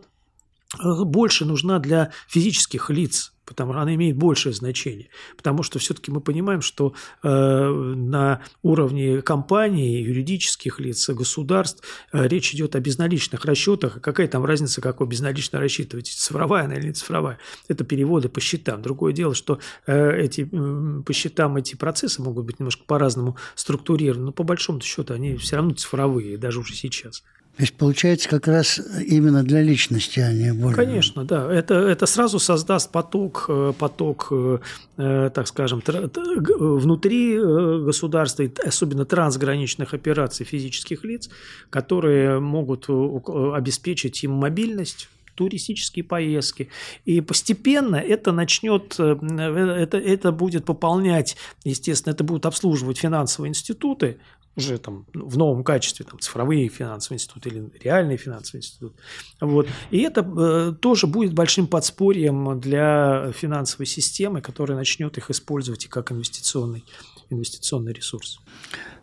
больше 0.83 1.45
нужна 1.45 1.79
для 1.79 2.13
физических 2.29 2.91
лиц, 2.91 3.32
потому 3.45 3.73
она 3.73 3.95
имеет 3.95 4.17
большее 4.17 4.53
значение. 4.53 5.09
Потому 5.37 5.63
что 5.63 5.79
все-таки 5.79 6.11
мы 6.11 6.21
понимаем, 6.21 6.61
что 6.61 6.95
э, 7.23 7.29
на 7.29 8.43
уровне 8.63 9.23
компаний, 9.23 10.03
юридических 10.03 10.79
лиц, 10.81 11.09
государств 11.11 11.83
э, 12.13 12.27
речь 12.29 12.55
идет 12.55 12.77
о 12.77 12.81
безналичных 12.81 13.45
расчетах. 13.45 14.01
Какая 14.01 14.29
там 14.29 14.45
разница, 14.45 14.81
какой 14.81 15.07
безналично 15.07 15.61
рассчитывать, 15.61 16.07
цифровая 16.09 16.65
она 16.65 16.75
или 16.75 16.89
не 16.89 16.93
цифровая? 16.93 17.39
Это 17.69 17.85
переводы 17.85 18.29
по 18.29 18.41
счетам. 18.41 18.83
Другое 18.83 19.13
дело, 19.13 19.35
что 19.35 19.59
э, 19.87 20.21
эти, 20.21 20.49
э, 20.51 21.03
по 21.03 21.13
счетам 21.13 21.57
эти 21.57 21.75
процессы 21.75 22.23
могут 22.23 22.47
быть 22.47 22.61
немножко 22.61 22.85
по-разному 22.85 23.37
структурированы, 23.55 24.27
но 24.27 24.33
по 24.33 24.45
большому 24.45 24.81
счету 24.81 25.15
они 25.15 25.37
все 25.37 25.57
равно 25.57 25.75
цифровые, 25.75 26.39
даже 26.39 26.61
уже 26.61 26.75
сейчас. 26.75 27.23
То 27.57 27.65
есть 27.65 27.75
получается 27.75 28.31
как 28.31 28.49
раз 28.49 28.81
именно 29.07 29.43
для 29.43 29.61
личности, 29.61 30.21
а 30.21 30.33
не 30.33 30.55
более... 30.55 30.75
Конечно, 30.75 31.25
да. 31.25 31.53
Это, 31.53 31.75
это 31.75 32.07
сразу 32.07 32.39
создаст 32.39 32.91
поток, 32.91 33.45
э, 33.49 33.75
поток 33.79 34.29
э, 34.31 34.59
э, 34.97 35.31
так 35.35 35.47
скажем, 35.47 35.83
внутри 35.85 37.39
государства, 37.39 38.47
особенно 38.65 39.05
трансграничных 39.05 39.93
операций 39.93 40.47
физических 40.47 41.05
лиц, 41.05 41.29
которые 41.69 42.41
могут 42.41 42.89
обеспечить 42.89 44.25
им 44.25 44.33
мобильность, 44.33 45.11
туристические 45.35 46.05
поездки. 46.05 46.71
И 47.05 47.21
постепенно 47.21 47.97
это 47.97 48.33
начнет, 48.33 48.99
это, 48.99 49.99
это 49.99 50.33
будет 50.33 50.65
пополнять, 50.65 51.37
естественно, 51.65 52.15
это 52.15 52.25
будут 52.25 52.47
обслуживать 52.47 52.99
финансовые 52.99 53.51
институты, 53.51 54.19
уже 54.57 54.79
там 54.79 55.07
в 55.15 55.37
новом 55.39 55.65
качестве, 55.65 56.05
там, 56.05 56.21
цифровые 56.21 56.69
финансовые 56.69 57.17
институты 57.17 57.49
или 57.49 57.71
реальный 57.83 58.17
финансовый 58.17 58.59
институт. 58.59 58.95
Вот. 59.41 59.67
И 59.91 60.01
это 60.01 60.21
э, 60.21 60.75
тоже 60.79 61.07
будет 61.07 61.33
большим 61.33 61.67
подспорьем 61.67 62.61
для 62.61 63.33
финансовой 63.33 63.87
системы, 63.87 64.43
которая 64.43 64.77
начнет 64.77 65.17
их 65.17 65.31
использовать 65.31 65.87
и 65.87 65.89
как 65.89 66.13
инвестиционный, 66.13 66.85
инвестиционный 67.31 67.93
ресурс. 67.93 68.41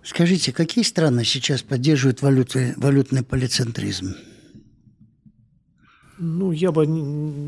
Скажите, 0.04 0.52
какие 0.54 0.84
страны 0.84 1.26
сейчас 1.26 1.62
поддерживают 1.62 2.22
валюты, 2.22 2.74
валютный 2.78 3.24
полицентризм? 3.24 4.16
Ну, 6.20 6.52
я 6.52 6.72
бы, 6.72 6.86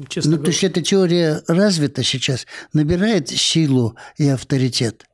честно 0.08 0.32
ну, 0.32 0.38
говоря... 0.38 0.45
То 0.45 0.52
есть 0.52 0.64
эта 0.64 0.82
теория 0.82 1.43
развита 1.47 2.04
сейчас, 2.04 2.47
набирает 2.74 3.28
силу 3.30 3.95
и 4.18 4.28
авторитет? 4.28 5.06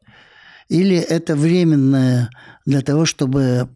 Или 0.70 0.98
это 0.98 1.36
временное 1.36 2.30
для 2.68 2.82
того, 2.82 3.06
чтобы 3.06 3.70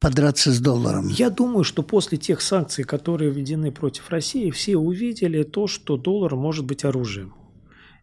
подраться 0.00 0.52
с 0.52 0.58
долларом? 0.58 1.06
Я 1.06 1.30
думаю, 1.30 1.62
что 1.62 1.84
после 1.84 2.18
тех 2.18 2.40
санкций, 2.40 2.82
которые 2.82 3.30
введены 3.30 3.70
против 3.70 4.10
России, 4.10 4.50
все 4.50 4.76
увидели 4.76 5.44
то, 5.44 5.68
что 5.68 5.96
доллар 5.96 6.34
может 6.34 6.64
быть 6.64 6.84
оружием. 6.84 7.32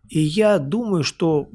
И 0.07 0.19
я 0.21 0.57
думаю, 0.57 1.03
что 1.03 1.49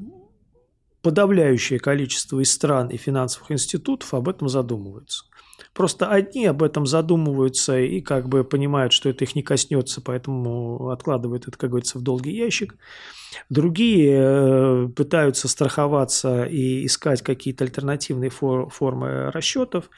подавляющее 1.01 1.79
количество 1.79 2.39
из 2.39 2.51
стран 2.51 2.89
и 2.89 2.97
финансовых 2.97 3.51
институтов 3.51 4.13
об 4.13 4.29
этом 4.29 4.47
задумываются. 4.47 5.25
Просто 5.73 6.07
одни 6.11 6.45
об 6.45 6.63
этом 6.63 6.85
задумываются 6.85 7.79
и 7.79 8.01
как 8.01 8.27
бы 8.27 8.43
понимают, 8.43 8.93
что 8.93 9.09
это 9.09 9.23
их 9.23 9.35
не 9.35 9.43
коснется, 9.43 10.01
поэтому 10.01 10.89
откладывают 10.89 11.47
это, 11.47 11.57
как 11.57 11.71
говорится, 11.71 11.97
в 11.97 12.01
долгий 12.01 12.35
ящик. 12.35 12.75
Другие 13.49 14.17
э, 14.17 14.87
пытаются 14.95 15.47
страховаться 15.47 16.45
и 16.45 16.85
искать 16.85 17.21
какие-то 17.21 17.65
альтернативные 17.65 18.29
формы 18.29 19.31
расчетов. 19.31 19.89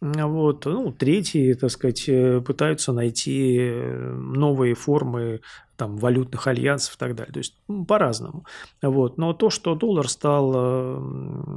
Вот. 0.00 0.64
Ну, 0.64 0.92
третьи, 0.92 1.52
так 1.52 1.70
сказать, 1.70 2.08
э, 2.08 2.40
пытаются 2.40 2.92
найти 2.92 3.58
э, 3.58 4.12
новые 4.12 4.74
формы 4.74 5.40
там, 5.80 5.96
валютных 5.96 6.46
альянсов 6.46 6.96
и 6.96 6.98
так 6.98 7.14
далее. 7.14 7.32
То 7.32 7.38
есть 7.38 7.54
ну, 7.66 7.86
по-разному. 7.86 8.44
Вот. 8.82 9.16
Но 9.16 9.32
то, 9.32 9.48
что 9.48 9.74
доллар 9.74 10.10
стал 10.10 10.54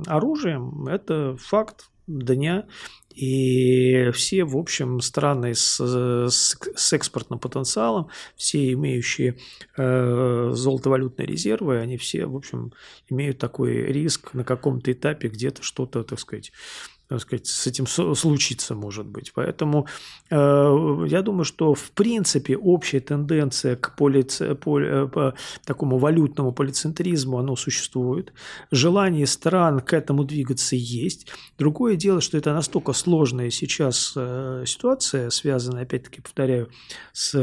оружием, 0.08 0.88
это 0.88 1.36
факт 1.38 1.90
дня. 2.08 2.66
И 3.14 4.10
все, 4.12 4.46
в 4.46 4.58
общем, 4.58 5.02
страны 5.02 5.54
с, 5.54 5.78
с, 5.78 6.58
с 6.76 6.94
экспортным 6.94 7.38
потенциалом, 7.38 8.08
все 8.38 8.72
имеющие 8.72 9.38
э, 9.78 10.52
золотовалютные 10.54 11.28
резервы, 11.28 11.80
они 11.80 11.98
все, 11.98 12.26
в 12.26 12.36
общем, 12.36 12.72
имеют 13.10 13.40
такой 13.40 13.84
риск 13.92 14.34
на 14.34 14.46
каком-то 14.46 14.92
этапе 14.92 15.28
где-то 15.28 15.62
что-то, 15.62 16.04
так 16.04 16.20
сказать, 16.20 16.54
так 17.14 17.22
сказать, 17.22 17.46
с 17.46 17.68
этим 17.68 17.86
случиться, 17.86 18.74
может 18.74 19.06
быть. 19.06 19.34
Поэтому 19.36 19.86
э, 20.32 21.06
я 21.08 21.22
думаю, 21.22 21.46
что 21.46 21.76
в 21.76 21.92
принципе 21.92 22.58
общая 22.58 23.02
тенденция 23.02 23.76
к 23.76 23.96
полице, 23.96 24.56
поли, 24.56 24.88
э, 24.88 25.08
по 25.08 25.36
такому 25.64 26.00
валютному 26.00 26.52
полицентризму, 26.54 27.38
оно 27.38 27.56
существует. 27.56 28.34
Желание 28.72 29.28
стран 29.28 29.82
к 29.82 29.94
этому 29.94 30.24
двигаться 30.24 30.76
есть. 30.76 31.28
Другое 31.60 31.98
дело, 31.98 32.20
что 32.20 32.36
это 32.36 32.52
настолько 32.52 32.94
сложная 32.94 33.52
сейчас 33.52 34.14
э, 34.16 34.64
ситуация, 34.66 35.30
связанная, 35.30 35.84
опять-таки, 35.84 36.20
повторяю, 36.22 36.70
с 37.12 37.38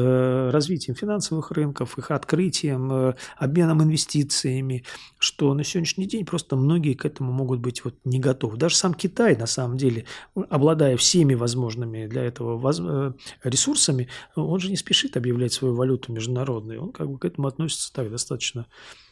развитием 0.50 0.96
финансовых 0.96 1.52
рынков, 1.52 1.96
их 1.96 2.10
открытием, 2.10 3.14
обменом 3.36 3.84
инвестициями, 3.84 4.84
что 5.18 5.54
на 5.54 5.62
сегодняшний 5.62 6.06
день 6.06 6.26
просто 6.26 6.56
многие 6.56 6.94
к 6.94 7.04
этому 7.04 7.30
могут 7.30 7.60
быть 7.60 7.84
вот 7.84 7.94
не 8.04 8.18
готовы. 8.18 8.56
Даже 8.56 8.74
сам 8.74 8.94
Китай, 8.94 9.36
на 9.36 9.46
самом 9.46 9.59
деле, 9.76 10.04
обладая 10.48 10.96
всеми 10.96 11.34
возможными 11.34 12.06
для 12.06 12.24
этого 12.24 12.60
э, 12.70 13.12
ресурсами, 13.44 14.08
он 14.34 14.60
же 14.60 14.70
не 14.70 14.76
спешит 14.76 15.16
объявлять 15.16 15.52
свою 15.52 15.74
валюту 15.74 16.12
международной. 16.12 16.78
Он 16.78 16.92
как 16.92 17.10
бы 17.10 17.18
к 17.18 17.24
этому 17.24 17.48
относится 17.48 17.92
так 17.92 18.10
достаточно 18.10 18.66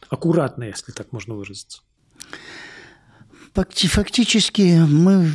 аккуратно, 0.09 0.64
если 0.64 0.92
так 0.92 1.12
можно 1.12 1.34
выразиться. 1.34 1.82
Фактически 3.55 4.78
мы, 4.88 5.26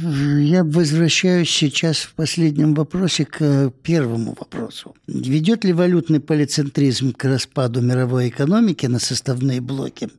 я 0.44 0.64
возвращаюсь 0.64 1.50
сейчас 1.50 1.98
в 1.98 2.14
последнем 2.14 2.74
вопросе 2.74 3.26
к 3.26 3.72
первому 3.82 4.36
вопросу. 4.40 4.96
Ведет 5.08 5.66
ли 5.66 5.74
валютный 5.74 6.22
полицентризм 6.22 7.12
к 7.14 7.26
распаду 7.26 7.82
мировой 7.82 8.30
экономики 8.30 8.86
на 8.86 9.00
составные 9.00 9.60
блоки? 9.60 10.10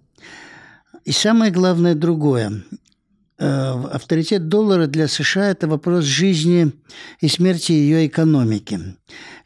И 1.05 1.13
самое 1.13 1.51
главное 1.51 1.95
другое. 1.95 2.65
Э, 3.37 3.83
авторитет 3.91 4.49
доллара 4.49 4.87
для 4.87 5.09
США– 5.09 5.51
это 5.51 5.67
вопрос 5.67 6.05
жизни 6.05 6.73
и 7.21 7.29
смерти 7.29 7.73
ее 7.73 8.07
экономики. 8.07 8.97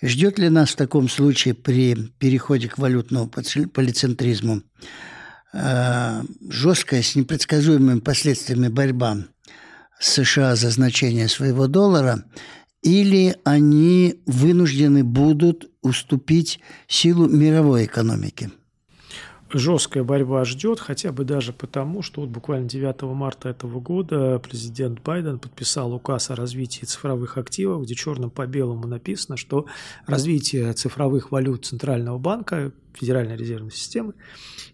Ждет 0.03 0.39
ли 0.39 0.51
нас 0.51 0.71
в 0.71 0.77
таком 0.77 1.09
случае 1.09 1.55
при 1.55 1.95
переходе 2.19 2.69
к 2.69 2.77
валютному 2.77 3.29
полицентризму 3.29 4.63
э, 5.55 6.23
жесткая 6.51 7.03
с 7.03 7.17
непредсказуемыми 7.17 8.01
последствиями 8.01 8.69
борьба 8.69 9.25
США 9.99 10.55
за 10.55 10.69
значение 10.71 11.29
своего 11.29 11.67
доллара, 11.67 12.25
или 12.83 13.37
они 13.45 14.21
вынуждены 14.27 15.03
будут 15.03 15.71
уступить 15.81 16.61
силу 16.89 17.27
мировой 17.27 17.87
экономики? 17.87 18.51
Жесткая 19.53 20.05
борьба 20.05 20.45
ждет, 20.45 20.81
хотя 20.81 21.13
бы 21.13 21.25
даже 21.25 21.53
потому, 21.53 22.03
что 22.03 22.21
вот 22.21 22.31
буквально 22.31 22.69
9 22.69 23.03
марта 23.03 23.49
этого 23.49 23.81
года 23.81 24.39
президент 24.39 25.03
Байден 25.03 25.39
подписал 25.39 25.93
указ 25.95 26.31
о 26.31 26.37
развитии 26.37 26.85
цифровых 26.85 27.39
активов, 27.39 27.83
где 27.85 27.95
черным 27.95 28.31
по 28.31 28.47
белому 28.47 28.87
написано, 28.87 29.37
что 29.37 29.67
развитие 30.07 30.73
цифровых 30.73 31.31
валют 31.31 31.67
Центрального 31.67 32.19
банка, 32.19 32.73
Федеральной 32.95 33.37
резервной 33.37 33.73
системы, 33.73 34.15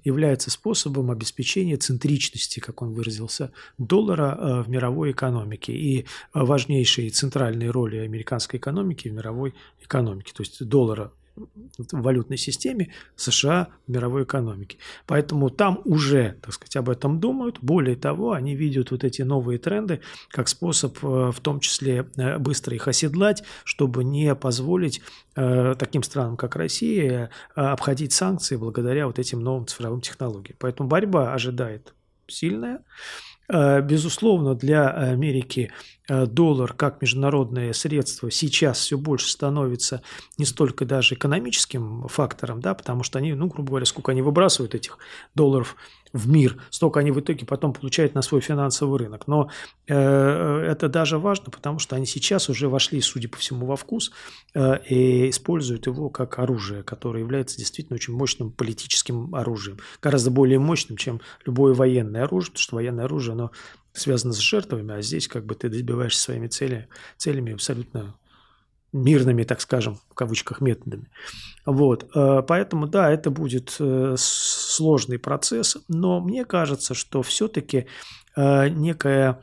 является 0.02 0.50
способом 0.50 1.10
обеспечения 1.10 1.76
центричности, 1.76 2.60
как 2.60 2.82
он 2.82 2.92
выразился, 2.92 3.52
доллара 3.78 4.38
э, 4.38 4.62
в 4.62 4.68
мировой 4.68 5.12
экономике 5.12 5.72
и 5.72 6.06
важнейшей 6.32 7.10
центральной 7.10 7.70
роли 7.70 7.98
американской 7.98 8.58
экономики 8.58 9.08
в 9.08 9.12
мировой 9.12 9.54
экономике. 9.82 10.32
То 10.34 10.42
есть 10.42 10.64
доллара 10.66 11.12
в 11.36 12.02
валютной 12.02 12.36
системе 12.36 12.92
США 13.16 13.68
в 13.86 13.90
мировой 13.90 14.24
экономике. 14.24 14.78
Поэтому 15.06 15.50
там 15.50 15.80
уже, 15.84 16.36
так 16.42 16.52
сказать, 16.52 16.76
об 16.76 16.88
этом 16.88 17.20
думают. 17.20 17.58
Более 17.60 17.96
того, 17.96 18.32
они 18.32 18.54
видят 18.54 18.90
вот 18.90 19.04
эти 19.04 19.22
новые 19.22 19.58
тренды 19.58 20.00
как 20.30 20.48
способ, 20.48 20.96
э, 21.02 21.32
в 21.32 21.40
том 21.40 21.60
числе, 21.60 22.08
э, 22.16 22.38
быстро 22.38 22.74
их 22.74 22.88
оседлать, 22.88 23.42
чтобы 23.64 24.04
не 24.04 24.34
позволить 24.34 25.02
э, 25.36 25.74
таким 25.78 26.02
странам, 26.02 26.36
как 26.36 26.56
Россия, 26.56 27.30
обходить 27.54 28.12
санкции 28.12 28.56
благодаря 28.56 29.06
вот 29.06 29.18
этим 29.18 29.40
новым 29.40 29.66
цифровым 29.66 30.00
технологиям. 30.00 30.56
Поэтому 30.60 30.88
борьба 30.88 31.32
ожидает 31.32 31.94
сильная. 32.28 32.84
Э, 33.48 33.80
безусловно, 33.82 34.54
для 34.54 34.88
Америки 34.90 35.70
э, 36.08 36.26
доллар 36.26 36.72
как 36.72 37.02
международное 37.02 37.72
средство 37.72 38.30
сейчас 38.30 38.78
все 38.78 38.96
больше 38.96 39.30
становится 39.30 40.02
не 40.38 40.44
столько 40.44 40.84
даже 40.84 41.14
экономическим 41.14 42.08
фактором, 42.08 42.60
да, 42.60 42.74
потому 42.74 43.02
что 43.02 43.18
они, 43.18 43.34
ну, 43.34 43.46
грубо 43.48 43.70
говоря, 43.70 43.86
сколько 43.86 44.12
они 44.12 44.22
выбрасывают 44.22 44.74
этих 44.74 44.98
долларов 45.34 45.76
в 46.14 46.28
мир, 46.28 46.56
столько 46.70 47.00
они 47.00 47.10
в 47.10 47.18
итоге 47.20 47.44
потом 47.44 47.72
получают 47.72 48.14
на 48.14 48.22
свой 48.22 48.40
финансовый 48.40 48.98
рынок. 48.98 49.26
Но 49.26 49.50
э, 49.88 49.94
это 49.94 50.88
даже 50.88 51.18
важно, 51.18 51.50
потому 51.50 51.80
что 51.80 51.96
они 51.96 52.06
сейчас 52.06 52.48
уже 52.48 52.68
вошли, 52.68 53.00
судя 53.00 53.28
по 53.28 53.36
всему, 53.36 53.66
во 53.66 53.76
вкус 53.76 54.12
э, 54.54 54.78
и 54.88 55.28
используют 55.28 55.86
его 55.86 56.08
как 56.08 56.38
оружие, 56.38 56.84
которое 56.84 57.20
является 57.20 57.58
действительно 57.58 57.96
очень 57.96 58.14
мощным 58.14 58.52
политическим 58.52 59.34
оружием, 59.34 59.78
гораздо 60.00 60.30
более 60.30 60.60
мощным, 60.60 60.96
чем 60.96 61.20
любое 61.44 61.74
военное 61.74 62.22
оружие, 62.22 62.52
потому 62.52 62.62
что 62.62 62.76
военное 62.76 63.04
оружие, 63.06 63.32
оно 63.32 63.50
связано 63.92 64.32
с 64.32 64.38
жертвами, 64.38 64.94
а 64.94 65.02
здесь 65.02 65.26
как 65.26 65.44
бы 65.44 65.56
ты 65.56 65.68
добиваешься 65.68 66.22
своими 66.22 66.46
цели, 66.46 66.88
целями 67.16 67.54
абсолютно 67.54 68.14
мирными, 68.94 69.42
так 69.42 69.60
скажем, 69.60 69.98
в 70.08 70.14
кавычках, 70.14 70.60
методами. 70.60 71.10
Вот. 71.66 72.08
Э, 72.14 72.42
поэтому, 72.46 72.86
да, 72.86 73.10
это 73.10 73.30
будет 73.30 73.76
э, 73.80 74.14
сложный 74.16 75.18
процесс, 75.18 75.76
но 75.88 76.20
мне 76.20 76.44
кажется, 76.44 76.94
что 76.94 77.22
все-таки 77.22 77.86
э, 78.36 78.68
некая 78.68 79.40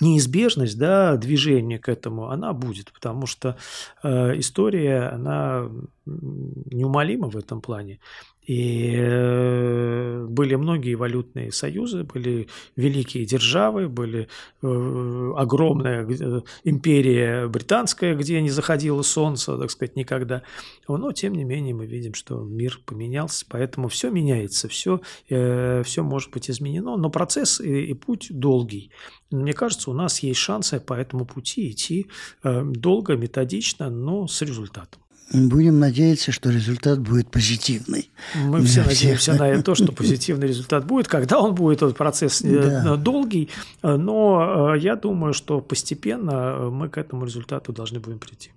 неизбежность 0.00 0.78
да, 0.78 1.16
движения 1.16 1.78
к 1.78 1.88
этому, 1.88 2.28
она 2.28 2.52
будет, 2.52 2.92
потому 2.92 3.26
что 3.26 3.56
история, 4.02 5.08
она 5.08 5.70
неумолима 6.04 7.30
в 7.30 7.36
этом 7.36 7.62
плане. 7.62 7.98
И 8.46 8.94
э, 8.96 10.24
были 10.28 10.54
многие 10.54 10.94
валютные 10.94 11.50
союзы, 11.50 12.04
были 12.04 12.46
великие 12.76 13.26
державы, 13.26 13.88
были 13.88 14.28
э, 14.62 15.32
огромная 15.36 16.06
э, 16.08 16.42
империя 16.62 17.48
британская, 17.48 18.14
где 18.14 18.40
не 18.40 18.50
заходило 18.50 19.02
солнце, 19.02 19.58
так 19.58 19.70
сказать, 19.72 19.96
никогда. 19.96 20.42
Но, 20.86 21.10
тем 21.10 21.34
не 21.34 21.42
менее, 21.42 21.74
мы 21.74 21.86
видим, 21.86 22.14
что 22.14 22.40
мир 22.40 22.80
поменялся, 22.86 23.44
поэтому 23.48 23.88
все 23.88 24.10
меняется, 24.10 24.68
все, 24.68 25.00
все 25.26 26.02
может 26.02 26.30
быть 26.30 26.48
изменено, 26.48 26.96
но 26.96 27.10
процесс 27.10 27.60
и, 27.60 27.86
и 27.86 27.94
путь 27.94 28.28
долгий. 28.30 28.92
Мне 29.32 29.54
кажется, 29.54 29.90
у 29.90 29.94
нас 29.94 30.20
есть 30.20 30.38
шансы 30.38 30.78
по 30.78 30.94
этому 30.94 31.26
пути 31.26 31.70
идти 31.70 32.06
долго, 32.44 33.16
методично, 33.16 33.90
но 33.90 34.28
с 34.28 34.40
результатом. 34.42 35.02
Будем 35.32 35.80
надеяться, 35.80 36.30
что 36.30 36.50
результат 36.50 37.00
будет 37.00 37.28
позитивный. 37.30 38.10
Мы 38.34 38.62
все 38.64 38.84
надеемся 38.84 39.34
на 39.34 39.62
то, 39.62 39.74
что 39.74 39.90
позитивный 39.92 40.46
результат 40.46 40.86
будет. 40.86 41.08
Когда 41.08 41.40
он 41.40 41.54
будет, 41.54 41.78
этот 41.78 41.96
процесс 41.96 42.42
э, 42.42 42.82
да. 42.84 42.96
долгий, 42.96 43.50
но 43.82 44.74
э, 44.74 44.78
я 44.78 44.94
думаю, 44.94 45.32
что 45.34 45.60
постепенно 45.60 46.70
мы 46.70 46.88
к 46.88 46.96
этому 46.96 47.24
результату 47.24 47.72
должны 47.72 47.98
будем 47.98 48.18
прийти. 48.18 48.50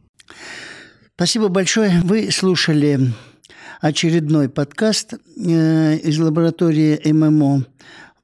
Спасибо 1.16 1.48
большое. 1.48 2.02
Вы 2.04 2.32
слушали 2.32 3.14
очередной 3.82 4.48
подкаст 4.48 5.14
э, 5.14 5.98
из 5.98 6.20
лаборатории 6.20 7.12
ММО 7.12 7.66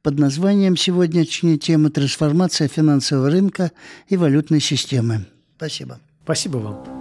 под 0.02 0.20
названием 0.20 0.78
сегодняшняя 0.78 1.58
тема 1.58 1.90
«Трансформация 1.90 2.68
финансового 2.68 3.30
рынка 3.30 3.72
и 4.08 4.18
валютной 4.18 4.62
системы». 4.62 5.26
Спасибо. 5.58 6.00
Спасибо 6.24 6.58
вам. 6.58 6.95